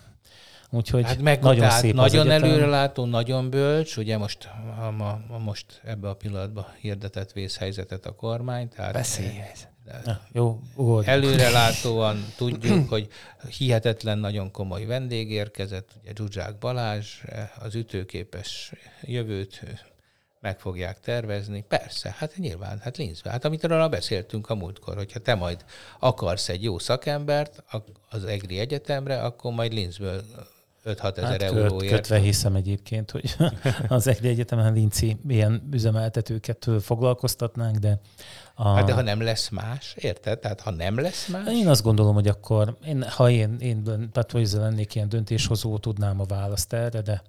úgyhogy 0.69 1.03
Hát 1.03 1.21
meg 1.21 1.41
nagyon 1.41 1.59
tehát 1.59 1.79
szép 1.79 1.93
nagyon 1.93 2.29
előrelátó, 2.31 3.05
nagyon 3.05 3.49
bölcs, 3.49 3.97
ugye 3.97 4.17
most, 4.17 4.49
a, 4.79 4.91
ma, 4.91 5.19
ma 5.29 5.37
most 5.37 5.81
ebbe 5.83 6.09
a 6.09 6.13
pillanatban 6.13 6.65
hirdetett 6.79 7.31
vészhelyzetet 7.31 8.05
a 8.05 8.11
kormány, 8.11 8.69
tehát 8.69 8.93
Veszélyhelyzet. 8.93 9.71
Ja, 9.85 10.21
jó, 10.31 10.59
ugorjunk. 10.75 11.07
előrelátóan 11.07 12.25
tudjuk, 12.37 12.89
hogy 12.89 13.07
hihetetlen 13.57 14.17
nagyon 14.17 14.51
komoly 14.51 14.85
vendég 14.85 15.31
érkezett, 15.31 15.89
ugye 16.01 16.11
Zsuzsák 16.15 16.57
Balázs, 16.57 17.07
az 17.59 17.75
ütőképes 17.75 18.73
jövőt 19.01 19.63
meg 20.39 20.59
fogják 20.59 20.99
tervezni. 20.99 21.65
Persze, 21.67 22.15
hát 22.17 22.37
nyilván, 22.37 22.79
hát 22.79 22.97
Linzbe. 22.97 23.29
Hát 23.29 23.45
amit 23.45 23.63
arra 23.63 23.89
beszéltünk 23.89 24.49
a 24.49 24.55
múltkor, 24.55 24.95
hogyha 24.95 25.19
te 25.19 25.35
majd 25.35 25.65
akarsz 25.99 26.49
egy 26.49 26.63
jó 26.63 26.79
szakembert 26.79 27.63
az 28.09 28.25
EGRI 28.25 28.59
Egyetemre, 28.59 29.21
akkor 29.21 29.53
majd 29.53 29.73
Linzből 29.73 30.23
5-6 30.85 31.17
ezer 31.17 31.23
Hát 31.23 31.41
euróért. 31.41 31.93
kötve 31.93 32.17
hiszem 32.17 32.55
egyébként, 32.55 33.11
hogy 33.11 33.35
az 33.87 34.07
EGRI 34.07 34.27
Egyetemen 34.27 34.73
Linci 34.73 35.17
ilyen 35.27 35.67
üzemeltetőket 35.71 36.67
foglalkoztatnánk, 36.81 37.77
de 37.77 37.99
a, 38.55 38.69
Hát 38.69 38.85
de 38.85 38.93
ha 38.93 39.01
nem 39.01 39.21
lesz 39.21 39.49
más, 39.49 39.95
érted? 39.97 40.39
Tehát 40.39 40.61
ha 40.61 40.71
nem 40.71 40.99
lesz 40.99 41.27
más, 41.27 41.47
én 41.47 41.67
azt 41.67 41.83
gondolom, 41.83 42.13
hogy 42.13 42.27
akkor, 42.27 42.77
én, 42.85 43.03
ha 43.09 43.29
én, 43.29 43.55
én 43.59 43.83
tehát 43.83 44.31
hogy 44.31 44.49
lennék 44.53 44.95
ilyen 44.95 45.09
döntéshozó, 45.09 45.77
tudnám 45.77 46.19
a 46.19 46.25
választ 46.25 46.73
erre, 46.73 47.01
de 47.01 47.21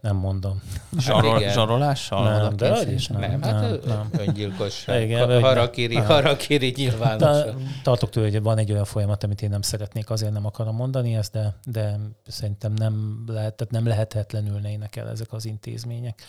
nem 0.00 0.16
mondom. 0.16 0.62
Zsarol, 0.98 1.38
igen. 1.38 1.52
zsarolással? 1.52 2.38
Nem, 2.38 2.56
de 2.56 2.68
készül? 2.68 2.84
hogy 2.84 2.94
is 2.94 3.06
nem. 3.06 3.20
nem, 3.20 3.42
hát 3.42 3.60
nem, 3.60 3.78
nem, 3.86 4.10
öngyilkosság. 4.18 5.02
Igen, 5.02 5.40
harakiri, 5.40 5.94
Nem. 5.94 6.06
harakiri 6.06 6.72
nyilvános. 6.76 7.38
Tartok 7.82 8.10
tőle, 8.10 8.30
hogy 8.30 8.42
van 8.42 8.58
egy 8.58 8.72
olyan 8.72 8.84
folyamat, 8.84 9.24
amit 9.24 9.42
én 9.42 9.50
nem 9.50 9.62
szeretnék, 9.62 10.10
azért 10.10 10.32
nem 10.32 10.46
akarom 10.46 10.76
mondani 10.76 11.16
ezt, 11.16 11.32
de, 11.32 11.54
de 11.64 11.98
szerintem 12.26 12.72
nem, 12.72 13.24
lehet, 13.26 13.54
tehát 13.54 13.72
nem 13.72 13.86
lehetetlenülnének 13.86 14.96
el 14.96 15.08
ezek 15.08 15.32
az 15.32 15.44
intézmények, 15.44 16.22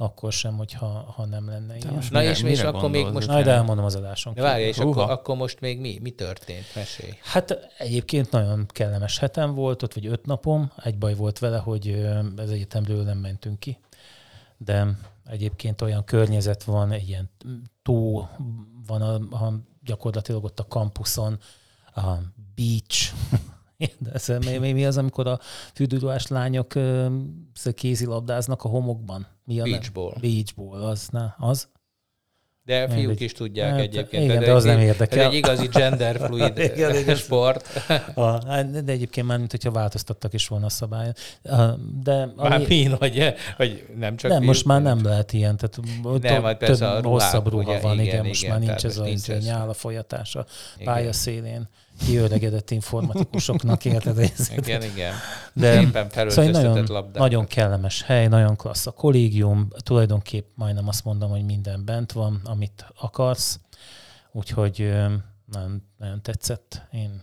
akkor 0.00 0.32
sem, 0.32 0.56
hogyha 0.56 0.86
ha 0.86 1.24
nem 1.24 1.48
lenne 1.48 1.76
ilyen. 1.76 1.94
most 1.94 2.10
Na 2.10 2.18
mire- 2.18 2.30
és, 2.32 2.42
és 2.42 2.44
mire 2.58 2.68
akkor 2.68 2.90
még 2.90 3.06
most... 3.06 3.26
Majd 3.26 3.46
elmondom 3.46 3.84
az 3.84 3.94
adáson. 3.94 4.34
De 4.34 4.42
várj, 4.42 4.62
és 4.62 4.78
Húha. 4.78 5.00
akkor, 5.02 5.12
akkor 5.12 5.36
most 5.36 5.60
még 5.60 5.80
mi? 5.80 5.98
Mi 6.02 6.10
történt? 6.10 6.64
Mesélj. 6.74 7.10
Hát 7.22 7.70
egyébként 7.78 8.30
nagyon 8.30 8.66
kellemes 8.66 9.18
hetem 9.18 9.54
volt 9.54 9.82
ott, 9.82 9.94
vagy 9.94 10.06
öt 10.06 10.26
napom. 10.26 10.72
Egy 10.82 10.98
baj 10.98 11.14
volt 11.14 11.38
vele, 11.38 11.58
hogy 11.58 12.06
az 12.36 12.50
egyetemről 12.50 13.02
nem 13.02 13.18
mentünk 13.18 13.58
ki. 13.58 13.78
De 14.56 14.86
egyébként 15.26 15.80
olyan 15.80 16.04
környezet 16.04 16.64
van, 16.64 16.92
egy 16.92 17.08
ilyen 17.08 17.30
tó 17.82 18.28
van 18.86 19.02
a, 19.02 19.14
a, 19.46 19.54
gyakorlatilag 19.84 20.44
ott 20.44 20.60
a 20.60 20.66
kampuszon, 20.68 21.38
a 21.94 22.10
beach, 22.54 23.12
de 24.04 24.10
ez, 24.12 24.26
mi, 24.46 24.56
mi, 24.58 24.72
mi 24.72 24.86
az, 24.86 24.96
amikor 24.96 25.26
a 25.26 25.38
fürdőruhás 25.74 26.26
lányok 26.26 26.72
kézilabdáznak 27.74 28.62
a 28.64 28.68
homokban? 28.68 29.26
Mi 29.44 29.60
a? 29.60 29.62
Beachball. 29.64 30.14
Beachball, 30.20 30.82
az, 30.82 31.08
na, 31.10 31.34
az? 31.38 31.68
De 32.64 32.86
fiúk 32.88 32.96
Mindegy. 32.98 33.20
is 33.20 33.32
tudják 33.32 33.70
Hát, 33.70 33.80
egyébként. 33.80 34.24
igen, 34.24 34.36
Ez 34.36 34.44
de 34.44 34.52
az 34.52 34.64
egy- 34.64 34.74
nem 34.76 34.80
érdekel. 34.86 35.26
Egy 35.26 35.34
igazi 35.34 35.66
genderfluid 35.66 36.58
Igen, 36.74 36.96
igen. 36.96 37.14
sport. 37.16 37.68
A, 38.14 38.46
hát, 38.46 38.84
de 38.84 38.92
egyébként 38.92 39.26
már, 39.26 39.38
mint 39.38 39.50
hogyha 39.50 39.70
változtattak 39.70 40.32
is 40.32 40.48
volna 40.48 40.66
a 40.66 40.68
szabályon. 40.68 41.12
A, 41.42 41.62
De 42.02 42.26
Már 42.36 42.52
ami, 42.52 42.64
mi, 42.68 42.84
hogy, 42.84 43.34
hogy 43.56 43.86
nem 43.96 44.16
csak 44.16 44.30
nem, 44.30 44.42
most 44.42 44.64
már 44.64 44.82
nem 44.82 45.04
lehet 45.04 45.32
ilyen, 45.32 45.56
tehát 45.56 45.78
Nem, 46.22 46.42
hát 46.42 46.58
persze 46.58 46.84
több 46.86 46.88
a 46.94 47.00
ruhák, 47.00 47.04
hosszabb 47.22 47.48
ruha 47.48 47.62
ugye, 47.70 47.80
van, 47.80 47.92
igen, 47.92 48.04
igen, 48.06 48.26
most 48.26 48.42
igen, 48.42 48.58
már 48.58 48.68
nincs 48.68 48.84
ez 48.84 48.96
most 48.96 48.98
az 48.98 49.06
nincs 49.26 49.38
ez. 49.38 49.44
nyál 49.44 49.68
a 49.68 49.72
folyatás 49.74 50.34
a 50.34 50.46
Igen. 50.78 50.92
pályaszélén 50.94 51.68
kiöregedett 52.06 52.70
informatikusoknak 52.70 53.84
érted? 53.84 54.18
ez- 54.38 54.50
Igen, 54.56 54.82
igen. 54.82 55.14
De 55.52 55.72
Szépen 55.80 56.08
Szóval 56.28 56.50
nagyon, 56.50 57.10
nagyon 57.12 57.46
kellemes 57.46 58.02
hely, 58.02 58.28
nagyon 58.28 58.56
klassz 58.56 58.86
a 58.86 58.90
kollégium, 58.90 59.68
tulajdonképp 59.78 60.48
majdnem 60.54 60.88
azt 60.88 61.04
mondom, 61.04 61.30
hogy 61.30 61.44
minden 61.44 61.84
bent 61.84 62.12
van, 62.12 62.40
amit 62.44 62.86
akarsz, 63.00 63.60
úgyhogy 64.32 64.92
nagyon, 65.44 65.82
nagyon 65.98 66.22
tetszett. 66.22 66.82
Én 66.92 67.22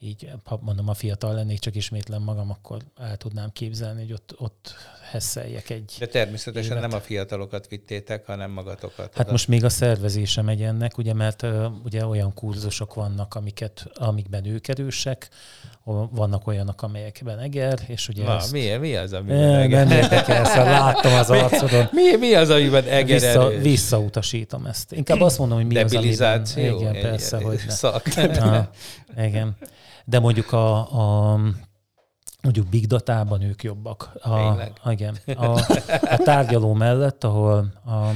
így, 0.00 0.30
ha 0.44 0.58
mondom, 0.62 0.88
a 0.88 0.94
fiatal 0.94 1.34
lennék, 1.34 1.58
csak 1.58 1.74
ismétlem 1.74 2.22
magam, 2.22 2.50
akkor 2.50 2.78
el 2.96 3.16
tudnám 3.16 3.50
képzelni, 3.52 4.00
hogy 4.00 4.12
ott, 4.12 4.34
ott 4.38 4.74
hesszeljek 5.10 5.70
egy... 5.70 5.96
De 5.98 6.06
természetesen 6.06 6.76
évet. 6.76 6.90
nem 6.90 6.98
a 6.98 7.00
fiatalokat 7.00 7.68
vittétek, 7.68 8.26
hanem 8.26 8.50
magatokat. 8.50 9.14
Hát 9.14 9.18
oda. 9.18 9.30
most 9.30 9.48
még 9.48 9.64
a 9.64 9.68
szervezése 9.68 10.42
megy 10.42 10.62
ennek, 10.62 10.98
ugye, 10.98 11.14
mert 11.14 11.46
ugye 11.84 12.06
olyan 12.06 12.34
kurzusok 12.34 12.94
vannak, 12.94 13.34
amiket, 13.34 13.86
amikben 13.94 14.46
ők 14.46 14.68
erősek, 14.68 15.28
vannak 16.10 16.46
olyanok, 16.46 16.82
amelyekben 16.82 17.38
eger, 17.38 17.78
és 17.86 18.08
ugye 18.08 18.24
Na, 18.24 18.36
ezt... 18.36 18.52
mi, 18.52 18.76
mi 18.76 18.96
az, 18.96 19.12
amiben 19.12 19.38
Nem, 19.38 19.60
eger? 19.60 19.86
nem 19.86 19.98
érdekel, 19.98 20.42
láttam 20.64 21.12
az 21.12 21.30
arcodon. 21.30 21.88
Mi, 21.92 22.16
mi 22.16 22.34
az, 22.34 22.50
amiben 22.50 22.84
eger 22.84 23.20
Vissza, 23.20 23.50
erős? 23.50 23.62
visszautasítom 23.62 24.66
ezt. 24.66 24.92
Inkább 24.92 25.20
azt 25.20 25.38
mondom, 25.38 25.58
hogy 25.58 25.66
mi 25.66 25.78
az, 25.78 25.94
amiben... 25.94 26.46
Igen, 26.56 26.92
persze, 26.92 27.36
hogy. 27.36 27.58
Szak. 27.68 28.02
Aha, 28.16 28.70
igen. 29.16 29.56
De 30.08 30.18
mondjuk 30.18 30.52
a, 30.52 30.76
a 31.32 31.38
mondjuk 32.42 32.66
Big 32.66 32.86
Data-ban 32.86 33.42
ők 33.42 33.62
jobbak. 33.62 34.10
A, 34.20 34.34
Tényleg? 34.34 34.72
igen. 34.84 35.16
A, 35.26 35.60
a 36.00 36.16
tárgyaló 36.16 36.72
mellett, 36.72 37.24
ahol, 37.24 37.72
a, 37.84 38.10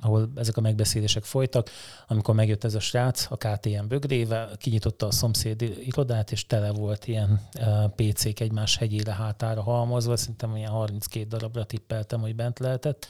ahol 0.00 0.30
ezek 0.34 0.56
a 0.56 0.60
megbeszélések 0.60 1.24
folytak, 1.24 1.70
amikor 2.08 2.34
megjött 2.34 2.64
ez 2.64 2.74
a 2.74 2.80
srác 2.80 3.26
a 3.30 3.36
KTM 3.36 3.86
bögrével, 3.88 4.50
kinyitotta 4.56 5.06
a 5.06 5.10
szomszéd 5.10 5.62
irodát, 5.62 6.32
és 6.32 6.46
tele 6.46 6.72
volt 6.72 7.06
ilyen 7.06 7.40
uh, 7.58 7.90
PC-k 7.90 8.40
egymás 8.40 8.76
hegyére 8.76 9.12
hátára 9.12 9.62
halmozva, 9.62 10.16
szerintem 10.16 10.56
ilyen 10.56 10.70
32 10.70 11.26
darabra 11.26 11.64
tippeltem, 11.64 12.20
hogy 12.20 12.34
bent 12.34 12.58
lehetett, 12.58 13.06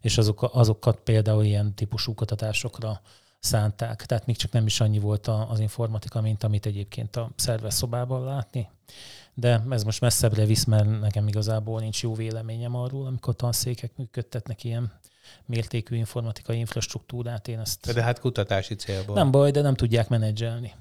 és 0.00 0.18
azok, 0.18 0.50
azokat 0.52 1.00
például 1.00 1.44
ilyen 1.44 1.74
típusú 1.74 2.14
kutatásokra 2.14 3.00
szánták. 3.38 4.06
Tehát 4.06 4.26
még 4.26 4.36
csak 4.36 4.52
nem 4.52 4.66
is 4.66 4.80
annyi 4.80 4.98
volt 4.98 5.26
az 5.26 5.60
informatika, 5.60 6.20
mint 6.20 6.44
amit 6.44 6.66
egyébként 6.66 7.16
a 7.16 7.30
szerves 7.36 7.74
szobában 7.74 8.24
látni. 8.24 8.68
De 9.34 9.62
ez 9.70 9.82
most 9.84 10.00
messzebbre 10.00 10.44
visz, 10.44 10.64
mert 10.64 11.00
nekem 11.00 11.28
igazából 11.28 11.80
nincs 11.80 12.02
jó 12.02 12.14
véleményem 12.14 12.74
arról, 12.74 13.06
amikor 13.06 13.36
tanszékek 13.36 13.96
működtetnek 13.96 14.64
ilyen 14.64 14.92
mértékű 15.46 15.96
informatikai 15.96 16.58
infrastruktúrát. 16.58 17.48
Én 17.48 17.58
ezt 17.58 17.92
De 17.92 18.02
hát 18.02 18.20
kutatási 18.20 18.74
célból. 18.74 19.14
nem 19.14 19.30
baj, 19.30 19.50
de 19.50 19.60
nem 19.60 19.74
tudják 19.74 20.08
menedzselni. 20.08 20.72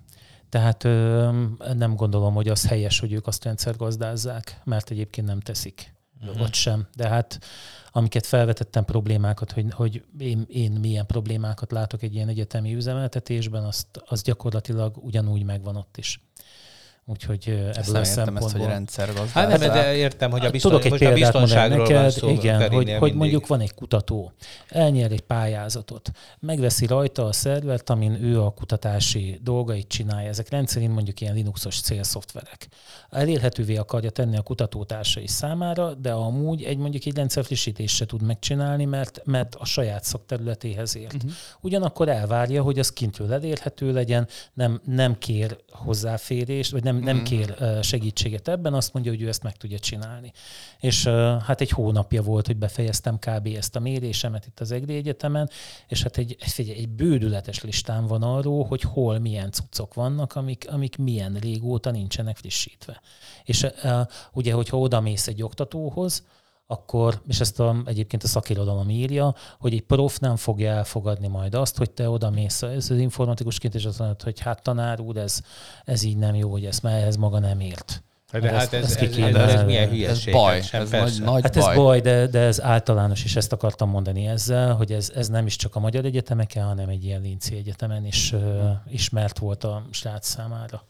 Tehát 0.50 0.84
ö, 0.84 1.32
nem 1.74 1.96
gondolom, 1.96 2.34
hogy 2.34 2.48
az 2.48 2.68
helyes, 2.68 3.00
hogy 3.00 3.14
ők 3.14 3.28
azt 3.28 3.44
rendszergazdázzák, 3.44 4.62
mert 4.64 4.90
egyébként 4.90 5.28
nem 5.28 5.40
teszik. 5.40 5.95
Uh-huh. 6.22 6.42
Ott 6.42 6.54
sem. 6.54 6.88
De 6.96 7.08
hát 7.08 7.40
amiket 7.92 8.26
felvetettem 8.26 8.86
problémákat, 8.86 9.52
hogy, 9.52 9.66
hogy 9.72 10.04
én, 10.18 10.46
én 10.50 10.72
milyen 10.72 11.06
problémákat 11.06 11.72
látok 11.72 12.02
egy 12.02 12.16
ilyen 12.16 12.28
egyetemi 12.28 12.76
üzemeltetésben, 12.76 13.64
azt, 13.64 13.88
az 14.06 14.22
gyakorlatilag 14.22 14.98
ugyanúgy 14.98 15.44
megvan 15.44 15.76
ott 15.76 15.98
is. 15.98 16.25
Úgyhogy 17.08 17.50
ebből 17.74 17.96
a 17.96 18.04
szempontból... 18.04 18.48
ezt, 18.48 18.58
hogy 18.58 18.66
rendszergazdálkodás. 18.66 19.34
Hát 19.34 19.60
nem, 19.60 19.72
de 19.72 19.96
értem, 19.96 20.32
hogy 20.32 20.46
a, 20.46 20.50
bizton, 20.50 20.72
Tudok 20.72 20.86
egy 20.86 20.94
a 20.94 20.98
példát 20.98 21.34
mondani 21.34 21.44
biztonságról 21.44 21.86
van 21.86 21.96
neked, 21.96 22.12
szó. 22.12 22.30
igen, 22.30 22.72
hogy, 22.72 22.96
hogy 23.00 23.14
mondjuk 23.14 23.48
van 23.48 23.60
egy 23.60 23.74
kutató, 23.74 24.32
elnyer 24.70 25.12
egy 25.12 25.22
pályázatot, 25.22 26.12
megveszi 26.40 26.86
rajta 26.86 27.26
a 27.26 27.32
szervert, 27.32 27.90
amin 27.90 28.24
ő 28.24 28.42
a 28.42 28.50
kutatási 28.50 29.40
dolgait 29.44 29.88
csinálja. 29.88 30.30
Ezek 30.30 30.50
rendszerint 30.50 30.94
mondjuk 30.94 31.22
ilyen 31.22 31.34
Linuxos 31.34 31.82
célszoftverek. 31.82 32.68
Elérhetővé 33.10 33.76
akarja 33.76 34.10
tenni 34.10 34.38
a 34.38 34.42
kutatótársai 34.42 35.28
számára, 35.28 35.94
de 35.94 36.12
amúgy 36.12 36.64
egy 36.64 36.78
mondjuk 36.78 37.06
egy 37.06 37.16
rendszer 37.16 37.46
frissítést 37.46 37.96
se 37.96 38.06
tud 38.06 38.22
megcsinálni, 38.22 38.86
mert, 38.86 39.22
mert 39.24 39.56
a 39.56 39.66
saját 39.66 40.04
szakterületéhez 40.04 40.96
ért. 40.96 41.14
Uh-huh. 41.14 41.32
Ugyanakkor 41.62 42.10
elvárja, 42.10 42.64
hogy 42.64 42.80
az 42.80 42.94
kintről 42.94 43.34
elérhető 43.34 43.94
legyen, 43.94 44.28
nem, 44.54 44.82
nem 44.86 45.18
kér 45.18 45.58
hozzáférést, 45.72 46.72
vagy 46.72 46.84
nem, 46.84 46.95
nem 47.00 47.24
kér 47.24 47.56
ö, 47.60 47.80
segítséget 47.82 48.48
ebben, 48.48 48.74
azt 48.74 48.94
mondja, 48.94 49.12
hogy 49.12 49.22
ő 49.22 49.28
ezt 49.28 49.44
meg 49.44 49.58
tudja 49.58 49.80
csinálni. 49.80 50.32
És 50.80 51.08
hát 51.46 51.62
egy 51.62 51.70
hónapja 51.70 52.22
volt, 52.22 52.46
hogy 52.46 52.58
befejeztem 52.58 53.20
kb. 53.20 53.48
ezt 53.56 53.76
a 53.76 53.80
mérésemet 53.80 54.46
itt 54.46 54.60
az 54.60 54.72
EGRI 54.72 54.96
Egyetemen, 54.96 55.50
és 55.88 56.04
hát 56.04 56.18
egy, 56.18 56.36
egy, 56.40 56.52
figyelj, 56.52 56.78
egy 56.78 56.90
bődületes 56.90 57.64
listám 57.64 58.08
van 58.08 58.24
arról, 58.24 58.66
hogy 58.66 58.82
hol 58.82 59.20
milyen 59.20 59.52
cuccok 59.52 59.94
vannak, 59.94 60.36
amik, 60.36 60.66
amik 60.72 60.98
milyen 60.98 61.34
régóta 61.34 61.92
nincsenek 61.92 62.38
frissítve. 62.38 63.02
És 63.44 63.68
ugye, 64.34 64.54
hogyha 64.54 64.80
oda 64.80 65.02
mész 65.02 65.28
egy 65.28 65.44
oktatóhoz, 65.44 66.24
akkor, 66.68 67.22
és 67.28 67.40
ezt 67.40 67.60
a, 67.60 67.76
egyébként 67.86 68.24
a 68.24 68.28
szakirodalom 68.28 68.90
írja, 68.90 69.36
hogy 69.60 69.74
egy 69.74 69.82
prof 69.82 70.18
nem 70.18 70.36
fogja 70.36 70.72
elfogadni 70.72 71.28
majd 71.28 71.54
azt, 71.56 71.78
hogy 71.78 71.92
te 71.92 72.10
oda 72.10 72.30
mész 72.30 72.62
ez 72.62 72.90
az 72.92 72.98
informatikusként, 72.98 73.76
és 73.76 73.86
azt 73.86 74.00
mondod, 74.00 74.22
hogy 74.22 74.40
hát 74.40 74.64
tanár 74.64 75.00
úr, 75.00 75.18
ez, 75.18 75.42
ez 75.86 76.04
így 76.04 76.18
nem 76.18 76.36
jó, 76.36 76.52
hogy 76.52 76.66
ezt 76.66 76.84
már 76.84 76.94
ehhez 77.02 77.16
maga 77.16 77.40
nem 77.40 77.60
ért. 77.60 78.04
De 78.32 78.52
hát 78.52 78.62
ezt- 78.62 78.74
ez, 78.74 78.96
ez, 78.96 79.18
ez, 79.18 79.36
ez, 79.36 79.54
ez 79.54 79.64
milyen 79.64 79.84
Ez 79.84 79.90
hülyeség. 79.90 80.34
baj, 80.34 80.54
hát 80.54 80.64
sem 80.64 80.82
ez 80.82 80.90
nagy, 80.90 81.22
nagy 81.24 81.42
Hát 81.44 81.56
ez 81.56 81.64
baj. 81.64 81.76
baj, 81.76 82.02
de, 82.02 82.28
de 82.28 82.40
ez 82.40 82.62
általános, 82.62 83.24
és 83.24 83.36
ezt 83.36 83.52
akartam 83.54 83.90
mondani 83.90 84.28
ezzel, 84.28 84.74
hogy 84.74 84.92
ez, 84.92 85.12
ez 85.16 85.28
nem 85.28 85.46
is 85.46 85.56
csak 85.56 85.76
a 85.76 85.80
magyar 85.80 86.06
egyetemeken, 86.06 86.66
hanem 86.66 86.90
egy 86.90 87.04
ilyen 87.04 87.22
linci 87.22 87.56
egyetemen 87.56 88.06
is 88.06 88.32
uh, 88.32 88.70
ismert 88.90 89.38
volt 89.40 89.64
a 89.64 89.84
srác 89.92 90.28
számára. 90.28 90.84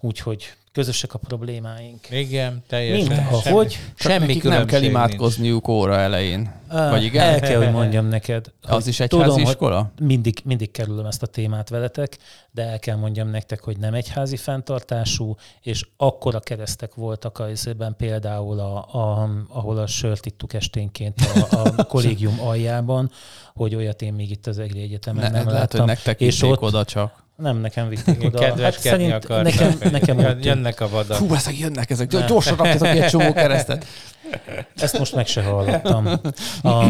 Úgyhogy 0.00 0.44
közösek 0.72 1.14
a 1.14 1.18
problémáink. 1.18 2.10
Igen, 2.10 2.62
teljesen. 2.66 3.06
Mint 3.08 3.20
Semmi- 3.28 3.46
ahogy 3.48 3.78
Csak 3.96 4.10
semmi 4.12 4.40
nem 4.42 4.66
kell 4.66 4.82
imádkozniuk 4.82 5.68
óra 5.68 5.98
elején. 5.98 6.56
Vagy 6.68 7.02
igen? 7.02 7.24
El 7.28 7.40
kell, 7.40 7.56
hogy 7.56 7.72
mondjam 7.72 8.06
neked. 8.06 8.46
Az 8.62 8.70
hogy 8.70 8.86
is 8.86 9.00
egy 9.00 9.08
tudom, 9.08 9.24
házi 9.24 9.40
hogy 9.40 9.48
iskola? 9.48 9.92
Mindig, 10.00 10.40
mindig 10.44 10.70
kerülöm 10.70 11.06
ezt 11.06 11.22
a 11.22 11.26
témát 11.26 11.68
veletek, 11.68 12.16
de 12.50 12.62
el 12.62 12.78
kell 12.78 12.96
mondjam 12.96 13.28
nektek, 13.28 13.64
hogy 13.64 13.78
nem 13.78 13.94
egy 13.94 14.08
házi 14.08 14.36
fenntartású, 14.36 15.36
és 15.62 15.86
akkora 15.96 16.40
keresztek 16.40 16.94
voltak 16.94 17.38
az 17.38 17.66
ezben 17.66 17.94
például, 17.96 18.58
a, 18.60 18.76
a, 18.76 19.28
ahol 19.48 19.78
a 19.78 19.86
sört 19.86 20.26
ittuk 20.26 20.52
esténként 20.54 21.20
a, 21.50 21.56
a 21.76 21.84
kollégium 21.94 22.40
aljában, 22.40 23.10
hogy 23.54 23.74
olyat 23.74 24.02
én 24.02 24.12
még 24.12 24.30
itt 24.30 24.46
az 24.46 24.58
EGRI 24.58 24.82
Egyetemen 24.82 25.22
Ne, 25.22 25.30
nem 25.30 25.46
lehet, 25.46 25.60
láttam. 25.60 25.78
hogy 25.80 25.88
nektek 25.88 26.20
és 26.20 26.42
ott 26.42 26.62
oda 26.62 26.84
csak. 26.84 27.26
Nem 27.42 27.56
nekem 27.56 27.88
vitték 27.88 28.22
oda. 28.24 28.38
Kedveskedni 28.38 29.08
Hát 29.10 29.24
akarnak. 29.24 29.52
nekem, 29.54 29.90
nekem 29.90 30.18
Jön-. 30.18 30.42
Jönnek 30.42 30.80
a 30.80 30.88
vadak. 30.88 31.16
Fú, 31.16 31.34
ezek 31.34 31.58
jönnek, 31.58 31.90
ezek 31.90 32.26
gyorsan 32.26 32.56
rakjatok 32.56 32.86
egy 32.86 33.06
csomó 33.10 33.32
keresztet. 33.32 33.84
Ezt 34.76 34.98
most 34.98 35.14
meg 35.14 35.26
se 35.26 35.42
hallottam. 35.42 36.06
A, 36.62 36.84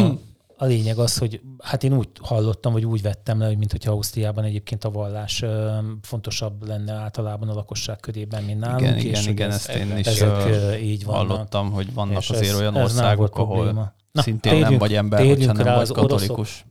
a 0.61 0.65
lényeg 0.65 0.97
az, 0.97 1.17
hogy 1.17 1.41
hát 1.63 1.83
én 1.83 1.93
úgy 1.93 2.07
hallottam, 2.21 2.73
vagy 2.73 2.85
úgy 2.85 3.01
vettem 3.01 3.39
le, 3.39 3.45
hogy 3.45 3.57
mintha 3.57 3.91
Ausztriában 3.91 4.43
egyébként 4.43 4.83
a 4.83 4.89
vallás 4.91 5.41
ö, 5.41 5.77
fontosabb 6.01 6.67
lenne 6.67 6.93
általában 6.93 7.49
a 7.49 7.53
lakosság 7.53 7.99
körében, 7.99 8.43
mint 8.43 8.59
nálunk. 8.59 8.79
Igen, 8.81 8.97
és 8.97 9.03
igen, 9.21 9.31
igen, 9.31 9.49
ez, 9.49 9.55
ezt 9.55 9.69
én 9.77 9.97
is 9.97 10.05
ezek 10.07 10.47
így 10.81 11.05
vannak. 11.05 11.27
hallottam, 11.27 11.71
hogy 11.71 11.93
vannak 11.93 12.21
És 12.21 12.29
azért 12.29 12.47
ez- 12.53 12.59
olyan 12.59 12.67
ez 12.67 12.73
nem 12.73 12.83
országok, 12.83 13.37
ahol 13.37 13.55
probléma. 13.55 13.93
Na, 14.11 14.21
szintén 14.21 14.51
nem 14.51 14.61
térjünk- 14.61 14.81
vagy 14.81 14.95
ember, 14.95 15.25
hogyha 15.25 15.53
nem 15.53 15.65
rá 15.65 15.73
vagy 15.73 15.81
az 15.81 15.91
oroszok- 15.91 16.09
katolikus. 16.09 16.65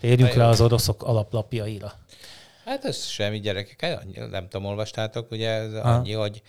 Térjünk 0.00 0.32
rá 0.34 0.48
az 0.48 0.60
oroszok 0.60 1.02
alaplapjaira. 1.02 1.92
Hát 2.64 2.84
ez 2.84 3.04
semmi 3.04 3.40
gyerekek, 3.40 4.00
annyi- 4.02 4.30
nem 4.30 4.48
tudom, 4.48 4.66
olvastátok, 4.66 5.30
ugye 5.30 5.50
ez 5.50 5.72
annyi, 5.74 6.12
hogy, 6.12 6.42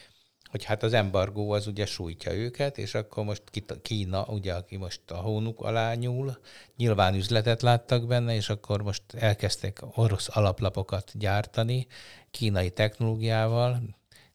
hogy 0.49 0.63
hát 0.63 0.83
az 0.83 0.93
embargó 0.93 1.51
az 1.51 1.67
ugye 1.67 1.85
sújtja 1.85 2.33
őket, 2.33 2.77
és 2.77 2.93
akkor 2.93 3.23
most 3.23 3.43
Kína, 3.81 4.25
ugye, 4.25 4.53
aki 4.53 4.77
most 4.77 5.01
a 5.11 5.15
hónuk 5.15 5.61
alá 5.61 5.93
nyúl, 5.93 6.37
nyilván 6.77 7.15
üzletet 7.15 7.61
láttak 7.61 8.07
benne, 8.07 8.35
és 8.35 8.49
akkor 8.49 8.83
most 8.83 9.03
elkezdték 9.13 9.79
orosz 9.95 10.27
alaplapokat 10.31 11.11
gyártani 11.13 11.87
kínai 12.31 12.69
technológiával, 12.69 13.81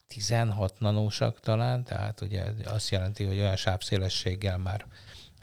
16 0.09 0.75
nanósak 0.79 1.41
talán, 1.41 1.85
tehát 1.85 2.21
ugye 2.21 2.45
azt 2.65 2.91
jelenti, 2.91 3.25
hogy 3.25 3.39
olyan 3.39 3.57
sávszélességgel 3.57 4.59
már 4.59 4.87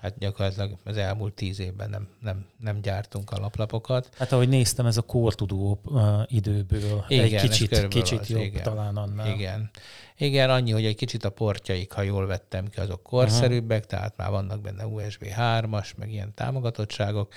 hát 0.04 0.18
gyakorlatilag 0.18 0.78
az 0.84 0.98
elmúlt 0.98 1.34
tíz 1.34 1.60
évben 1.60 1.90
nem, 1.90 2.08
nem, 2.22 2.46
nem 2.60 2.82
gyártunk 2.82 3.32
alaplapokat. 3.32 4.10
Hát 4.18 4.32
ahogy 4.32 4.50
néztem, 4.50 4.86
ez 4.86 4.98
a 4.98 5.02
kortudó 5.02 5.82
időből 6.28 7.06
Igen, 7.08 7.24
egy 7.24 7.36
kicsit, 7.36 7.88
kicsit 7.88 8.20
az, 8.20 8.30
jobb 8.30 8.42
igen. 8.42 8.64
talán 8.64 8.96
annál. 8.96 9.28
Igen. 9.28 9.70
Igen, 10.18 10.50
annyi, 10.50 10.72
hogy 10.72 10.86
egy 10.86 10.96
kicsit 10.96 11.24
a 11.24 11.30
portjaik, 11.30 11.92
ha 11.92 12.02
jól 12.02 12.26
vettem 12.26 12.68
ki, 12.68 12.80
azok 12.80 13.04
korszerűbbek, 13.04 13.86
tehát 13.86 14.18
már 14.18 14.30
vannak 14.30 14.62
benne 14.62 14.86
USB 14.86 15.26
3-as, 15.38 15.96
meg 15.96 16.12
ilyen 16.12 16.34
támogatottságok. 16.34 17.34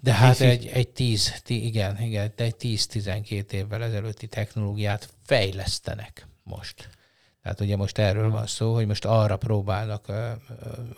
De 0.00 0.12
hát 0.12 0.40
egy, 0.40 0.66
egy 0.66 0.88
10, 0.88 1.40
ti- 1.44 1.64
igen, 1.64 2.00
igen, 2.00 2.32
egy 2.36 2.54
10-12 2.58 3.52
évvel 3.52 3.82
ezelőtti 3.82 4.26
technológiát 4.26 5.08
fejlesztenek 5.24 6.26
most. 6.42 6.88
Tehát 7.42 7.60
ugye 7.60 7.76
most 7.76 7.98
erről 7.98 8.30
van 8.30 8.46
szó, 8.46 8.74
hogy 8.74 8.86
most 8.86 9.04
arra 9.04 9.36
próbálnak 9.36 10.08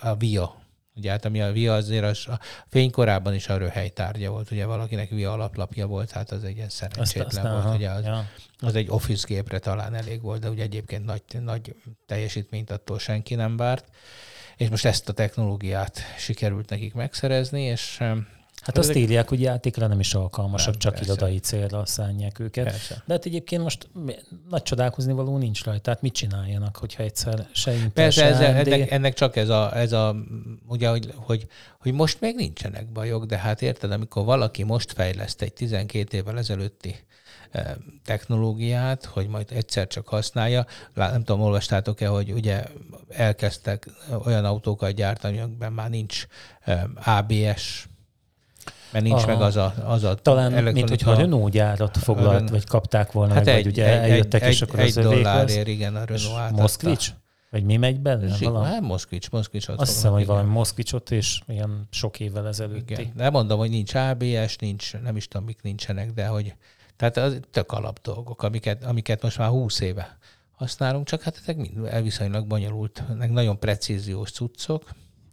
a 0.00 0.14
VIA, 0.14 0.61
ugye 0.94 1.10
hát 1.10 1.24
ami 1.24 1.40
a 1.40 1.52
VIA 1.52 1.74
azért 1.74 2.04
az, 2.04 2.26
a 2.28 2.40
fénykorában 2.68 3.34
is 3.34 3.48
a 3.48 3.56
röhely 3.56 3.88
tárgya 3.88 4.30
volt, 4.30 4.50
ugye 4.50 4.66
valakinek 4.66 5.10
VIA 5.10 5.32
alaplapja 5.32 5.86
volt, 5.86 6.10
hát 6.10 6.30
az 6.30 6.44
egy 6.44 6.56
ilyen 6.56 6.68
szerencsétlen 6.68 7.52
volt, 7.52 7.64
aha, 7.64 7.74
ugye 7.74 7.90
az, 7.90 8.04
ja. 8.04 8.28
az 8.60 8.74
egy 8.74 8.90
office 8.90 9.26
gépre 9.28 9.58
talán 9.58 9.94
elég 9.94 10.22
volt, 10.22 10.40
de 10.40 10.50
ugye 10.50 10.62
egyébként 10.62 11.04
nagy, 11.04 11.22
nagy 11.40 11.74
teljesítményt 12.06 12.70
attól 12.70 12.98
senki 12.98 13.34
nem 13.34 13.56
várt. 13.56 13.84
És 14.56 14.68
most 14.68 14.84
ezt 14.84 15.08
a 15.08 15.12
technológiát 15.12 16.00
sikerült 16.18 16.68
nekik 16.68 16.94
megszerezni, 16.94 17.62
és 17.62 18.00
Hát 18.62 18.78
azt 18.78 18.90
ezek- 18.90 19.02
írják, 19.02 19.28
hogy 19.28 19.40
játékra 19.40 19.86
nem 19.86 20.00
is 20.00 20.14
alkalmasak, 20.14 20.70
Nem, 20.70 20.78
csak 20.78 20.92
persze. 20.94 21.12
irodai 21.12 21.38
célra 21.38 21.86
szánják 21.86 22.38
őket. 22.38 22.64
Persze. 22.64 23.02
De 23.06 23.12
hát 23.12 23.24
egyébként 23.24 23.62
most 23.62 23.88
nagy 24.50 24.62
csodálkozni 24.62 25.12
való 25.12 25.38
nincs 25.38 25.64
rajta. 25.64 25.80
Tehát 25.80 26.02
mit 26.02 26.12
csináljanak, 26.12 26.76
hogyha 26.76 27.02
egyszer 27.02 27.46
se 27.52 27.72
Intel, 27.72 27.90
Persze, 27.90 28.20
se 28.20 28.26
ez, 28.26 28.56
AMD? 28.56 28.68
ennek, 28.68 28.90
ennek, 28.90 29.14
csak 29.14 29.36
ez 29.36 29.48
a, 29.48 29.76
ez 29.76 29.92
a 29.92 30.16
ugye, 30.68 30.88
hogy, 30.88 31.12
hogy, 31.16 31.46
hogy 31.80 31.92
most 31.92 32.20
még 32.20 32.34
nincsenek 32.34 32.92
bajok, 32.92 33.24
de 33.24 33.38
hát 33.38 33.62
érted, 33.62 33.92
amikor 33.92 34.24
valaki 34.24 34.62
most 34.62 34.92
fejleszt 34.92 35.42
egy 35.42 35.52
12 35.52 36.16
évvel 36.16 36.38
ezelőtti 36.38 36.96
eh, 37.50 37.72
technológiát, 38.04 39.04
hogy 39.04 39.28
majd 39.28 39.46
egyszer 39.52 39.86
csak 39.86 40.08
használja. 40.08 40.66
Nem 40.94 41.24
tudom, 41.24 41.40
olvastátok-e, 41.40 42.06
hogy 42.06 42.32
ugye 42.32 42.64
elkezdtek 43.08 43.86
olyan 44.24 44.44
autókat 44.44 44.90
gyártani, 44.90 45.40
amikben 45.40 45.72
már 45.72 45.90
nincs 45.90 46.26
eh, 46.60 46.82
ABS, 47.18 47.86
mert 48.92 49.04
nincs 49.04 49.22
Aha. 49.22 49.26
meg 49.26 49.40
az 49.40 49.56
a, 49.56 49.74
az 49.84 50.04
a 50.04 50.14
Talán, 50.14 50.46
mint 50.52 50.58
elektronika- 50.60 50.88
hogyha 50.88 51.10
a 51.10 51.14
Renault 51.14 51.52
gyárat 51.52 51.96
foglalt, 51.96 52.30
Renault. 52.32 52.50
vagy 52.50 52.64
kapták 52.66 53.12
volna, 53.12 53.34
hát 53.34 53.44
meg, 53.44 53.54
vagy 53.54 53.66
ugye 53.66 53.84
eljöttek, 53.86 54.42
és 54.44 54.62
akkor 54.62 54.78
egy 54.78 54.98
az 54.98 55.04
dollárért, 55.04 55.68
igen, 55.68 55.96
a 55.96 56.04
Renault 56.04 56.36
átadta. 56.38 56.60
Moszkvics? 56.62 57.10
Vagy 57.50 57.64
mi 57.64 57.76
megy? 57.76 58.00
Zsi- 58.26 58.44
Valami? 58.44 58.66
Hát 58.66 58.80
Moszkvics, 58.80 59.30
Moszkvics. 59.30 59.68
ott 59.68 59.78
Azt 59.80 59.92
hiszem, 59.92 60.12
hogy 60.12 60.26
valami 60.26 60.50
Moszkvicsot, 60.50 61.10
és 61.10 61.40
ilyen 61.46 61.88
sok 61.90 62.20
évvel 62.20 62.46
ezelőtti. 62.48 62.92
Igen. 62.92 63.12
De 63.16 63.30
mondom, 63.30 63.58
hogy 63.58 63.70
nincs 63.70 63.94
ABS, 63.94 64.56
nincs, 64.56 64.92
nem 65.02 65.16
is 65.16 65.28
tudom, 65.28 65.46
mik 65.46 65.62
nincsenek, 65.62 66.12
de 66.12 66.26
hogy 66.26 66.54
tehát 66.96 67.16
az 67.16 67.40
tök 67.50 67.72
alap 67.72 67.98
dolgok, 68.02 68.42
amiket, 68.42 68.84
amiket 68.84 69.22
most 69.22 69.38
már 69.38 69.48
20 69.48 69.80
éve 69.80 70.18
használunk, 70.56 71.06
csak 71.06 71.22
hát 71.22 71.38
ezek 71.42 71.56
mind 71.56 72.02
viszonylag 72.02 72.46
bonyolult, 72.46 73.02
meg 73.18 73.30
nagyon 73.30 73.58
precíziós 73.58 74.30
cuccok. 74.30 74.84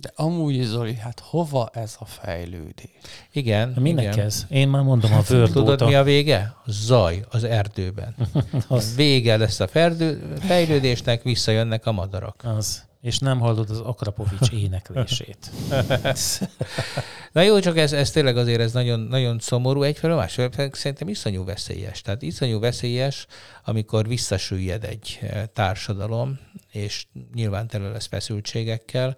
De 0.01 0.11
amúgy, 0.15 0.61
Zoli, 0.63 0.95
hát 0.95 1.19
hova 1.19 1.69
ez 1.73 1.95
a 1.99 2.05
fejlődés? 2.05 2.89
Igen. 3.31 3.69
Minek 3.79 4.13
igen. 4.13 4.25
ez? 4.25 4.45
Én 4.49 4.67
már 4.69 4.81
mondom, 4.83 5.13
a 5.13 5.23
Word 5.29 5.51
Tudod, 5.51 5.69
óta. 5.69 5.85
mi 5.85 5.95
a 5.95 6.03
vége? 6.03 6.55
Zaj 6.65 7.25
az 7.29 7.43
erdőben. 7.43 8.15
Az- 8.67 8.95
Vége 8.95 9.37
lesz 9.37 9.59
a 9.59 9.67
ferdő, 9.67 10.33
fejlődésnek, 10.39 11.23
visszajönnek 11.23 11.85
a 11.85 11.91
madarak. 11.91 12.41
Az. 12.57 12.87
És 13.01 13.17
nem 13.19 13.39
hallod 13.39 13.69
az 13.69 13.79
Akrapovics 13.79 14.49
éneklését. 14.63 15.51
Na 17.31 17.41
jó, 17.41 17.59
csak 17.59 17.77
ez, 17.77 17.93
ez 17.93 18.11
tényleg 18.11 18.37
azért 18.37 18.59
ez 18.59 18.71
nagyon, 18.71 18.99
nagyon 18.99 19.39
szomorú 19.39 19.81
egyfelől, 19.83 20.15
másfelől 20.15 20.69
szerintem 20.71 21.07
iszonyú 21.07 21.45
veszélyes. 21.45 22.01
Tehát 22.01 22.21
iszonyú 22.21 22.59
veszélyes, 22.59 23.25
amikor 23.65 24.07
visszasüllyed 24.07 24.83
egy 24.83 25.19
eh, 25.21 25.43
társadalom, 25.53 26.39
és 26.71 27.05
nyilván 27.33 27.67
tele 27.67 27.89
lesz 27.89 28.07
feszültségekkel, 28.07 29.17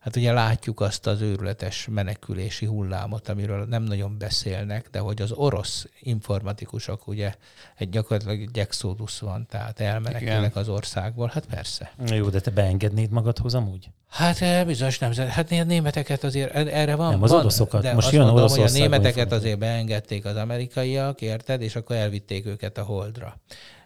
Hát 0.00 0.16
ugye 0.16 0.32
látjuk 0.32 0.80
azt 0.80 1.06
az 1.06 1.20
őrületes 1.20 1.88
menekülési 1.90 2.66
hullámot, 2.66 3.28
amiről 3.28 3.64
nem 3.64 3.82
nagyon 3.82 4.18
beszélnek, 4.18 4.88
de 4.90 4.98
hogy 4.98 5.22
az 5.22 5.32
orosz 5.32 5.86
informatikusok 6.00 7.06
ugye 7.06 7.34
egy 7.76 7.88
gyakorlatilag 7.88 8.40
egy 8.40 8.58
exodus 8.58 9.18
van, 9.18 9.46
tehát 9.50 9.80
elmenekülnek 9.80 10.50
Igen. 10.50 10.62
az 10.62 10.68
országból. 10.68 11.30
Hát 11.34 11.46
persze. 11.46 11.92
Jó, 12.06 12.28
de 12.28 12.40
te 12.40 12.50
beengednéd 12.50 13.10
magadhoz 13.10 13.54
amúgy? 13.54 13.90
Hát 14.08 14.40
eh, 14.40 14.64
bizonyos 14.64 14.98
nemzet. 14.98 15.28
Hát 15.28 15.52
a 15.52 15.64
németeket 15.64 16.24
azért 16.24 16.54
erre 16.54 16.94
van. 16.94 17.10
Nem, 17.10 17.22
az 17.22 17.30
van, 17.30 17.40
oroszokat. 17.40 17.82
De 17.82 17.94
Most 17.94 18.10
jön 18.10 18.26
mondom, 18.26 18.48
hogy 18.48 18.60
a 18.60 18.70
németeket 18.70 19.32
azért 19.32 19.58
beengedték 19.58 20.24
az 20.24 20.36
amerikaiak, 20.36 21.20
érted? 21.20 21.62
És 21.62 21.76
akkor 21.76 21.96
elvitték 21.96 22.46
őket 22.46 22.78
a 22.78 22.82
holdra. 22.82 23.40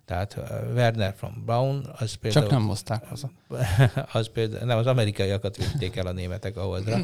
Tehát 0.08 0.36
uh, 0.36 0.74
Werner 0.74 1.14
von 1.20 1.42
Braun, 1.44 1.90
az 1.98 2.14
például... 2.14 2.46
Csak 2.46 2.58
nem 2.58 2.66
hozták 2.66 3.06
haza. 3.06 3.30
az 4.12 4.28
például, 4.28 4.66
nem, 4.66 4.78
az 4.78 4.86
amerikaiakat 4.86 5.56
vitték 5.56 5.96
el 5.96 6.06
a 6.06 6.12
németek 6.12 6.56
a 6.56 6.62
holdra 6.62 6.98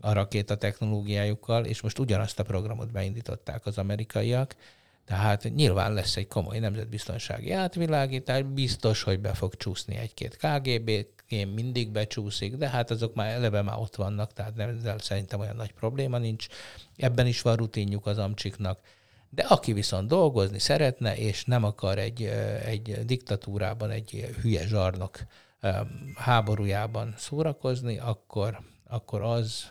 a 0.00 0.12
rakéta 0.12 0.56
technológiájukkal, 0.56 1.64
és 1.64 1.80
most 1.80 1.98
ugyanazt 1.98 2.38
a 2.38 2.42
programot 2.42 2.92
beindították 2.92 3.66
az 3.66 3.78
amerikaiak, 3.78 4.56
tehát 5.04 5.54
nyilván 5.54 5.92
lesz 5.92 6.16
egy 6.16 6.26
komoly 6.26 6.58
nemzetbiztonsági 6.58 7.52
átvilágítás, 7.52 8.42
biztos, 8.42 9.02
hogy 9.02 9.20
be 9.20 9.34
fog 9.34 9.54
csúszni 9.54 9.96
egy-két 9.96 10.36
KGB, 10.36 10.90
én 11.28 11.48
mindig 11.48 11.90
becsúszik, 11.90 12.56
de 12.56 12.68
hát 12.68 12.90
azok 12.90 13.14
már 13.14 13.30
eleve 13.30 13.62
már 13.62 13.78
ott 13.78 13.96
vannak, 13.96 14.32
tehát 14.32 14.54
nem, 14.54 14.98
szerintem 14.98 15.40
olyan 15.40 15.56
nagy 15.56 15.72
probléma 15.72 16.18
nincs. 16.18 16.46
Ebben 16.96 17.26
is 17.26 17.42
van 17.42 17.56
rutinjuk 17.56 18.06
az 18.06 18.18
amcsiknak. 18.18 18.78
De 19.34 19.42
aki 19.42 19.72
viszont 19.72 20.08
dolgozni 20.08 20.58
szeretne, 20.58 21.16
és 21.16 21.44
nem 21.44 21.64
akar 21.64 21.98
egy, 21.98 22.22
egy 22.64 22.98
diktatúrában, 23.04 23.90
egy 23.90 24.34
hülye 24.42 24.66
zsarnok 24.66 25.18
háborújában 26.14 27.14
szórakozni, 27.16 27.98
akkor, 27.98 28.60
akkor 28.88 29.22
az, 29.22 29.70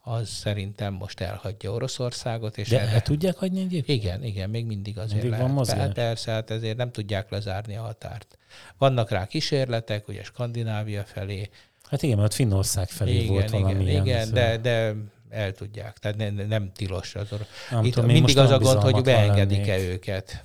az 0.00 0.28
szerintem 0.28 0.94
most 0.94 1.20
elhagyja 1.20 1.72
Oroszországot. 1.72 2.58
És 2.58 2.68
De 2.68 2.80
erre... 2.80 2.90
el 2.90 3.02
tudják 3.02 3.36
hagyni 3.36 3.60
egyébként? 3.60 4.02
Igen, 4.02 4.24
igen, 4.24 4.50
még 4.50 4.66
mindig 4.66 4.98
azért 4.98 5.12
mindig 5.12 5.30
lehet. 5.30 5.46
Van 5.46 5.54
mozgás. 5.54 5.92
Persze, 5.92 6.30
hát 6.32 6.50
ezért 6.50 6.76
nem 6.76 6.92
tudják 6.92 7.30
lezárni 7.30 7.76
a 7.76 7.82
határt. 7.82 8.38
Vannak 8.78 9.10
rá 9.10 9.26
kísérletek, 9.26 10.08
ugye 10.08 10.22
Skandinávia 10.22 11.04
felé. 11.04 11.50
Hát 11.82 12.02
igen, 12.02 12.18
mert 12.18 12.34
Finnország 12.34 12.88
felé 12.88 13.14
igen, 13.14 13.26
volt 13.26 13.48
igen, 13.48 13.60
valami 13.60 13.82
Igen, 13.82 14.06
igen 14.06 14.32
de, 14.32 14.56
de 14.56 14.94
el 15.30 15.52
tudják, 15.52 15.98
tehát 15.98 16.16
nem, 16.16 16.34
nem 16.48 16.72
tilos. 16.72 17.14
Az 17.14 17.28
nem 17.70 17.84
Itt 17.84 17.92
tudom, 17.94 18.10
mindig 18.10 18.38
az 18.38 18.50
a 18.50 18.58
gond, 18.58 18.80
hogy 18.80 19.02
beengedik-e 19.02 19.78
őket. 19.78 20.44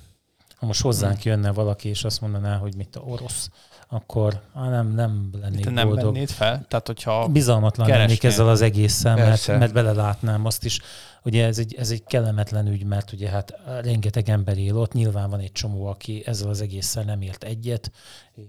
Ha 0.56 0.66
most 0.66 0.80
hozzánk 0.80 1.22
jönne 1.22 1.52
valaki, 1.52 1.88
és 1.88 2.04
azt 2.04 2.20
mondaná, 2.20 2.56
hogy 2.56 2.76
mit 2.76 2.96
a 2.96 3.00
orosz, 3.00 3.50
akkor 3.88 4.42
á, 4.54 4.68
nem, 4.68 4.94
nem 4.94 5.30
lennék 5.40 5.64
Te 5.64 5.70
nem 5.70 5.86
boldog. 5.86 6.12
vennéd 6.12 6.30
fel? 6.30 6.64
Tehát, 6.68 6.86
hogyha 6.86 7.28
Bizalmatlan 7.28 7.88
lennék 7.88 8.24
ezzel 8.24 8.48
az 8.48 8.60
egésszel, 8.60 9.16
mert, 9.16 9.46
mert 9.46 9.72
belelátnám 9.72 10.44
azt 10.44 10.64
is. 10.64 10.80
Ugye 11.22 11.46
ez 11.46 11.58
egy, 11.58 11.74
ez 11.74 11.90
egy 11.90 12.04
kellemetlen 12.04 12.66
ügy, 12.66 12.84
mert 12.84 13.12
ugye 13.12 13.28
hát 13.28 13.54
rengeteg 13.82 14.28
ember 14.28 14.58
él 14.58 14.76
ott, 14.76 14.92
nyilván 14.92 15.30
van 15.30 15.40
egy 15.40 15.52
csomó, 15.52 15.86
aki 15.86 16.22
ezzel 16.26 16.48
az 16.48 16.60
egésszel 16.60 17.02
nem 17.02 17.20
ért 17.20 17.44
egyet, 17.44 17.90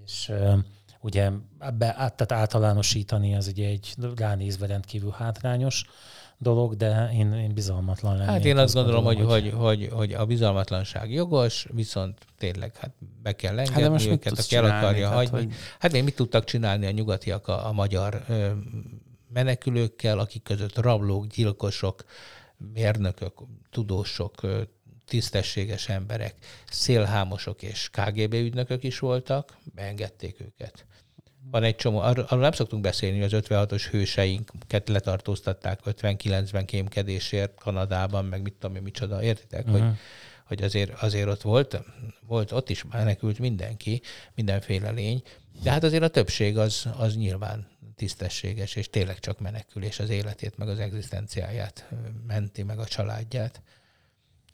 és 0.05 0.31
ugye 1.01 1.31
át, 1.59 1.77
tehát 2.15 2.31
általánosítani 2.31 3.35
az 3.35 3.47
ugye 3.47 3.67
egy 3.67 3.95
ránézve 4.15 4.67
rendkívül 4.67 5.15
hátrányos 5.17 5.85
dolog, 6.37 6.75
de 6.75 7.09
én, 7.13 7.33
én 7.33 7.53
bizalmatlan 7.53 8.17
lennék. 8.17 8.29
Hát 8.29 8.45
én 8.45 8.57
azt 8.57 8.73
gondolom, 8.73 9.03
hogy, 9.03 9.21
hogy, 9.21 9.53
hogy, 9.55 9.89
hogy 9.91 10.13
a 10.13 10.25
bizalmatlanság 10.25 11.11
jogos, 11.11 11.67
viszont 11.73 12.17
tényleg 12.37 12.75
hát 12.75 12.93
be 13.23 13.35
kell 13.35 13.59
engedni 13.59 13.81
hát 13.81 13.91
most 13.91 14.07
őket, 14.07 14.39
aki 14.39 14.55
el 14.55 14.65
akarja 14.65 15.09
hagyni. 15.09 15.37
Hogy... 15.37 15.53
Hát 15.79 15.93
én 15.93 16.03
mit 16.03 16.15
tudtak 16.15 16.43
csinálni 16.43 16.85
a 16.85 16.91
nyugatiak 16.91 17.47
a, 17.47 17.67
a 17.67 17.71
magyar 17.71 18.23
ö, 18.27 18.49
menekülőkkel, 19.33 20.19
akik 20.19 20.43
között 20.43 20.77
rablók, 20.77 21.27
gyilkosok, 21.27 22.03
mérnökök, 22.73 23.33
tudósok, 23.69 24.41
tisztességes 25.05 25.89
emberek, 25.89 26.35
szélhámosok 26.69 27.61
és 27.61 27.89
KGB 27.91 28.33
ügynökök 28.33 28.83
is 28.83 28.99
voltak, 28.99 29.57
beengedték 29.75 30.39
őket. 30.41 30.85
Van 31.51 31.63
egy 31.63 31.75
csomó, 31.75 31.99
arról, 31.99 32.25
arról 32.25 32.41
nem 32.41 32.51
szoktunk 32.51 32.81
beszélni, 32.81 33.21
hogy 33.21 33.33
az 33.33 33.43
56-os 33.47 33.87
hőseinket 33.91 34.89
letartóztatták 34.89 35.79
59-ben 35.85 36.65
kémkedésért 36.65 37.59
Kanadában, 37.59 38.25
meg 38.25 38.41
mit 38.41 38.53
tudom 38.53 38.75
én, 38.75 38.81
micsoda, 38.81 39.23
értitek, 39.23 39.65
uh-huh. 39.65 39.81
hogy, 39.81 39.91
hogy 40.45 40.63
azért, 40.63 41.01
azért 41.01 41.27
ott 41.27 41.41
volt, 41.41 41.83
volt, 42.27 42.51
ott 42.51 42.69
is 42.69 42.83
menekült 42.91 43.39
mindenki, 43.39 44.01
mindenféle 44.35 44.89
lény, 44.89 45.21
de 45.63 45.71
hát 45.71 45.83
azért 45.83 46.03
a 46.03 46.07
többség 46.07 46.57
az, 46.57 46.87
az 46.97 47.15
nyilván 47.15 47.67
tisztességes, 47.95 48.75
és 48.75 48.89
tényleg 48.89 49.19
csak 49.19 49.39
menekülés 49.39 49.99
az 49.99 50.09
életét, 50.09 50.57
meg 50.57 50.67
az 50.67 50.79
egzisztenciáját 50.79 51.89
menti, 52.27 52.63
meg 52.63 52.79
a 52.79 52.85
családját. 52.85 53.61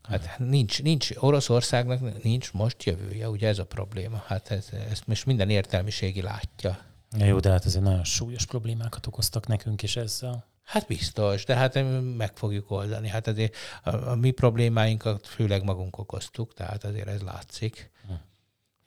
Hát 0.03 0.39
nincs, 0.39 0.81
nincs, 0.81 1.09
Oroszországnak 1.15 2.23
nincs 2.23 2.53
most 2.53 2.83
jövője, 2.83 3.29
ugye 3.29 3.47
ez 3.47 3.59
a 3.59 3.65
probléma. 3.65 4.23
Hát 4.27 4.51
ez, 4.51 4.69
ezt 4.89 5.07
most 5.07 5.25
minden 5.25 5.49
értelmiségi 5.49 6.21
látja. 6.21 6.77
Ja, 7.17 7.25
jó, 7.25 7.39
de 7.39 7.49
hát 7.49 7.65
ez 7.65 7.75
egy 7.75 7.81
nagyon 7.81 8.03
súlyos 8.03 8.45
problémákat 8.45 9.07
okoztak 9.07 9.47
nekünk 9.47 9.81
is 9.81 9.95
ezzel. 9.95 10.45
Hát 10.63 10.87
biztos, 10.87 11.45
de 11.45 11.55
hát 11.55 11.83
meg 12.17 12.31
fogjuk 12.35 12.71
oldani. 12.71 13.07
Hát 13.07 13.27
azért 13.27 13.55
a, 13.83 13.95
a 13.95 14.15
mi 14.15 14.31
problémáinkat 14.31 15.27
főleg 15.27 15.63
magunk 15.63 15.97
okoztuk, 15.97 16.53
tehát 16.53 16.83
azért 16.83 17.07
ez 17.07 17.21
látszik. 17.21 17.91
Hm. 18.07 18.13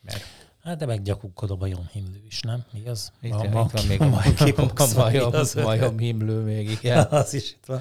Mert 0.01 0.25
Hát 0.67 0.77
de 0.77 0.87
meggyakukkodom 0.87 1.63
a 1.63 1.67
himlő 1.93 2.23
is, 2.27 2.41
nem? 2.41 2.65
Mi 2.73 2.89
az? 2.89 3.13
Itt, 3.21 3.33
a, 3.33 3.45
itt 3.45 3.53
van 3.53 3.69
még 3.89 4.01
a, 4.01 4.05
a, 4.05 4.87
majom, 4.97 5.33
majom 5.55 5.99
himlő 5.99 6.41
még, 6.41 6.71
igen. 6.81 7.07
az 7.11 7.35
is 7.35 7.51
itt 7.53 7.65
van. 7.67 7.81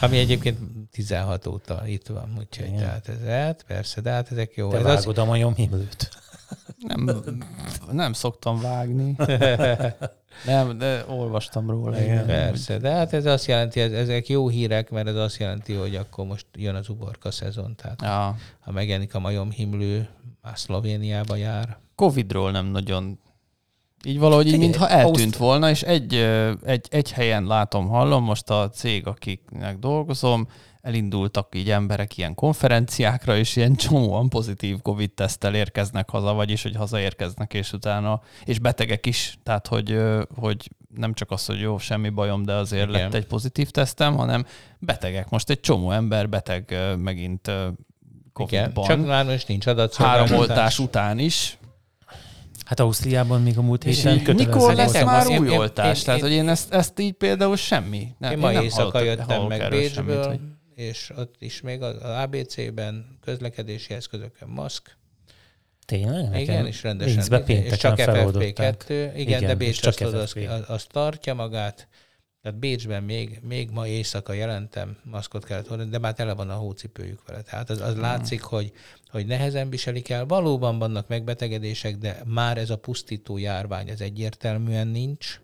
Ami 0.00 0.18
egyébként 0.18 0.58
16 0.90 1.46
óta 1.46 1.82
itt 1.86 2.06
van, 2.06 2.34
úgyhogy 2.38 2.66
igen. 2.66 2.78
tehát 2.78 3.08
ez, 3.08 3.26
hát 3.26 3.64
persze, 3.66 4.00
de 4.00 4.10
hát 4.10 4.30
ezek 4.30 4.54
jó. 4.54 4.70
Te 4.70 4.76
ez 4.76 4.82
vágod 4.82 5.18
az... 5.18 5.24
a 5.24 5.26
majom 5.26 5.54
himlőt. 5.54 6.10
Nem, 6.78 7.22
nem 7.90 8.12
szoktam 8.12 8.60
vágni. 8.60 9.16
Nem, 10.46 10.78
de 10.78 11.04
olvastam 11.08 11.70
róla. 11.70 12.00
Igen. 12.00 12.26
Persze, 12.26 12.78
de 12.78 12.90
hát 12.90 13.12
ez 13.12 13.26
azt 13.26 13.46
jelenti, 13.46 13.80
ez, 13.80 13.92
ezek 13.92 14.28
jó 14.28 14.48
hírek, 14.48 14.90
mert 14.90 15.06
ez 15.06 15.16
azt 15.16 15.36
jelenti, 15.36 15.74
hogy 15.74 15.96
akkor 15.96 16.26
most 16.26 16.46
jön 16.52 16.74
az 16.74 16.88
uborka 16.88 17.30
szezon, 17.30 17.76
tehát 17.76 18.02
ja. 18.02 18.36
ha 18.60 18.72
megjelenik 18.72 19.14
a 19.14 19.18
majom 19.18 19.50
himlő, 19.50 20.08
már 20.42 20.58
Szlovéniába 20.58 21.36
jár. 21.36 21.80
Covidról 22.02 22.50
nem 22.50 22.66
nagyon 22.66 23.18
így 24.04 24.18
valahogy 24.18 24.46
így, 24.46 24.58
mintha 24.58 24.88
eltűnt 24.88 25.36
volna, 25.36 25.70
és 25.70 25.82
egy, 25.82 26.14
egy, 26.64 26.86
egy 26.90 27.12
helyen 27.12 27.44
látom, 27.44 27.88
hallom, 27.88 28.24
most 28.24 28.50
a 28.50 28.70
cég, 28.70 29.06
akiknek 29.06 29.78
dolgozom, 29.78 30.48
elindultak 30.80 31.54
így 31.54 31.70
emberek 31.70 32.16
ilyen 32.16 32.34
konferenciákra, 32.34 33.36
és 33.36 33.56
ilyen 33.56 33.74
csomóan 33.74 34.28
pozitív 34.28 34.80
COVID-tesztel 34.80 35.54
érkeznek 35.54 36.10
haza, 36.10 36.32
vagyis, 36.32 36.62
hogy 36.62 36.76
hazaérkeznek, 36.76 37.54
és 37.54 37.72
utána, 37.72 38.20
és 38.44 38.58
betegek 38.58 39.06
is, 39.06 39.38
tehát, 39.42 39.66
hogy, 39.66 40.00
hogy 40.34 40.70
nem 40.96 41.14
csak 41.14 41.30
az, 41.30 41.46
hogy 41.46 41.60
jó, 41.60 41.78
semmi 41.78 42.08
bajom, 42.08 42.42
de 42.44 42.52
azért 42.52 42.88
Igen. 42.88 43.00
lett 43.00 43.14
egy 43.14 43.26
pozitív 43.26 43.70
tesztem, 43.70 44.16
hanem 44.16 44.46
betegek. 44.78 45.28
Most 45.28 45.50
egy 45.50 45.60
csomó 45.60 45.90
ember 45.90 46.28
beteg 46.28 46.76
megint 46.98 47.50
COVID-ban. 48.32 48.84
Igen, 48.84 48.96
csak 48.96 49.06
már 49.06 49.24
most 49.24 49.48
nincs 49.48 49.66
adat. 49.66 49.94
Három 49.94 50.38
oltás 50.38 50.78
után 50.78 51.18
is, 51.18 51.58
Hát 52.64 52.80
Ausztriában 52.80 53.42
még 53.42 53.58
a 53.58 53.62
múlt 53.62 53.82
héten 53.82 54.34
Mikor 54.34 54.74
lesz 54.74 55.02
már 55.02 55.26
új 55.26 55.50
én, 55.50 55.58
oltás? 55.58 55.98
Én, 55.98 56.04
Tehát, 56.04 56.20
hogy 56.20 56.30
én 56.30 56.48
ezt, 56.48 56.72
ezt 56.72 56.98
így 56.98 57.12
például 57.12 57.56
semmi. 57.56 58.08
Nem, 58.18 58.32
én 58.32 58.38
ma 58.38 58.62
éjszaka 58.62 59.00
jöttem 59.00 59.42
meg 59.42 59.70
Bécsből, 59.70 60.26
hogy... 60.26 60.40
és 60.74 61.12
ott 61.16 61.34
is 61.38 61.60
még 61.60 61.82
az 61.82 61.94
ABC-ben 62.02 63.18
közlekedési 63.20 63.94
eszközökön 63.94 64.48
maszk. 64.48 64.96
Tényleg? 65.86 66.40
Igen, 66.40 66.66
és 66.66 66.82
rendesen. 66.82 67.46
És 67.46 67.78
csak 67.78 67.96
FFP2. 67.98 68.84
Igen, 68.88 69.16
igen, 69.16 69.40
de 69.40 69.54
Bécs 69.54 69.86
azt, 69.86 70.00
az, 70.00 70.36
az 70.66 70.84
tartja 70.84 71.34
magát. 71.34 71.88
Tehát 72.42 72.58
Bécsben 72.58 73.02
még, 73.02 73.40
még 73.42 73.70
ma 73.70 73.86
éjszaka 73.86 74.32
jelentem, 74.32 74.96
maszkot 75.02 75.44
kellett 75.44 75.66
hordani, 75.68 75.90
de 75.90 75.98
már 75.98 76.14
tele 76.14 76.34
van 76.34 76.50
a 76.50 76.54
hócipőjük 76.54 77.26
vele. 77.26 77.42
Tehát 77.42 77.70
az, 77.70 77.80
az 77.80 77.92
hmm. 77.92 78.00
látszik, 78.00 78.42
hogy, 78.42 78.72
hogy 79.08 79.26
nehezen 79.26 79.70
viselik 79.70 80.08
el. 80.08 80.26
Valóban 80.26 80.78
vannak 80.78 81.08
megbetegedések, 81.08 81.96
de 81.96 82.22
már 82.24 82.58
ez 82.58 82.70
a 82.70 82.78
pusztító 82.78 83.38
járvány, 83.38 83.88
ez 83.88 84.00
egyértelműen 84.00 84.86
nincs. 84.86 85.40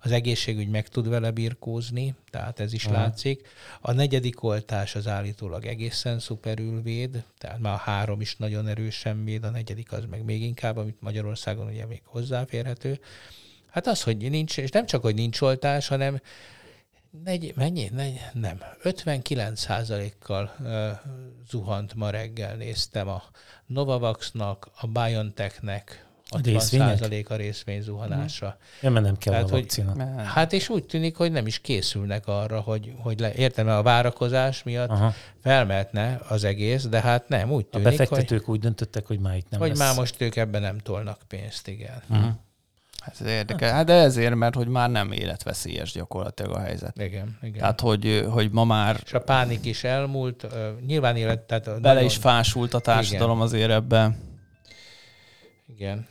Az 0.00 0.10
egészségügy 0.10 0.68
meg 0.68 0.88
tud 0.88 1.08
vele 1.08 1.30
birkózni, 1.30 2.14
tehát 2.30 2.60
ez 2.60 2.72
is 2.72 2.84
hmm. 2.84 2.94
látszik. 2.94 3.48
A 3.80 3.92
negyedik 3.92 4.42
oltás 4.42 4.94
az 4.94 5.06
állítólag 5.06 5.66
egészen 5.66 6.18
szuperül 6.18 6.82
véd, 6.82 7.24
tehát 7.38 7.58
már 7.58 7.74
a 7.74 7.76
három 7.76 8.20
is 8.20 8.36
nagyon 8.36 8.66
erősen 8.66 9.24
véd, 9.24 9.44
a 9.44 9.50
negyedik 9.50 9.92
az 9.92 10.04
meg 10.10 10.24
még 10.24 10.42
inkább, 10.42 10.76
amit 10.76 11.00
Magyarországon 11.00 11.66
ugye 11.66 11.86
még 11.86 12.00
hozzáférhető. 12.04 13.00
Hát 13.76 13.86
az, 13.86 14.02
hogy 14.02 14.30
nincs, 14.30 14.58
és 14.58 14.70
nem 14.70 14.86
csak, 14.86 15.02
hogy 15.02 15.14
nincs 15.14 15.40
oltás, 15.40 15.88
hanem 15.88 16.20
negy, 17.24 17.52
mennyi? 17.56 17.88
Negy, 17.92 18.20
nem. 18.32 18.60
59 18.82 19.66
kal 20.18 20.54
uh, 20.60 20.90
zuhant 21.50 21.94
ma 21.94 22.10
reggel, 22.10 22.56
néztem 22.56 23.08
a 23.08 23.22
Novavaxnak, 23.66 24.68
a 24.80 24.86
BioNTechnek, 24.86 26.06
a 26.28 26.38
60% 26.38 27.26
a 27.28 27.34
részvény 27.34 27.82
zuhanása. 27.82 28.56
Ja, 28.82 28.90
mert 28.90 29.04
nem 29.04 29.16
kell 29.16 29.32
Tehát, 29.32 29.50
a 29.50 29.52
vakcina. 29.52 29.92
Hogy, 29.92 30.26
hát 30.26 30.52
és 30.52 30.68
úgy 30.68 30.84
tűnik, 30.84 31.16
hogy 31.16 31.32
nem 31.32 31.46
is 31.46 31.58
készülnek 31.58 32.26
arra, 32.26 32.60
hogy, 32.60 32.94
hogy 32.98 33.20
le, 33.20 33.34
értem, 33.34 33.68
a 33.68 33.82
várakozás 33.82 34.62
miatt 34.62 34.90
Aha. 34.90 35.14
felmehetne 35.42 36.20
az 36.28 36.44
egész, 36.44 36.84
de 36.84 37.00
hát 37.00 37.28
nem, 37.28 37.50
úgy 37.50 37.66
tűnik, 37.66 37.86
A 37.86 37.90
befektetők 37.90 38.44
hogy, 38.44 38.54
úgy 38.54 38.60
döntöttek, 38.60 39.06
hogy 39.06 39.20
már 39.20 39.36
itt 39.36 39.50
nem 39.50 39.60
Hogy 39.60 39.68
lesz. 39.68 39.78
már 39.78 39.94
most 39.96 40.20
ők 40.20 40.36
ebben 40.36 40.62
nem 40.62 40.78
tolnak 40.78 41.20
pénzt, 41.28 41.68
igen. 41.68 42.02
Uh-huh. 42.08 42.30
Ez 43.06 43.26
érdekel. 43.26 43.72
Hát 43.72 43.86
de 43.86 43.92
ezért, 43.92 44.34
mert 44.34 44.54
hogy 44.54 44.68
már 44.68 44.90
nem 44.90 45.12
életveszélyes 45.12 45.92
gyakorlatilag 45.92 46.52
a 46.52 46.60
helyzet. 46.60 46.98
Igen, 46.98 47.38
igen. 47.42 47.58
Tehát, 47.58 47.80
hogy, 47.80 48.26
hogy 48.30 48.50
ma 48.50 48.64
már... 48.64 49.00
És 49.04 49.12
a 49.12 49.20
pánik 49.20 49.64
is 49.64 49.84
elmúlt, 49.84 50.46
nyilván 50.86 51.16
élet... 51.16 51.40
Tehát 51.40 51.64
Bele 51.64 51.80
nagyon... 51.80 52.04
is 52.04 52.16
fásult 52.16 52.74
a 52.74 52.78
társadalom 52.78 53.36
igen. 53.36 53.46
azért 53.46 53.70
ebbe. 53.70 54.16
Igen. 55.66 56.06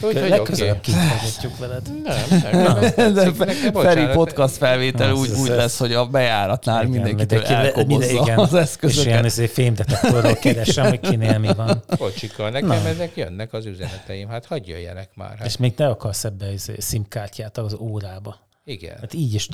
Úgyhogy 0.00 0.28
legközelebb 0.28 0.76
okay. 0.76 0.94
kifejtetjük 0.94 1.58
veled. 1.66 1.82
Nem, 2.04 2.52
nem, 2.52 3.12
nem, 3.14 3.34
nem 3.36 3.72
Feri 3.72 4.06
podcast 4.12 4.56
felvétel 4.56 5.12
úgy, 5.12 5.30
úgy 5.40 5.48
lesz, 5.48 5.78
hogy 5.78 5.92
a 5.92 6.06
bejáratnál 6.06 6.84
igen, 6.86 6.90
mindenkitől 6.90 7.44
elkobozza 7.44 8.10
igen, 8.10 8.38
az 8.48 8.54
eszközöket. 8.54 9.04
És 9.04 9.10
ilyen 9.10 9.24
ezért 9.24 9.52
fémdetektorral 9.52 10.34
keresem, 10.34 10.88
hogy 10.88 11.00
kinél 11.00 11.38
mi 11.38 11.48
van. 11.56 11.82
Kocsika, 11.98 12.50
nekem 12.50 12.68
Na. 12.68 12.88
ezek 12.88 13.16
jönnek 13.16 13.52
az 13.52 13.66
üzeneteim, 13.66 14.28
hát 14.28 14.46
hagyj 14.46 14.70
jöjjenek 14.70 15.08
már. 15.14 15.36
Hát. 15.38 15.46
És 15.46 15.56
még 15.56 15.72
ne 15.76 15.86
akarsz 15.86 16.24
ebbe 16.24 16.46
szimkártyát 16.78 17.58
az 17.58 17.76
órába. 17.78 18.48
Igen. 18.70 18.96
Hát 19.00 19.14
így 19.14 19.34
is 19.34 19.48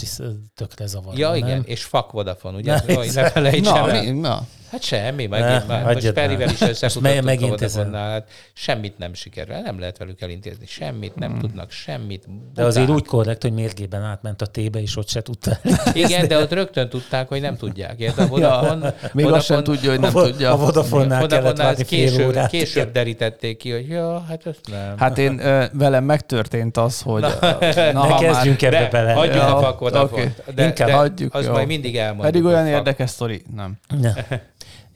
tökre 0.55 0.87
zavar. 0.87 1.19
Ja, 1.19 1.29
nem? 1.29 1.37
igen, 1.37 1.63
és 1.65 1.85
fuck 1.85 2.11
Vodafone, 2.11 2.57
ugye? 2.57 2.81
Ne, 2.87 2.95
ne 3.15 3.31
felejtsem 3.31 3.87
na, 3.87 4.13
na. 4.13 4.47
Hát 4.71 4.83
semmi, 4.83 5.27
meg 5.27 5.41
ne, 5.41 5.65
már 5.67 5.85
most 5.95 6.13
Perivel 6.13 6.49
is 6.49 6.61
összefutottunk 6.61 7.95
a 7.95 7.97
hát 7.97 8.29
semmit 8.53 8.99
nem 8.99 9.15
sikerül, 9.15 9.57
nem 9.57 9.79
lehet 9.79 9.99
velük 9.99 10.21
elintézni 10.21 10.67
semmit, 10.67 11.15
nem 11.15 11.31
hmm. 11.31 11.41
tudnak 11.41 11.71
semmit. 11.71 12.25
Bután. 12.27 12.51
De 12.55 12.65
azért 12.65 12.89
úgy 12.89 13.05
korrekt, 13.05 13.43
hogy 13.43 13.53
mérgében 13.53 14.03
átment 14.03 14.43
a 14.43 14.47
tébe, 14.47 14.81
és 14.81 14.97
ott 14.97 15.09
se 15.09 15.23
tudta. 15.23 15.59
Igen, 15.93 16.29
de 16.29 16.39
ott 16.39 16.53
rögtön 16.53 16.89
tudták, 16.89 17.29
hogy 17.29 17.41
nem 17.41 17.57
tudják. 17.57 17.99
Érde? 17.99 18.23
A 18.23 18.27
Vodafone, 18.27 18.87
ja, 18.87 18.95
még 19.13 19.25
Vodafone, 19.25 19.37
azt 19.37 19.47
sem 19.47 19.63
tudja, 19.65 19.91
hogy 19.91 20.01
nem 20.01 20.17
a, 20.17 20.23
tudja. 20.23 20.53
A 20.53 20.57
Vodafone-nál 20.57 21.27
kellett 21.27 21.57
várni 21.57 21.85
később, 21.85 22.29
órát. 22.29 22.51
később 22.51 22.93
derítették 22.93 23.57
ki, 23.57 23.71
hogy 23.71 23.89
ja, 23.89 24.25
hát 24.29 24.47
ezt 24.47 24.61
nem. 24.71 24.99
Hát 24.99 25.19
én 25.19 25.37
velem 25.73 26.05
megtörtént 26.05 26.77
az, 26.77 27.01
hogy... 27.01 27.21
Na, 27.21 27.59
na 27.93 28.07
ne 28.07 28.15
kezdjünk 28.19 28.63
ebbe 28.63 28.89
bele. 28.91 29.06
Hagyjuk 29.15 29.43
a 29.43 29.77
Vodafone-t. 29.79 30.43
Inkább 30.57 30.91
hagyjuk. 30.91 31.35
Az 31.35 31.47
majd 31.47 31.67
mindig 31.67 31.97
elmondjuk. 31.97 32.33
Pedig 32.33 32.45
olyan 32.45 32.67
érdekes 32.67 33.11
sztori. 33.11 33.43
Nem 33.55 33.79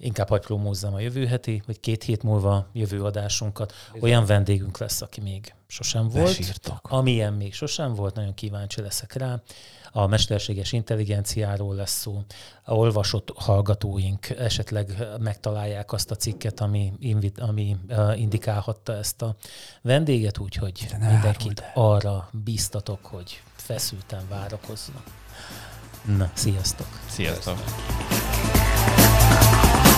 inkább 0.00 0.28
hagy 0.28 0.40
promózzam 0.40 0.94
a 0.94 1.00
jövő 1.00 1.26
heti, 1.26 1.62
vagy 1.66 1.80
két 1.80 2.02
hét 2.02 2.22
múlva 2.22 2.66
jövő 2.72 3.02
adásunkat. 3.02 3.72
Olyan 4.00 4.26
vendégünk 4.26 4.78
lesz, 4.78 5.02
aki 5.02 5.20
még 5.20 5.54
sosem 5.66 6.08
volt. 6.08 6.24
Besírtok. 6.24 6.78
Amilyen 6.82 7.32
még 7.32 7.54
sosem 7.54 7.94
volt, 7.94 8.14
nagyon 8.14 8.34
kíváncsi 8.34 8.80
leszek 8.80 9.12
rá. 9.12 9.40
A 9.92 10.06
mesterséges 10.06 10.72
intelligenciáról 10.72 11.74
lesz 11.74 11.98
szó. 11.98 12.22
A 12.64 12.74
olvasott 12.74 13.32
hallgatóink 13.36 14.30
esetleg 14.30 15.06
megtalálják 15.18 15.92
azt 15.92 16.10
a 16.10 16.14
cikket, 16.14 16.60
ami, 16.60 16.92
invit, 16.98 17.38
ami 17.38 17.76
uh, 17.88 18.20
indikálhatta 18.20 18.96
ezt 18.96 19.22
a 19.22 19.36
vendéget, 19.82 20.38
úgyhogy 20.38 20.86
mindenkit 20.98 21.62
arra 21.74 22.28
bíztatok, 22.32 23.06
hogy 23.06 23.42
feszülten 23.70 24.28
várakoznak. 24.28 25.02
Na, 26.04 26.30
sziasztok! 26.34 26.86
Sziasztok! 27.08 27.58
sziasztok. 27.58 29.89